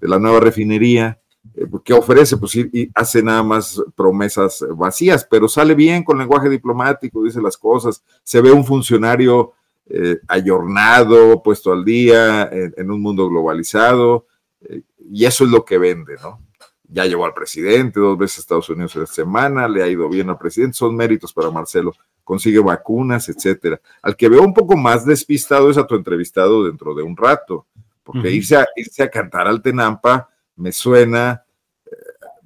la 0.00 0.18
nueva 0.18 0.40
refinería. 0.40 1.20
eh, 1.54 1.66
¿qué 1.84 1.92
ofrece? 1.92 2.36
Pues 2.36 2.56
y 2.56 2.90
hace 2.96 3.22
nada 3.22 3.44
más 3.44 3.80
promesas 3.94 4.64
vacías, 4.74 5.24
pero 5.30 5.46
sale 5.46 5.76
bien 5.76 6.02
con 6.02 6.18
lenguaje 6.18 6.48
diplomático, 6.50 7.22
dice 7.22 7.40
las 7.40 7.56
cosas, 7.56 8.02
se 8.24 8.40
ve 8.40 8.50
un 8.50 8.64
funcionario 8.64 9.52
eh, 9.88 10.18
ayornado, 10.26 11.40
puesto 11.44 11.72
al 11.72 11.84
día, 11.84 12.50
en, 12.50 12.90
un 12.90 13.00
mundo 13.00 13.28
globalizado, 13.28 14.26
eh, 14.62 14.82
y 15.12 15.24
eso 15.24 15.44
es 15.44 15.50
lo 15.50 15.64
que 15.64 15.78
vende, 15.78 16.16
¿no? 16.20 16.40
Ya 16.88 17.04
llevó 17.04 17.24
al 17.24 17.34
presidente 17.34 18.00
dos 18.00 18.18
veces 18.18 18.38
a 18.38 18.40
Estados 18.40 18.68
Unidos 18.68 18.96
esta 18.96 19.14
semana, 19.14 19.68
le 19.68 19.84
ha 19.84 19.86
ido 19.86 20.08
bien 20.08 20.28
al 20.28 20.38
presidente, 20.38 20.76
son 20.76 20.96
méritos 20.96 21.32
para 21.32 21.52
Marcelo, 21.52 21.92
consigue 22.26 22.58
vacunas, 22.58 23.28
etcétera. 23.28 23.80
Al 24.02 24.16
que 24.16 24.28
veo 24.28 24.42
un 24.42 24.52
poco 24.52 24.76
más 24.76 25.06
despistado 25.06 25.70
es 25.70 25.78
a 25.78 25.86
tu 25.86 25.94
entrevistado 25.94 26.64
dentro 26.64 26.92
de 26.92 27.04
un 27.04 27.16
rato, 27.16 27.66
porque 28.02 28.32
irse, 28.32 28.56
a, 28.56 28.66
irse 28.74 29.04
a 29.04 29.08
cantar 29.08 29.46
al 29.46 29.62
Tenampa 29.62 30.28
me 30.56 30.72
suena 30.72 31.44
eh, 31.86 31.90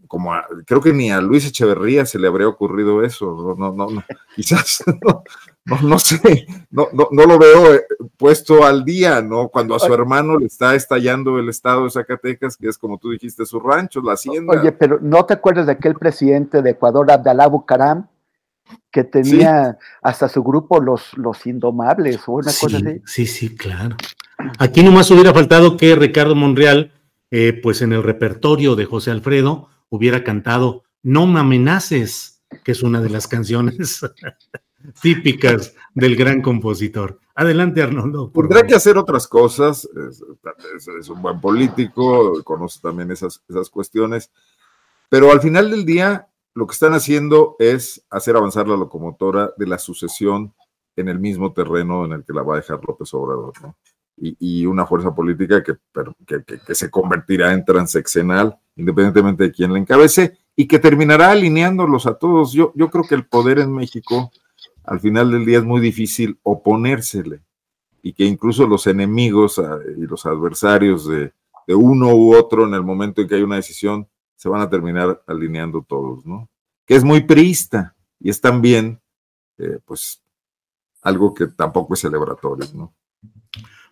como 0.06 0.32
creo 0.66 0.82
que 0.82 0.92
ni 0.92 1.10
a 1.10 1.22
Luis 1.22 1.46
Echeverría 1.46 2.04
se 2.04 2.18
le 2.18 2.28
habría 2.28 2.46
ocurrido 2.46 3.02
eso, 3.02 3.56
no, 3.56 3.72
no, 3.72 3.86
no, 3.86 4.04
quizás 4.36 4.84
no, 5.64 5.78
no, 5.82 5.98
sé, 5.98 6.46
no, 6.70 6.88
no, 6.92 7.08
no, 7.10 7.24
lo 7.24 7.38
veo 7.38 7.74
eh, 7.74 7.86
puesto 8.18 8.66
al 8.66 8.84
día, 8.84 9.22
¿no? 9.22 9.48
Cuando 9.48 9.74
a 9.74 9.78
su 9.78 9.94
hermano 9.94 10.38
le 10.38 10.44
está 10.44 10.74
estallando 10.74 11.38
el 11.38 11.48
estado 11.48 11.84
de 11.84 11.90
Zacatecas, 11.90 12.58
que 12.58 12.68
es 12.68 12.76
como 12.76 12.98
tú 12.98 13.12
dijiste, 13.12 13.46
su 13.46 13.60
rancho, 13.60 14.02
la 14.02 14.12
hacienda. 14.12 14.60
Oye, 14.60 14.72
pero 14.72 14.98
¿no 15.00 15.24
te 15.24 15.32
acuerdas 15.32 15.64
de 15.64 15.72
aquel 15.72 15.94
presidente 15.94 16.60
de 16.60 16.70
Ecuador, 16.70 17.10
Abdalá 17.10 17.46
Bucaram, 17.46 18.06
que 18.90 19.04
tenía 19.04 19.78
hasta 20.02 20.28
su 20.28 20.42
grupo 20.42 20.80
los, 20.80 21.16
los 21.16 21.46
indomables 21.46 22.20
o 22.26 22.32
una 22.32 22.52
cosa 22.52 22.76
así? 22.76 23.02
Sí, 23.04 23.26
sí, 23.26 23.54
claro. 23.56 23.96
Aquí 24.58 24.82
nomás 24.82 25.10
hubiera 25.10 25.32
faltado 25.32 25.76
que 25.76 25.94
Ricardo 25.94 26.34
Monreal, 26.34 26.92
eh, 27.30 27.58
pues 27.62 27.82
en 27.82 27.92
el 27.92 28.02
repertorio 28.02 28.76
de 28.76 28.86
José 28.86 29.10
Alfredo, 29.10 29.68
hubiera 29.88 30.24
cantado 30.24 30.84
No 31.02 31.26
me 31.26 31.40
amenaces, 31.40 32.42
que 32.64 32.72
es 32.72 32.82
una 32.82 33.00
de 33.00 33.10
las 33.10 33.26
canciones 33.28 34.00
típicas 35.02 35.74
del 35.94 36.16
gran 36.16 36.42
compositor. 36.42 37.20
Adelante, 37.34 37.82
Arnoldo. 37.82 38.30
Tendrá 38.34 38.66
que 38.66 38.74
hacer 38.74 38.98
otras 38.98 39.26
cosas, 39.26 39.88
es, 41.00 41.08
un 41.08 41.22
buen 41.22 41.40
político, 41.40 42.42
conoce 42.44 42.80
también 42.82 43.10
esas, 43.10 43.42
esas 43.48 43.70
cuestiones, 43.70 44.30
pero 45.08 45.32
al 45.32 45.40
final 45.40 45.70
del 45.70 45.84
día 45.84 46.29
lo 46.54 46.66
que 46.66 46.72
están 46.72 46.94
haciendo 46.94 47.56
es 47.58 48.04
hacer 48.10 48.36
avanzar 48.36 48.68
la 48.68 48.76
locomotora 48.76 49.52
de 49.56 49.66
la 49.66 49.78
sucesión 49.78 50.54
en 50.96 51.08
el 51.08 51.18
mismo 51.18 51.52
terreno 51.52 52.04
en 52.04 52.12
el 52.12 52.24
que 52.24 52.32
la 52.32 52.42
va 52.42 52.54
a 52.54 52.56
dejar 52.58 52.80
López 52.86 53.12
Obrador, 53.14 53.52
¿no? 53.62 53.76
Y, 54.22 54.66
una 54.66 54.84
fuerza 54.84 55.14
política 55.14 55.62
que, 55.62 55.76
que, 56.26 56.74
se 56.74 56.90
convertirá 56.90 57.54
en 57.54 57.64
transeccional, 57.64 58.58
independientemente 58.76 59.44
de 59.44 59.52
quién 59.52 59.72
la 59.72 59.78
encabece, 59.78 60.36
y 60.54 60.68
que 60.68 60.78
terminará 60.78 61.30
alineándolos 61.30 62.06
a 62.06 62.18
todos. 62.18 62.52
Yo, 62.52 62.70
yo 62.74 62.90
creo 62.90 63.04
que 63.04 63.14
el 63.14 63.26
poder 63.26 63.60
en 63.60 63.72
México 63.72 64.30
al 64.84 65.00
final 65.00 65.30
del 65.30 65.46
día 65.46 65.58
es 65.58 65.64
muy 65.64 65.80
difícil 65.80 66.38
oponérsele 66.42 67.42
y 68.02 68.12
que 68.12 68.24
incluso 68.24 68.66
los 68.66 68.86
enemigos 68.86 69.58
ah, 69.58 69.78
y 69.96 70.02
los 70.02 70.26
adversarios 70.26 71.06
de, 71.06 71.32
uno 71.68 72.12
u 72.16 72.34
otro 72.34 72.66
en 72.66 72.74
el 72.74 72.82
momento 72.82 73.20
en 73.20 73.28
que 73.28 73.36
hay 73.36 73.42
una 73.42 73.54
decisión 73.54 74.08
se 74.40 74.48
van 74.48 74.62
a 74.62 74.70
terminar 74.70 75.22
alineando 75.26 75.84
todos, 75.86 76.24
¿no? 76.24 76.48
Que 76.86 76.96
es 76.96 77.04
muy 77.04 77.20
priista 77.20 77.94
y 78.18 78.30
es 78.30 78.40
también, 78.40 78.98
eh, 79.58 79.80
pues, 79.84 80.22
algo 81.02 81.34
que 81.34 81.48
tampoco 81.48 81.92
es 81.92 82.00
celebratorio, 82.00 82.66
¿no? 82.74 82.94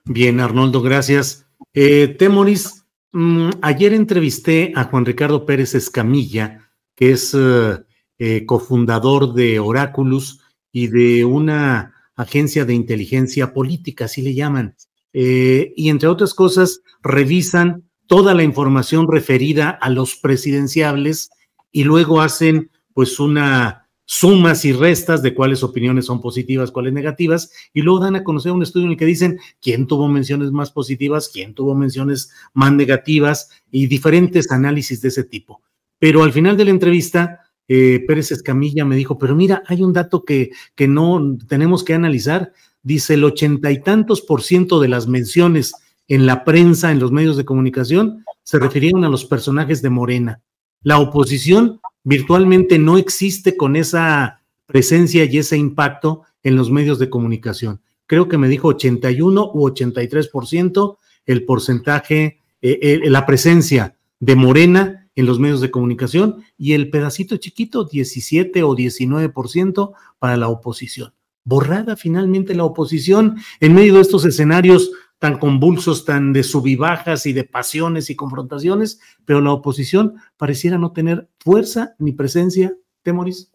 Bien, 0.06 0.40
Arnoldo, 0.40 0.80
gracias. 0.80 1.46
Eh, 1.74 2.16
Temoris, 2.18 2.86
mm, 3.12 3.50
ayer 3.60 3.92
entrevisté 3.92 4.72
a 4.74 4.84
Juan 4.84 5.04
Ricardo 5.04 5.44
Pérez 5.44 5.74
Escamilla, 5.74 6.70
que 6.94 7.10
es 7.10 7.36
eh, 7.36 8.46
cofundador 8.46 9.34
de 9.34 9.60
Oráculos 9.60 10.40
y 10.72 10.86
de 10.86 11.26
una 11.26 11.92
agencia 12.16 12.64
de 12.64 12.72
inteligencia 12.72 13.52
política, 13.52 14.06
así 14.06 14.22
le 14.22 14.32
llaman. 14.32 14.74
Y 15.12 15.90
entre 15.90 16.08
otras 16.08 16.32
cosas, 16.32 16.80
revisan 17.02 17.87
toda 18.08 18.34
la 18.34 18.42
información 18.42 19.06
referida 19.08 19.70
a 19.70 19.90
los 19.90 20.16
presidenciables 20.16 21.30
y 21.70 21.84
luego 21.84 22.20
hacen 22.20 22.70
pues 22.94 23.20
una 23.20 23.84
sumas 24.10 24.64
y 24.64 24.72
restas 24.72 25.22
de 25.22 25.34
cuáles 25.34 25.62
opiniones 25.62 26.06
son 26.06 26.22
positivas, 26.22 26.70
cuáles 26.70 26.94
negativas, 26.94 27.52
y 27.74 27.82
luego 27.82 28.00
dan 28.00 28.16
a 28.16 28.24
conocer 28.24 28.52
un 28.52 28.62
estudio 28.62 28.86
en 28.86 28.92
el 28.92 28.96
que 28.96 29.04
dicen 29.04 29.38
quién 29.60 29.86
tuvo 29.86 30.08
menciones 30.08 30.50
más 30.50 30.70
positivas, 30.70 31.28
quién 31.30 31.52
tuvo 31.52 31.74
menciones 31.74 32.32
más 32.54 32.72
negativas 32.72 33.50
y 33.70 33.86
diferentes 33.86 34.50
análisis 34.50 35.02
de 35.02 35.08
ese 35.08 35.24
tipo. 35.24 35.60
Pero 35.98 36.22
al 36.22 36.32
final 36.32 36.56
de 36.56 36.64
la 36.64 36.70
entrevista, 36.70 37.40
eh, 37.68 38.02
Pérez 38.06 38.32
Escamilla 38.32 38.86
me 38.86 38.96
dijo, 38.96 39.18
pero 39.18 39.36
mira, 39.36 39.62
hay 39.66 39.82
un 39.82 39.92
dato 39.92 40.24
que, 40.24 40.52
que 40.74 40.88
no 40.88 41.36
tenemos 41.46 41.84
que 41.84 41.92
analizar. 41.92 42.52
Dice, 42.82 43.14
el 43.14 43.24
ochenta 43.24 43.70
y 43.70 43.82
tantos 43.82 44.22
por 44.22 44.42
ciento 44.42 44.80
de 44.80 44.88
las 44.88 45.06
menciones 45.06 45.74
en 46.08 46.26
la 46.26 46.44
prensa, 46.44 46.90
en 46.90 46.98
los 46.98 47.12
medios 47.12 47.36
de 47.36 47.44
comunicación, 47.44 48.24
se 48.42 48.58
refirieron 48.58 49.04
a 49.04 49.08
los 49.10 49.26
personajes 49.26 49.82
de 49.82 49.90
Morena. 49.90 50.40
La 50.82 50.98
oposición 50.98 51.80
virtualmente 52.02 52.78
no 52.78 52.96
existe 52.96 53.56
con 53.56 53.76
esa 53.76 54.40
presencia 54.66 55.24
y 55.24 55.38
ese 55.38 55.56
impacto 55.56 56.22
en 56.42 56.56
los 56.56 56.70
medios 56.70 56.98
de 56.98 57.10
comunicación. 57.10 57.80
Creo 58.06 58.28
que 58.28 58.38
me 58.38 58.48
dijo 58.48 58.68
81 58.68 59.50
u 59.52 59.68
83% 59.68 60.96
el 61.26 61.44
porcentaje, 61.44 62.40
eh, 62.62 62.78
eh, 62.80 63.10
la 63.10 63.26
presencia 63.26 63.96
de 64.18 64.34
Morena 64.34 65.08
en 65.14 65.26
los 65.26 65.38
medios 65.38 65.60
de 65.60 65.70
comunicación 65.70 66.44
y 66.56 66.72
el 66.72 66.90
pedacito 66.90 67.36
chiquito, 67.36 67.84
17 67.84 68.62
o 68.62 68.74
19% 68.74 69.92
para 70.18 70.36
la 70.36 70.48
oposición. 70.48 71.12
Borrada 71.44 71.96
finalmente 71.96 72.54
la 72.54 72.64
oposición 72.64 73.36
en 73.60 73.74
medio 73.74 73.96
de 73.96 74.02
estos 74.02 74.24
escenarios 74.24 74.90
tan 75.18 75.38
convulsos, 75.38 76.04
tan 76.04 76.32
de 76.32 76.42
subibajas 76.42 77.26
y 77.26 77.32
de 77.32 77.44
pasiones 77.44 78.10
y 78.10 78.16
confrontaciones, 78.16 79.00
pero 79.24 79.40
la 79.40 79.52
oposición 79.52 80.16
pareciera 80.36 80.78
no 80.78 80.92
tener 80.92 81.28
fuerza 81.38 81.94
ni 81.98 82.12
presencia, 82.12 82.72
Temoris. 83.02 83.50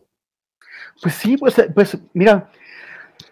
Pues 1.01 1.15
sí, 1.15 1.37
pues, 1.37 1.55
pues 1.73 1.97
mira, 2.13 2.49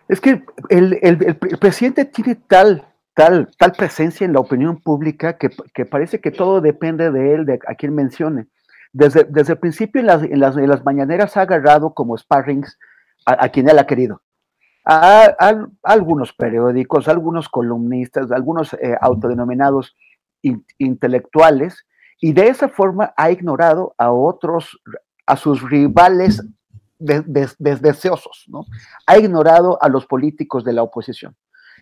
es 0.07 0.21
que 0.21 0.43
el, 0.69 1.37
presidente 1.59 2.05
tiene 2.05 2.35
tal 2.35 2.85
tal, 3.13 3.49
tal 3.57 3.73
presencia 3.73 4.25
en 4.25 4.33
la 4.33 4.39
opinión 4.39 4.81
pública 4.81 5.37
que, 5.37 5.85
parece 5.85 6.21
que 6.21 6.31
todo 6.31 6.61
depende 6.61 7.11
de 7.11 7.33
él, 7.33 7.45
de 7.45 7.59
a 7.67 7.75
quien 7.75 7.93
mencione. 7.93 8.47
Desde, 8.93 9.25
desde 9.25 9.53
el 9.53 9.59
principio 9.59 10.01
en, 10.01 10.07
las, 10.07 10.23
en 10.23 10.69
las 10.69 10.85
mañaneras 10.85 11.37
ha 11.37 11.41
agarrado 11.41 11.93
como 11.93 12.17
sparrings 12.17 12.77
a, 13.25 13.49
quien 13.49 13.69
él 13.69 13.79
ha 13.79 13.85
querido. 13.85 14.21
A, 14.83 15.35
algunos 15.83 16.33
periódicos, 16.33 17.07
algunos 17.07 17.49
columnistas, 17.49 18.31
algunos 18.31 18.73
eh, 18.73 18.95
autodenominados 18.99 19.95
intelectuales, 20.79 21.85
y 22.19 22.33
de 22.33 22.47
esa 22.47 22.69
forma 22.69 23.13
ha 23.17 23.31
ignorado 23.31 23.93
a 23.97 24.11
otros, 24.11 24.79
a 25.25 25.35
sus 25.35 25.61
rivales 25.61 26.43
deseosos, 26.99 28.45
¿no? 28.47 28.65
Ha 29.07 29.17
ignorado 29.17 29.81
a 29.81 29.89
los 29.89 30.05
políticos 30.05 30.63
de 30.63 30.73
la 30.73 30.83
oposición. 30.83 31.35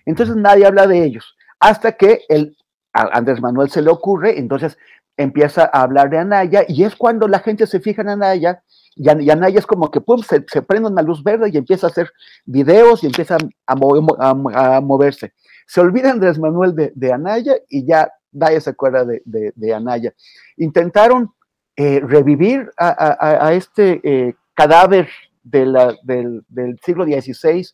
Entonces 0.06 0.36
nadie 0.36 0.66
habla 0.66 0.88
de 0.88 1.04
ellos. 1.04 1.36
Hasta 1.60 1.92
que 1.94 2.22
el, 2.30 2.56
a 2.94 3.18
Andrés 3.18 3.42
Manuel 3.42 3.70
se 3.70 3.82
le 3.82 3.90
ocurre, 3.90 4.40
entonces 4.40 4.78
empieza 5.20 5.70
a 5.72 5.82
hablar 5.82 6.10
de 6.10 6.18
Anaya 6.18 6.64
y 6.68 6.84
es 6.84 6.96
cuando 6.96 7.28
la 7.28 7.40
gente 7.40 7.68
se 7.68 7.82
fija 7.82 8.02
en 8.02 8.10
Anaya 8.10 8.64
y, 8.96 9.10
Anaya 9.10 9.60
es 9.60 9.66
como 9.66 9.92
que 9.92 10.02
pum, 10.02 10.22
se, 10.24 10.62
prende 10.62 10.90
una 10.90 11.02
luz 11.02 11.24
verde 11.24 11.50
y 11.52 11.58
empieza 11.58 11.88
a 11.88 11.90
hacer 11.90 12.12
videos 12.46 13.04
y 13.04 13.08
empieza 13.08 13.38
a, 13.66 14.82
moverse. 14.82 15.34
Se 15.68 15.82
olvida 15.82 16.12
Andrés 16.12 16.40
Manuel 16.40 16.74
de, 16.76 17.14
Anaya 17.14 17.56
y 17.70 17.86
ya 17.86 18.12
nadie 18.32 18.60
se 18.60 18.72
acuerda 18.72 19.06
de, 19.06 19.74
Anaya. 19.74 20.14
Intentaron 20.58 21.32
eh, 21.76 22.02
revivir 22.02 22.72
a, 22.78 23.54
este 23.54 24.02
eh, 24.04 24.36
cadáver 24.54 25.10
del, 25.44 25.78
del 26.04 26.80
siglo 26.84 27.06
XVI 27.06 27.68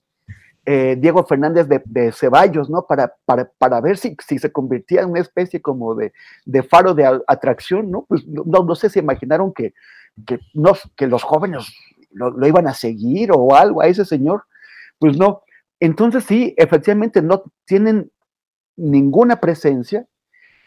eh, 0.65 0.95
Diego 0.99 1.23
Fernández 1.25 1.67
de, 1.67 2.11
Ceballos, 2.11 2.69
¿no? 2.69 2.87
Para, 2.87 3.13
para, 3.25 3.81
ver 3.81 3.97
si, 3.97 4.15
si, 4.25 4.39
se 4.39 4.51
convertía 4.51 5.01
en 5.01 5.11
una 5.11 5.19
especie 5.19 5.61
como 5.61 5.93
de, 5.95 6.11
faro 6.63 6.95
de 6.95 7.21
atracción, 7.27 7.91
¿no? 7.91 8.05
Pues 8.07 8.25
no, 8.27 8.63
no 8.63 8.75
sé 8.75 8.89
si 8.89 8.99
imaginaron 8.99 9.53
que, 9.53 9.73
que, 10.25 10.39
no, 10.53 10.73
que 10.95 11.07
los 11.07 11.23
jóvenes 11.23 11.67
lo, 12.11 12.47
iban 12.47 12.67
a 12.67 12.73
seguir 12.73 13.29
o 13.31 13.55
algo 13.55 13.81
a 13.81 13.87
ese 13.87 14.05
señor. 14.05 14.45
Pues 14.97 15.17
no. 15.17 15.43
Entonces 15.79 16.23
sí, 16.23 16.53
efectivamente 16.57 17.21
no 17.21 17.43
tienen 17.65 18.11
ninguna 18.75 19.39
presencia. 19.39 20.07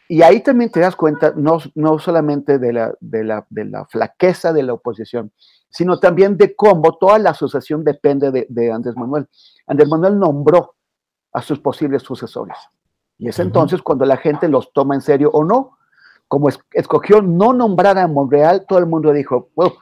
Y 0.09 0.23
ahí 0.23 0.41
también 0.41 0.71
te 0.71 0.81
das 0.81 0.97
cuenta, 0.97 1.35
no, 1.37 1.59
no 1.75 1.99
solamente 1.99 2.59
de 2.59 2.73
la, 2.73 2.95
de, 2.99 3.25
la, 3.25 3.47
de 3.51 3.67
la 3.67 3.85
flaqueza 3.85 4.55
de 4.55 4.63
la 4.63 4.73
oposición, 4.73 5.31
sino 5.69 6.01
también 6.01 6.39
de 6.39 6.57
cómo 6.57 6.97
toda 6.97 7.19
la 7.19 7.31
asociación 7.31 7.85
depende 7.85 8.47
de, 8.49 8.73
Andrés 8.73 8.97
Manuel. 8.97 9.29
Andrés 9.67 9.89
Manuel 9.89 10.19
nombró 10.19 10.77
a 11.33 11.43
sus 11.43 11.61
posibles 11.61 12.03
sucesores. 12.03 12.57
Y 13.19 13.29
es 13.29 13.39
entonces 13.39 13.83
cuando 13.83 14.07
la 14.07 14.17
gente 14.17 14.49
los 14.49 14.73
toma 14.73 14.95
en 14.95 15.03
serio 15.03 15.31
o 15.33 15.45
no. 15.45 15.77
como 16.27 16.49
escogió 16.73 17.21
no 17.21 17.53
nombrar 17.53 17.99
a 17.99 18.07
Monreal, 18.07 18.65
todo 18.67 18.79
el 18.79 18.87
mundo 18.87 19.13
dijo, 19.13 19.51
bueno, 19.55 19.75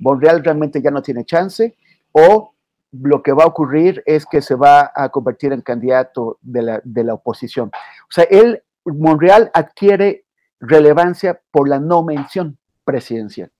Monreal 0.00 0.42
realmente 0.42 0.82
ya 0.82 0.90
no 0.90 1.02
tiene 1.02 1.24
chance, 1.24 1.76
o 2.12 2.54
lo 2.92 3.22
que 3.22 3.32
va 3.32 3.44
a 3.44 3.48
ocurrir 3.48 4.02
es 4.06 4.26
que 4.26 4.40
se 4.40 4.54
va 4.54 4.90
a 4.94 5.08
convertir 5.10 5.52
en 5.52 5.60
candidato 5.60 6.38
de 6.40 6.62
la, 6.62 6.80
de 6.84 7.04
la 7.04 7.14
oposición. 7.14 7.68
O 7.68 8.10
sea, 8.10 8.24
él, 8.24 8.62
Monreal 8.94 9.50
adquiere 9.54 10.24
relevancia 10.60 11.40
por 11.50 11.68
la 11.68 11.78
no 11.78 12.02
mención 12.02 12.58
presidencial. 12.84 13.50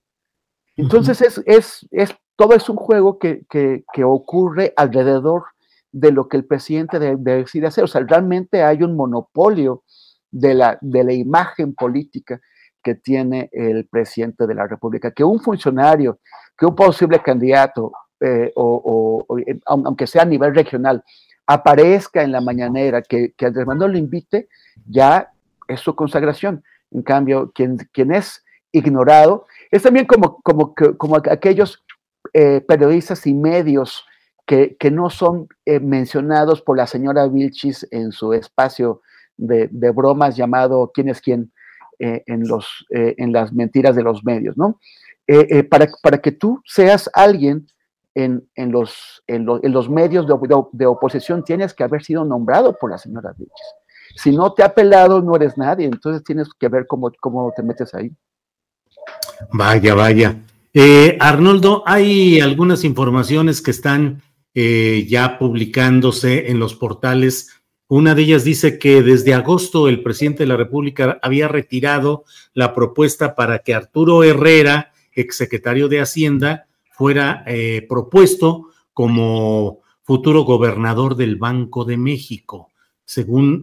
Entonces, 0.76 1.20
es, 1.22 1.42
es, 1.46 1.88
es, 1.90 2.14
todo 2.36 2.54
es 2.54 2.68
un 2.68 2.76
juego 2.76 3.18
que, 3.18 3.44
que, 3.50 3.84
que 3.92 4.04
ocurre 4.04 4.72
alrededor 4.76 5.44
de 5.90 6.12
lo 6.12 6.28
que 6.28 6.36
el 6.36 6.44
presidente 6.44 6.98
decide 6.98 7.66
hacer. 7.66 7.84
O 7.84 7.88
sea, 7.88 8.02
realmente 8.02 8.62
hay 8.62 8.82
un 8.82 8.94
monopolio 8.94 9.82
de 10.30 10.54
la, 10.54 10.78
de 10.80 11.04
la 11.04 11.12
imagen 11.12 11.74
política 11.74 12.40
que 12.82 12.94
tiene 12.94 13.48
el 13.52 13.86
presidente 13.86 14.46
de 14.46 14.54
la 14.54 14.66
República, 14.66 15.10
que 15.10 15.24
un 15.24 15.40
funcionario, 15.40 16.20
que 16.56 16.66
un 16.66 16.74
posible 16.74 17.20
candidato, 17.20 17.92
eh, 18.20 18.52
o, 18.56 19.24
eh, 19.46 19.58
aunque 19.66 20.06
sea 20.06 20.22
a 20.22 20.26
nivel 20.26 20.54
regional, 20.54 21.02
aparezca 21.48 22.22
en 22.22 22.30
la 22.30 22.40
mañanera, 22.40 23.02
que, 23.02 23.32
que 23.32 23.46
Andrés 23.46 23.66
Manuel 23.66 23.92
lo 23.92 23.98
invite, 23.98 24.48
ya 24.86 25.32
es 25.66 25.80
su 25.80 25.96
consagración. 25.96 26.62
En 26.92 27.02
cambio, 27.02 27.50
quien, 27.52 27.78
quien 27.92 28.12
es 28.12 28.44
ignorado 28.70 29.46
es 29.70 29.82
también 29.82 30.06
como, 30.06 30.40
como, 30.42 30.74
como 30.74 31.16
aquellos 31.16 31.84
eh, 32.34 32.60
periodistas 32.60 33.26
y 33.26 33.34
medios 33.34 34.04
que, 34.46 34.76
que 34.78 34.90
no 34.90 35.10
son 35.10 35.48
mencionados 35.66 36.62
por 36.62 36.76
la 36.76 36.86
señora 36.86 37.26
Vilchis 37.26 37.86
en 37.90 38.12
su 38.12 38.32
espacio 38.32 39.02
de, 39.38 39.90
bromas 39.90 40.36
llamado 40.36 40.90
¿Quién 40.92 41.08
es 41.08 41.20
quién? 41.20 41.52
Eh, 41.98 42.22
en, 42.26 42.46
los, 42.46 42.86
eh, 42.90 43.16
en 43.18 43.32
las 43.32 43.52
mentiras 43.52 43.96
de 43.96 44.04
los 44.04 44.22
medios, 44.22 44.56
¿no? 44.56 44.78
Eh, 45.26 45.64
para, 45.64 45.88
para, 46.00 46.18
que 46.18 46.30
tú 46.30 46.62
seas 46.64 47.10
alguien 47.12 47.66
en, 48.24 48.48
en, 48.54 48.72
los, 48.72 49.22
en, 49.26 49.46
los 49.46 49.88
medios 49.88 50.26
de, 50.72 50.86
oposición, 50.86 51.44
tienes 51.44 51.74
que 51.74 51.84
haber 51.84 52.02
sido 52.02 52.24
nombrado 52.24 52.76
por 52.78 52.90
la 52.90 52.98
señora 52.98 53.32
Vilches. 53.36 53.74
Si 54.16 54.34
no 54.34 54.52
te 54.52 54.62
ha 54.62 54.74
pelado, 54.74 55.20
no 55.22 55.36
eres 55.36 55.56
nadie, 55.56 55.86
entonces 55.86 56.24
tienes 56.24 56.48
que 56.58 56.68
ver 56.68 56.86
cómo, 56.86 57.12
cómo 57.20 57.52
te 57.54 57.62
metes 57.62 57.94
ahí. 57.94 58.10
Vaya, 59.52 59.94
vaya. 59.94 60.36
Arnoldo, 61.20 61.82
hay 61.86 62.40
algunas 62.40 62.84
informaciones 62.84 63.62
que 63.62 63.70
están 63.70 64.22
ya 64.54 65.38
publicándose 65.38 66.50
en 66.50 66.58
los 66.58 66.74
portales 66.74 67.58
una 67.90 68.14
de 68.14 68.20
ellas 68.20 68.44
dice 68.44 68.78
que 68.78 69.02
desde 69.02 69.32
agosto 69.32 69.88
el 69.88 70.02
presidente 70.02 70.42
de 70.42 70.48
la 70.48 70.58
República 70.58 71.18
había 71.22 71.48
retirado 71.48 72.24
la 72.52 72.74
propuesta 72.74 73.34
para 73.34 73.60
que 73.60 73.74
Arturo 73.74 74.22
Herrera, 74.22 74.92
exsecretario 75.12 75.88
de 75.88 76.02
Hacienda, 76.02 76.67
fuera 76.98 77.44
eh, 77.46 77.86
propuesto 77.88 78.70
como 78.92 79.82
futuro 80.02 80.42
gobernador 80.42 81.14
del 81.14 81.36
Banco 81.36 81.84
de 81.84 81.96
México. 81.96 82.72
Según 83.04 83.62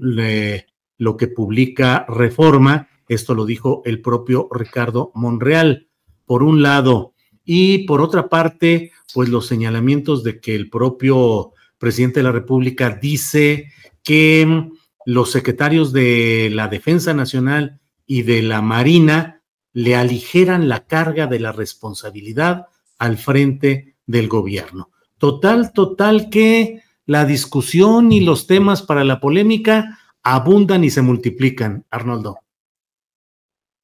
lo 0.97 1.17
que 1.17 1.27
publica 1.27 2.05
Reforma, 2.07 2.87
esto 3.09 3.35
lo 3.35 3.45
dijo 3.45 3.81
el 3.83 4.01
propio 4.01 4.47
Ricardo 4.49 5.11
Monreal, 5.15 5.89
por 6.25 6.43
un 6.43 6.61
lado. 6.61 7.13
Y 7.43 7.79
por 7.79 7.99
otra 7.99 8.29
parte, 8.29 8.93
pues 9.13 9.27
los 9.27 9.47
señalamientos 9.47 10.23
de 10.23 10.39
que 10.39 10.55
el 10.55 10.69
propio 10.69 11.51
presidente 11.77 12.21
de 12.21 12.23
la 12.23 12.31
República 12.31 12.89
dice 12.89 13.69
que 14.01 14.69
los 15.05 15.29
secretarios 15.29 15.91
de 15.91 16.49
la 16.53 16.69
Defensa 16.69 17.13
Nacional 17.13 17.81
y 18.05 18.21
de 18.21 18.41
la 18.43 18.61
Marina 18.61 19.41
le 19.73 19.97
aligeran 19.97 20.69
la 20.69 20.87
carga 20.87 21.27
de 21.27 21.41
la 21.41 21.51
responsabilidad 21.51 22.67
al 22.97 23.17
frente 23.17 23.95
del 24.05 24.27
gobierno. 24.27 24.89
Total, 25.17 25.73
total 25.73 26.29
que 26.29 26.81
la 27.05 27.25
discusión 27.25 28.11
y 28.11 28.21
los 28.21 28.47
temas 28.47 28.81
para 28.81 29.03
la 29.03 29.19
polémica 29.19 29.99
abundan 30.23 30.83
y 30.83 30.89
se 30.89 31.01
multiplican, 31.01 31.85
Arnoldo. 31.89 32.39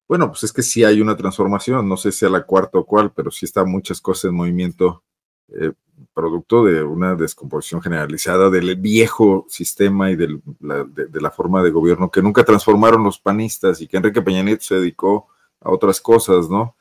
Bueno, 0.08 0.28
pues 0.28 0.44
es 0.44 0.52
que 0.52 0.64
sí 0.64 0.84
hay 0.84 1.00
una 1.00 1.16
transformación, 1.16 1.88
no 1.88 1.96
sé 1.96 2.12
si 2.12 2.26
a 2.26 2.30
la 2.30 2.44
cuarta 2.44 2.80
o 2.80 2.86
cuál, 2.86 3.14
pero 3.14 3.32
sí 3.32 3.46
están 3.46 3.70
muchas 3.70 4.02
cosas 4.02 4.26
en 4.26 4.36
movimiento 4.36 5.04
eh, 5.48 5.72
producto 6.14 6.66
de 6.66 6.84
una 6.84 7.16
descomposición 7.16 7.82
generalizada 7.82 8.50
del 8.50 8.76
viejo 8.76 9.46
sistema 9.48 10.12
y 10.12 10.16
de 10.16 10.40
la, 10.60 11.32
forma 11.32 11.64
de 11.64 11.72
gobierno 11.72 12.10
que 12.12 12.22
nunca 12.22 12.44
transformaron 12.44 13.04
los 13.04 13.20
panistas 13.20 13.82
y 13.82 13.88
que 13.88 13.98
Enrique 13.98 14.22
Peña 14.22 14.44
Nieto 14.44 14.64
se 14.64 14.76
dedicó 14.76 15.28
a 15.62 15.72
otras 15.72 16.02
cosas, 16.02 16.50
¿no? 16.50 16.76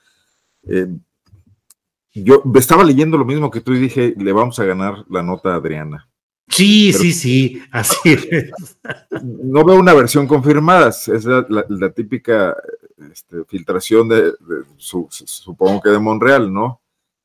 Eh, 0.64 0.88
yo 2.12 2.42
estaba 2.54 2.84
leyendo 2.84 3.16
lo 3.16 3.24
mismo 3.24 3.50
que 3.50 3.60
tú 3.60 3.72
y 3.72 3.78
dije, 3.78 4.14
le 4.16 4.32
vamos 4.32 4.58
a 4.58 4.64
ganar 4.64 5.04
la 5.08 5.22
nota 5.22 5.52
a 5.52 5.56
Adriana. 5.56 6.08
Sí, 6.48 6.92
sí, 6.92 7.12
sí, 7.12 7.62
así 7.70 7.96
es. 8.04 8.28
No 9.22 9.64
veo 9.64 9.78
una 9.78 9.94
versión 9.94 10.26
confirmada, 10.26 10.88
es 10.88 11.24
la, 11.24 11.92
típica 11.94 12.56
este, 13.10 13.44
filtración 13.46 14.08
de, 14.08 14.32
supongo 14.76 15.80
que 15.80 15.90
de 15.90 15.98
Monreal, 15.98 16.52
¿no? 16.52 16.80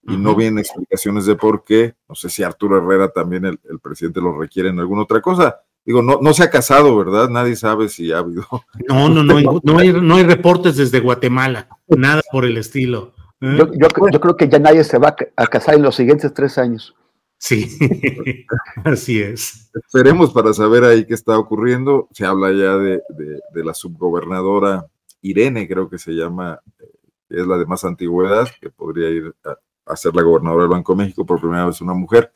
y 0.07 0.17
no 0.17 0.35
vienen 0.35 0.59
explicaciones 0.59 1.25
de 1.25 1.35
por 1.35 1.63
qué. 1.63 1.95
No 2.07 2.15
sé 2.15 2.29
si 2.29 2.43
Arturo 2.43 2.77
Herrera 2.77 3.09
también 3.09 3.45
el, 3.45 3.79
presidente 3.79 4.21
lo 4.21 4.37
requiere 4.37 4.69
en 4.69 4.79
alguna 4.79 5.03
otra 5.03 5.21
cosa. 5.21 5.61
Digo, 5.83 6.01
no, 6.01 6.19
no 6.21 6.33
se 6.33 6.43
ha 6.43 6.49
casado, 6.49 6.95
¿verdad? 6.95 7.29
Nadie 7.29 7.55
sabe 7.55 7.89
si 7.89 8.11
ha 8.11 8.19
habido. 8.19 8.45
No, 8.87 9.09
no, 9.09 9.23
no, 9.23 9.39
no, 9.63 9.77
hay, 9.77 9.91
no 9.91 10.15
hay 10.15 10.23
reportes 10.23 10.77
desde 10.77 10.99
Guatemala, 10.99 11.69
nada 11.87 12.21
por 12.31 12.45
el 12.45 12.57
estilo. 12.57 13.14
¿Eh? 13.41 13.55
Yo, 13.57 13.71
yo, 13.73 13.87
yo, 14.11 14.19
creo 14.19 14.37
que 14.37 14.47
ya 14.47 14.59
nadie 14.59 14.83
se 14.83 14.97
va 14.97 15.15
a 15.35 15.47
casar 15.47 15.75
en 15.75 15.83
los 15.83 15.95
siguientes 15.95 16.33
tres 16.33 16.57
años. 16.57 16.95
Sí, 17.37 17.77
así 18.83 19.21
es. 19.21 19.69
Esperemos 19.73 20.33
para 20.33 20.53
saber 20.53 20.83
ahí 20.83 21.05
qué 21.05 21.13
está 21.13 21.37
ocurriendo. 21.37 22.07
Se 22.11 22.25
habla 22.25 22.51
ya 22.51 22.77
de, 22.77 23.01
de, 23.09 23.39
de 23.53 23.63
la 23.63 23.73
subgobernadora 23.73 24.85
Irene, 25.21 25.67
creo 25.67 25.89
que 25.89 25.97
se 25.97 26.11
llama, 26.11 26.59
eh, 26.79 26.91
es 27.29 27.47
la 27.47 27.57
de 27.57 27.65
más 27.65 27.83
antigüedad, 27.83 28.47
que 28.61 28.69
podría 28.69 29.09
ir 29.09 29.35
a, 29.43 29.57
a 29.91 29.95
ser 29.95 30.15
la 30.15 30.21
gobernadora 30.21 30.63
del 30.63 30.71
Banco 30.71 30.93
de 30.93 31.03
México, 31.03 31.25
por 31.25 31.39
primera 31.39 31.65
vez 31.65 31.81
una 31.81 31.93
mujer. 31.93 32.31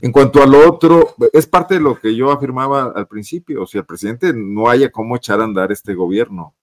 En 0.00 0.12
cuanto 0.12 0.42
a 0.42 0.46
lo 0.46 0.68
otro, 0.68 1.14
es 1.32 1.46
parte 1.46 1.74
de 1.74 1.80
lo 1.80 1.98
que 1.98 2.14
yo 2.14 2.30
afirmaba 2.30 2.92
al 2.94 3.06
principio, 3.06 3.62
o 3.62 3.66
sea, 3.66 3.80
el 3.80 3.86
presidente 3.86 4.32
no 4.34 4.68
haya 4.68 4.90
cómo 4.90 5.16
echar 5.16 5.40
a 5.40 5.44
andar 5.44 5.72
este 5.72 5.94
gobierno, 5.94 6.54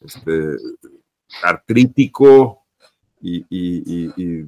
este, 0.00 0.56
artrítico 1.42 2.59
y, 3.20 3.44
y 3.50 4.46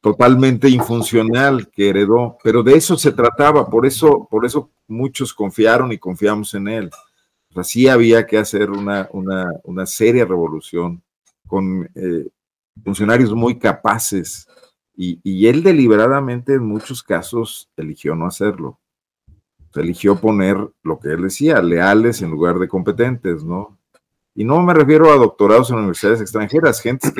totalmente 0.00 0.68
infuncional 0.68 1.70
que 1.70 1.90
heredó, 1.90 2.38
pero 2.42 2.62
de 2.62 2.74
eso 2.74 2.96
se 2.96 3.12
trataba, 3.12 3.68
por 3.68 3.86
eso, 3.86 4.26
por 4.30 4.46
eso 4.46 4.70
muchos 4.88 5.34
confiaron 5.34 5.92
y 5.92 5.98
confiamos 5.98 6.54
en 6.54 6.68
él. 6.68 6.90
O 7.50 7.54
sea, 7.54 7.64
sí 7.64 7.88
había 7.88 8.26
que 8.26 8.38
hacer 8.38 8.70
una, 8.70 9.08
una, 9.12 9.50
una 9.64 9.84
seria 9.86 10.24
revolución 10.24 11.02
con 11.46 11.90
eh, 11.94 12.28
funcionarios 12.82 13.34
muy 13.34 13.58
capaces 13.58 14.46
y, 15.02 15.46
él 15.46 15.62
deliberadamente 15.62 16.54
en 16.54 16.66
muchos 16.66 17.02
casos 17.02 17.70
eligió 17.76 18.14
no 18.14 18.26
hacerlo. 18.26 18.78
eligió 19.74 20.20
poner 20.20 20.58
lo 20.82 21.00
que 21.00 21.08
él 21.08 21.22
decía, 21.22 21.62
leales 21.62 22.20
en 22.20 22.30
lugar 22.30 22.58
de 22.58 22.68
competentes, 22.68 23.42
¿no? 23.42 23.78
Y 24.40 24.44
no 24.44 24.62
me 24.62 24.72
refiero 24.72 25.12
a 25.12 25.16
doctorados 25.16 25.68
en 25.68 25.76
universidades 25.76 26.22
extranjeras, 26.22 26.80
gente 26.80 27.12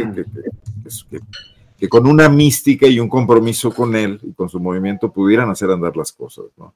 que, 1.79 1.87
con 1.87 2.07
una 2.07 2.31
mística 2.31 2.87
y 2.87 2.99
un 2.99 3.11
compromiso 3.11 3.71
con 3.71 3.95
él 3.95 4.19
y 4.23 4.33
con 4.33 4.49
su 4.49 4.59
movimiento 4.59 5.13
pudieran 5.13 5.51
hacer 5.51 5.71
andar 5.71 5.95
las 5.99 6.13
cosas, 6.13 6.47
¿no? 6.57 6.75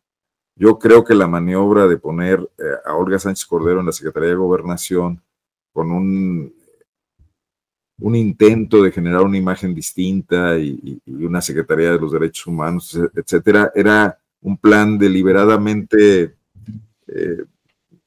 Yo 0.54 0.78
creo 0.78 1.02
que 1.02 1.14
la 1.14 1.26
maniobra 1.26 1.86
de 1.86 1.96
poner 1.96 2.46
eh, 2.58 2.62
a 2.84 2.94
Olga 2.94 3.18
Sánchez 3.18 3.46
Cordero 3.46 3.80
en 3.80 3.86
la 3.86 3.92
Secretaría 3.92 4.28
de 4.28 4.34
Gobernación 4.34 5.22
con 5.72 5.90
un 5.90 6.52
un 8.00 8.14
intento 8.14 8.82
de 8.82 8.92
generar 8.92 9.22
una 9.22 9.38
imagen 9.38 9.74
distinta 9.74 10.58
y, 10.58 11.00
una 11.06 11.40
Secretaría 11.40 11.92
de 11.92 11.98
los 11.98 12.12
Derechos 12.12 12.46
Humanos, 12.46 13.00
etcétera, 13.14 13.72
era 13.74 14.18
un 14.42 14.58
plan 14.58 14.98
deliberadamente 14.98 16.34
eh, 17.06 17.44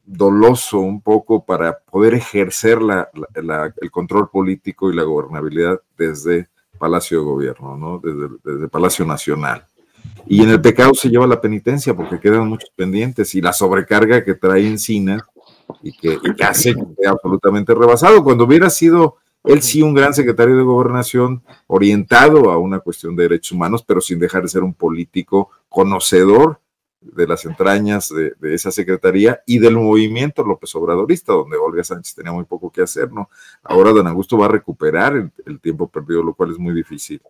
doloso 0.07 0.79
un 0.79 1.01
poco 1.01 1.43
para 1.43 1.79
poder 1.79 2.15
ejercer 2.15 2.79
el 3.35 3.91
control 3.91 4.29
político 4.29 4.89
y 4.89 4.95
la 4.95 5.03
gobernabilidad 5.03 5.81
desde 5.97 6.47
Palacio 6.79 7.19
de 7.19 7.25
Gobierno, 7.25 7.77
¿no? 7.77 8.01
desde, 8.01 8.67
Palacio 8.69 9.05
Nacional. 9.05 9.65
Y 10.25 10.43
en 10.43 10.49
el 10.49 10.61
pecado 10.61 10.93
se 10.93 11.09
lleva 11.09 11.27
la 11.27 11.41
penitencia 11.41 11.93
porque 11.93 12.19
quedan 12.19 12.47
muchos 12.47 12.71
pendientes 12.75 13.35
y 13.35 13.41
la 13.41 13.51
sobrecarga 13.51 14.23
que 14.23 14.35
trae 14.35 14.65
encina 14.65 15.25
y 15.83 15.91
que, 15.91 16.17
y 16.23 16.33
que 16.33 16.43
hace 16.43 16.73
que 16.73 17.07
absolutamente 17.07 17.75
rebasado. 17.75 18.23
Cuando 18.23 18.45
hubiera 18.45 18.69
sido 18.69 19.17
él 19.43 19.61
sí, 19.61 19.81
un 19.81 19.93
gran 19.93 20.13
secretario 20.13 20.57
de 20.57 20.63
gobernación 20.63 21.41
orientado 21.67 22.51
a 22.51 22.57
una 22.57 22.79
cuestión 22.79 23.15
de 23.15 23.23
derechos 23.23 23.53
humanos, 23.53 23.83
pero 23.85 24.01
sin 24.01 24.19
dejar 24.19 24.43
de 24.43 24.49
ser 24.49 24.63
un 24.63 24.73
político 24.73 25.49
conocedor 25.69 26.59
de 27.01 27.27
las 27.27 27.45
entrañas 27.45 28.09
de, 28.09 28.35
esa 28.53 28.71
secretaría 28.71 29.41
y 29.45 29.59
del 29.59 29.75
movimiento 29.75 30.43
López 30.43 30.73
Obradorista, 30.75 31.33
donde 31.33 31.57
Olga 31.57 31.83
Sánchez 31.83 32.15
tenía 32.15 32.31
muy 32.31 32.45
poco 32.45 32.71
que 32.71 32.81
hacer, 32.81 33.11
¿no? 33.11 33.29
Ahora 33.63 33.93
Dan 33.93 34.07
Augusto 34.07 34.37
va 34.37 34.45
a 34.45 34.49
recuperar 34.49 35.31
el, 35.45 35.59
tiempo 35.59 35.87
perdido, 35.87 36.23
lo 36.23 36.33
cual 36.33 36.51
es 36.51 36.57
muy 36.57 36.73
difícil. 36.73 37.21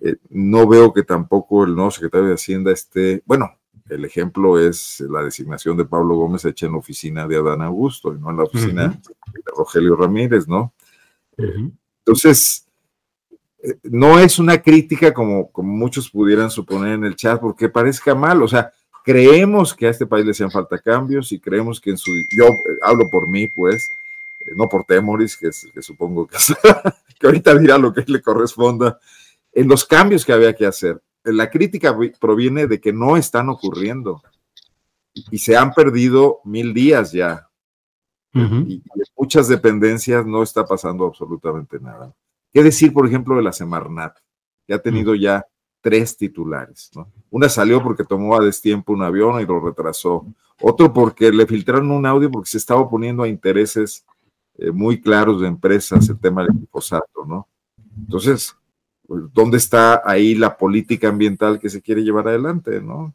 Eh, 0.00 0.16
no 0.30 0.66
veo 0.66 0.92
que 0.92 1.02
tampoco 1.02 1.64
el 1.64 1.74
nuevo 1.74 1.90
secretario 1.90 2.28
de 2.28 2.34
Hacienda 2.34 2.72
esté, 2.72 3.22
bueno, 3.26 3.56
el 3.88 4.04
ejemplo 4.04 4.58
es 4.58 5.00
la 5.00 5.22
designación 5.22 5.76
de 5.76 5.84
Pablo 5.84 6.14
Gómez 6.14 6.44
hecha 6.44 6.66
en 6.66 6.72
la 6.72 6.78
oficina 6.78 7.26
de 7.26 7.36
Adán 7.36 7.62
Augusto 7.62 8.14
y 8.14 8.18
no 8.18 8.30
en 8.30 8.36
la 8.36 8.44
oficina 8.44 8.88
de 8.88 9.42
Rogelio 9.56 9.96
Ramírez, 9.96 10.46
¿no? 10.46 10.72
Entonces, 11.36 12.66
eh, 13.62 13.78
no 13.84 14.18
es 14.18 14.38
una 14.38 14.62
crítica 14.62 15.12
como, 15.12 15.50
como 15.50 15.72
muchos 15.72 16.10
pudieran 16.10 16.50
suponer 16.50 16.92
en 16.92 17.04
el 17.04 17.16
chat, 17.16 17.40
porque 17.40 17.68
parezca 17.68 18.14
mal, 18.14 18.42
o 18.42 18.48
sea, 18.48 18.72
creemos 19.04 19.74
que 19.74 19.86
a 19.86 19.90
este 19.90 20.06
país 20.06 20.24
le 20.24 20.32
hacían 20.32 20.50
falta 20.50 20.78
cambios 20.78 21.32
y 21.32 21.40
creemos 21.40 21.80
que 21.80 21.90
en 21.90 21.98
su, 21.98 22.12
yo 22.30 22.46
eh, 22.46 22.78
hablo 22.82 23.08
por 23.08 23.28
mí, 23.28 23.46
pues, 23.46 23.90
eh, 24.40 24.52
no 24.56 24.68
por 24.68 24.84
Temoris, 24.84 25.36
que, 25.36 25.50
que 25.72 25.82
supongo 25.82 26.26
que, 26.26 26.36
que 27.18 27.26
ahorita 27.26 27.54
dirá 27.56 27.78
lo 27.78 27.92
que 27.92 28.04
le 28.06 28.22
corresponda, 28.22 28.98
en 29.52 29.68
los 29.68 29.84
cambios 29.84 30.24
que 30.24 30.32
había 30.32 30.54
que 30.54 30.66
hacer 30.66 31.00
la 31.24 31.50
crítica 31.50 31.96
proviene 32.18 32.66
de 32.66 32.80
que 32.80 32.92
no 32.92 33.16
están 33.16 33.48
ocurriendo 33.48 34.22
y 35.12 35.38
se 35.38 35.56
han 35.56 35.72
perdido 35.72 36.40
mil 36.44 36.72
días 36.72 37.12
ya. 37.12 37.48
y, 38.32 38.38
en 38.40 38.82
muchas 39.16 39.48
dependencias 39.48 40.24
no 40.24 40.42
está 40.42 40.64
pasando 40.64 41.06
absolutamente 41.06 41.78
nada. 41.78 42.14
¿Qué 42.52 42.62
decir, 42.62 42.92
por 42.92 43.06
ejemplo, 43.06 43.36
de 43.36 43.42
la 43.42 43.52
Semarnat? 43.52 44.16
Que 44.66 44.74
ha 44.74 44.78
tenido 44.78 45.14
ya 45.14 45.44
tres 45.80 46.16
titulares. 46.16 46.90
Una 47.30 47.48
salió 47.48 47.82
porque 47.82 48.04
tomó 48.04 48.36
a 48.36 48.44
destiempo 48.44 48.92
un 48.92 49.02
avión 49.02 49.40
y 49.40 49.46
lo 49.46 49.60
retrasó. 49.60 50.26
Otro 50.60 50.92
porque 50.92 51.32
le 51.32 51.46
filtraron 51.46 51.90
un 51.90 52.06
audio 52.06 52.30
porque 52.30 52.50
se 52.50 52.58
estaba 52.58 52.80
oponiendo 52.80 53.22
a 53.22 53.28
intereses 53.28 54.04
eh, 54.58 54.70
muy 54.70 55.00
claros 55.00 55.40
de 55.40 55.48
empresas 55.48 56.08
el 56.08 56.18
tema 56.18 56.42
del 56.42 56.52
glifosato, 56.52 57.24
¿no? 57.26 57.48
Entonces, 57.98 58.54
pues, 59.06 59.22
¿dónde 59.32 59.56
está 59.56 60.02
ahí 60.04 60.34
la 60.34 60.56
política 60.56 61.08
ambiental 61.08 61.58
que 61.58 61.70
se 61.70 61.80
quiere 61.80 62.02
llevar 62.02 62.28
adelante, 62.28 62.80
no? 62.80 63.14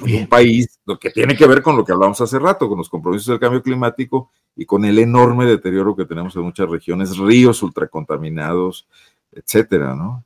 Un 0.00 0.28
país 0.28 0.80
lo 0.86 0.98
que 0.98 1.10
tiene 1.10 1.36
que 1.36 1.46
ver 1.46 1.62
con 1.62 1.76
lo 1.76 1.84
que 1.84 1.92
hablamos 1.92 2.20
hace 2.20 2.38
rato, 2.38 2.68
con 2.68 2.78
los 2.78 2.88
compromisos 2.88 3.26
del 3.26 3.40
cambio 3.40 3.62
climático 3.62 4.30
y 4.54 4.64
con 4.64 4.84
el 4.84 4.98
enorme 4.98 5.44
deterioro 5.44 5.96
que 5.96 6.04
tenemos 6.04 6.36
en 6.36 6.42
muchas 6.42 6.70
regiones, 6.70 7.18
ríos 7.18 7.62
ultracontaminados, 7.62 8.86
etcétera, 9.32 9.96
¿no? 9.96 10.24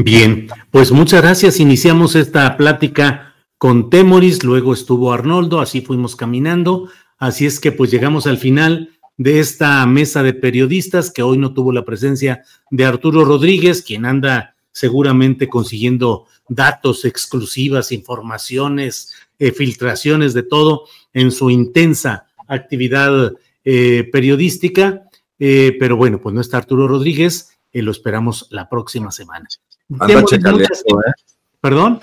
Bien, 0.00 0.46
pues 0.70 0.92
muchas 0.92 1.22
gracias. 1.22 1.58
Iniciamos 1.58 2.14
esta 2.14 2.56
plática 2.56 3.34
con 3.58 3.90
Temoris, 3.90 4.44
luego 4.44 4.72
estuvo 4.72 5.12
Arnoldo, 5.12 5.58
así 5.58 5.80
fuimos 5.80 6.14
caminando. 6.14 6.88
Así 7.18 7.46
es 7.46 7.58
que 7.58 7.72
pues 7.72 7.90
llegamos 7.90 8.28
al 8.28 8.38
final 8.38 8.90
de 9.16 9.40
esta 9.40 9.84
mesa 9.86 10.22
de 10.22 10.34
periodistas 10.34 11.10
que 11.10 11.24
hoy 11.24 11.36
no 11.36 11.52
tuvo 11.52 11.72
la 11.72 11.84
presencia 11.84 12.44
de 12.70 12.84
Arturo 12.84 13.24
Rodríguez, 13.24 13.82
quien 13.82 14.06
anda 14.06 14.54
seguramente 14.70 15.48
consiguiendo 15.48 16.26
datos 16.48 17.04
exclusivas, 17.04 17.90
informaciones, 17.90 19.12
eh, 19.40 19.50
filtraciones 19.50 20.32
de 20.32 20.44
todo 20.44 20.84
en 21.12 21.32
su 21.32 21.50
intensa 21.50 22.28
actividad 22.46 23.32
eh, 23.64 24.08
periodística. 24.12 25.08
Eh, 25.40 25.76
pero 25.80 25.96
bueno, 25.96 26.20
pues 26.20 26.36
no 26.36 26.40
está 26.40 26.58
Arturo 26.58 26.86
Rodríguez, 26.86 27.58
lo 27.72 27.90
esperamos 27.90 28.46
la 28.50 28.68
próxima 28.68 29.10
semana. 29.10 29.48
Anda 29.98 30.24
chacaleando, 30.24 30.74
¿Perdón? 31.60 32.00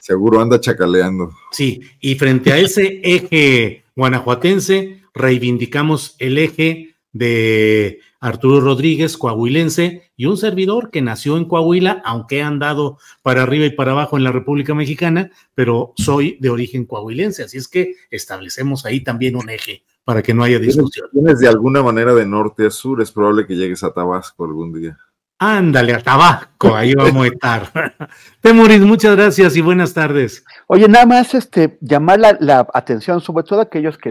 Seguro 0.00 0.40
anda 0.40 0.60
chacaleando. 0.60 1.32
Sí, 1.50 1.80
y 2.00 2.14
frente 2.14 2.52
a 2.52 2.58
ese 2.58 3.00
eje 3.02 3.84
guanajuatense, 3.94 5.02
reivindicamos 5.14 6.14
el 6.18 6.38
eje 6.38 6.94
de 7.12 8.00
Arturo 8.20 8.60
Rodríguez, 8.60 9.16
coahuilense, 9.16 10.10
y 10.16 10.26
un 10.26 10.36
servidor 10.36 10.90
que 10.90 11.02
nació 11.02 11.36
en 11.36 11.46
Coahuila, 11.46 12.02
aunque 12.04 12.38
he 12.38 12.42
andado 12.42 12.98
para 13.22 13.42
arriba 13.42 13.66
y 13.66 13.70
para 13.70 13.92
abajo 13.92 14.16
en 14.16 14.24
la 14.24 14.32
República 14.32 14.74
Mexicana, 14.74 15.30
pero 15.54 15.92
soy 15.96 16.36
de 16.40 16.50
origen 16.50 16.84
coahuilense, 16.84 17.44
así 17.44 17.58
es 17.58 17.68
que 17.68 17.94
establecemos 18.10 18.86
ahí 18.86 19.00
también 19.00 19.36
un 19.36 19.48
eje 19.50 19.82
para 20.04 20.22
que 20.22 20.32
no 20.32 20.44
haya 20.44 20.60
discusión. 20.60 21.08
Tienes 21.10 21.40
de 21.40 21.48
alguna 21.48 21.82
manera 21.82 22.14
de 22.14 22.24
norte 22.24 22.66
a 22.66 22.70
sur, 22.70 23.02
es 23.02 23.10
probable 23.10 23.44
que 23.44 23.56
llegues 23.56 23.82
a 23.82 23.92
Tabasco 23.92 24.44
algún 24.44 24.72
día. 24.72 24.96
Ándale, 25.38 25.92
a 25.92 26.00
Tabasco, 26.00 26.74
ahí 26.74 26.94
vamos 26.94 27.26
a 27.26 27.28
estar. 27.28 27.94
Temuris, 28.40 28.80
muchas 28.80 29.16
gracias 29.16 29.54
y 29.54 29.60
buenas 29.60 29.92
tardes. 29.92 30.42
Oye, 30.66 30.88
nada 30.88 31.04
más 31.04 31.34
este, 31.34 31.76
llamar 31.82 32.20
la, 32.40 32.66
atención, 32.72 33.20
sobre 33.20 33.44
todo 33.44 33.60
aquellos 33.60 33.98
que, 33.98 34.10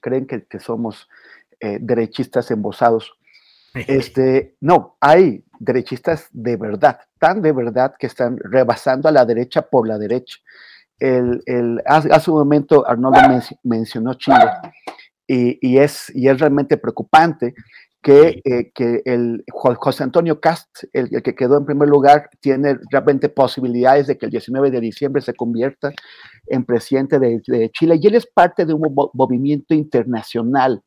creen 0.00 0.26
que, 0.26 0.58
somos 0.58 1.08
eh, 1.60 1.78
derechistas 1.80 2.50
embosados. 2.50 3.12
Este, 3.88 4.54
no, 4.60 4.96
hay 5.00 5.44
derechistas 5.58 6.28
de 6.30 6.56
verdad, 6.56 7.00
tan 7.18 7.42
de 7.42 7.50
verdad 7.50 7.96
que 7.98 8.06
están 8.06 8.38
rebasando 8.38 9.08
a 9.08 9.12
la 9.12 9.24
derecha 9.24 9.62
por 9.62 9.88
la 9.88 9.98
derecha. 9.98 10.38
El, 11.00 11.42
el, 11.46 11.82
hace, 11.84 12.30
un 12.30 12.38
momento 12.38 12.88
Arnoldo 12.88 13.18
mencionó 13.64 14.14
Chile 14.14 14.38
y, 15.26 15.58
y, 15.60 15.78
es, 15.78 16.12
y 16.14 16.28
es 16.28 16.38
realmente 16.38 16.76
preocupante 16.76 17.52
que, 18.04 18.42
eh, 18.44 18.70
que 18.74 19.00
el 19.06 19.42
José 19.50 20.04
Antonio 20.04 20.38
Cast, 20.38 20.84
el, 20.92 21.08
que 21.22 21.34
quedó 21.34 21.56
en 21.56 21.64
primer 21.64 21.88
lugar, 21.88 22.28
tiene 22.38 22.76
realmente 22.90 23.30
posibilidades 23.30 24.06
de 24.06 24.18
que 24.18 24.26
el 24.26 24.30
19 24.30 24.70
de 24.70 24.78
diciembre 24.78 25.22
se 25.22 25.32
convierta 25.32 25.90
en 26.46 26.66
presidente 26.66 27.18
de, 27.18 27.70
Chile. 27.72 27.98
Y 27.98 28.06
él 28.06 28.14
es 28.14 28.26
parte 28.26 28.66
de 28.66 28.74
un 28.74 28.94
movimiento 29.14 29.72
internacional 29.72 30.82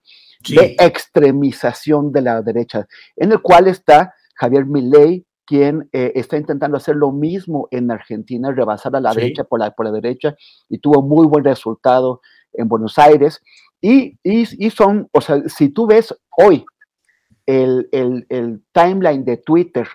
de 0.47 0.75
extremización 0.79 2.11
de 2.11 2.21
la 2.21 2.43
derecha, 2.43 2.85
en 3.15 3.31
el 3.31 3.41
cual 3.41 3.67
está 3.67 4.13
Javier 4.35 4.67
Milei, 4.67 5.25
quien 5.43 5.89
eh, 5.93 6.11
está 6.13 6.37
intentando 6.37 6.77
hacer 6.77 6.95
lo 6.95 7.11
mismo 7.11 7.67
en 7.71 7.89
Argentina, 7.89 8.51
rebasar 8.51 8.95
a 8.95 9.01
la 9.01 9.15
derecha 9.15 9.43
por 9.43 9.59
la, 9.59 9.71
por 9.71 9.87
la 9.87 9.91
derecha, 9.91 10.35
y 10.69 10.77
tuvo 10.77 11.01
muy 11.01 11.25
buen 11.25 11.43
resultado 11.43 12.21
en 12.53 12.67
Buenos 12.67 12.99
Aires. 12.99 13.41
Y, 13.81 14.19
y, 14.23 14.65
y 14.67 14.69
son, 14.69 15.09
o 15.11 15.21
sea, 15.21 15.41
si 15.47 15.69
tú 15.69 15.87
ves 15.87 16.15
hoy 16.37 16.63
el, 17.47 18.61
timeline 18.73 19.25
de 19.25 19.37
Twitter 19.37 19.87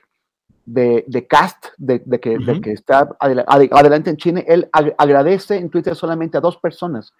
de, 0.65 1.27
Cast, 1.29 1.67
de, 1.77 2.01
que, 2.21 2.39
que, 2.63 2.73
está 2.73 3.09
adelante 3.19 4.11
en 4.11 4.17
China, 4.17 4.43
él 4.47 4.69
agradece 4.73 5.57
en 5.57 5.71
Twitter 5.71 5.95
solamente 5.95 6.39
a 6.39 6.41
dos 6.41 6.57
personas, 6.57 7.13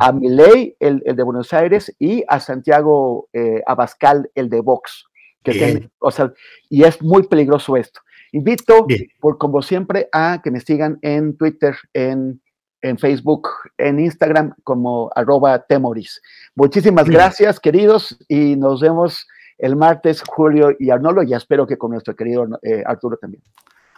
a 0.00 0.12
Milei, 0.12 0.76
el, 0.80 1.00
de 1.00 1.22
Buenos 1.22 1.52
Aires, 1.52 1.94
y 1.98 2.24
a 2.28 2.40
Santiago 2.40 3.28
eh, 3.32 3.62
Abascal, 3.66 4.30
el 4.34 4.48
de 4.48 4.60
Vox. 4.60 5.04
Que 5.42 5.88
o 6.00 6.10
sea, 6.10 6.32
y 6.68 6.82
es 6.82 7.00
muy 7.00 7.22
peligroso 7.28 7.76
esto. 7.76 8.00
Invito, 8.32 8.86
por, 9.20 9.38
como 9.38 9.62
siempre, 9.62 10.08
a 10.10 10.40
que 10.42 10.50
me 10.50 10.58
sigan 10.58 10.98
en 11.02 11.36
Twitter, 11.36 11.76
en, 11.92 12.40
en 12.82 12.98
Facebook, 12.98 13.48
en 13.78 14.00
Instagram, 14.00 14.54
como 14.64 15.10
arroba 15.14 15.60
temoris. 15.60 16.20
Muchísimas 16.56 17.08
gracias, 17.08 17.60
queridos, 17.60 18.18
y 18.28 18.56
nos 18.56 18.80
vemos 18.80 19.26
el 19.58 19.76
martes, 19.76 20.22
Julio 20.26 20.74
y 20.78 20.90
Arnoldo, 20.90 21.22
y 21.22 21.34
espero 21.34 21.66
que 21.66 21.78
con 21.78 21.92
nuestro 21.92 22.14
querido 22.14 22.46
eh, 22.62 22.82
Arturo 22.86 23.16
también. 23.16 23.42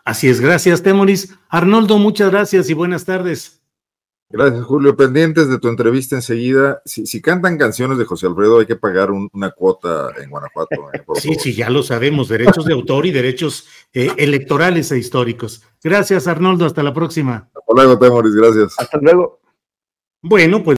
Así 0.05 0.29
es, 0.29 0.41
gracias, 0.41 0.83
Temoris. 0.83 1.37
Arnoldo, 1.49 1.99
muchas 1.99 2.31
gracias 2.31 2.71
y 2.71 2.75
buenas 2.75 3.05
tardes. 3.05 3.59
Gracias, 4.31 4.65
Julio. 4.65 4.95
Pendientes 4.95 5.49
de 5.49 5.59
tu 5.59 5.69
entrevista 5.69 6.15
enseguida. 6.15 6.83
Si, 6.85 7.23
cantan 7.23 7.57
canciones 7.57 7.97
de 7.97 8.05
José 8.05 8.27
Alfredo, 8.27 8.61
hay 8.61 8.67
que 8.67 8.77
pagar 8.77 9.11
una 9.11 9.51
cuota 9.53 10.11
en 10.23 10.29
Guanajuato. 10.29 10.91
Eh, 10.93 11.03
sí, 11.15 11.35
sí, 11.37 11.55
ya 11.55 11.71
lo 11.71 11.83
sabemos. 11.83 12.29
Derechos 12.29 12.67
de 12.67 12.75
autor 12.75 13.07
y 13.07 13.11
derechos 13.11 13.67
eh, 13.95 14.11
electorales 14.19 14.93
e 14.93 14.99
históricos. 14.99 15.63
Gracias, 15.83 16.27
Arnoldo. 16.27 16.67
Hasta 16.67 16.83
la 16.83 16.93
próxima. 16.93 17.49
Hasta 17.55 17.75
luego, 17.75 17.99
Temoris. 17.99 18.35
Gracias. 18.35 18.75
Hasta 18.79 18.99
luego. 18.99 19.41
Bueno, 20.21 20.63
pues. 20.63 20.78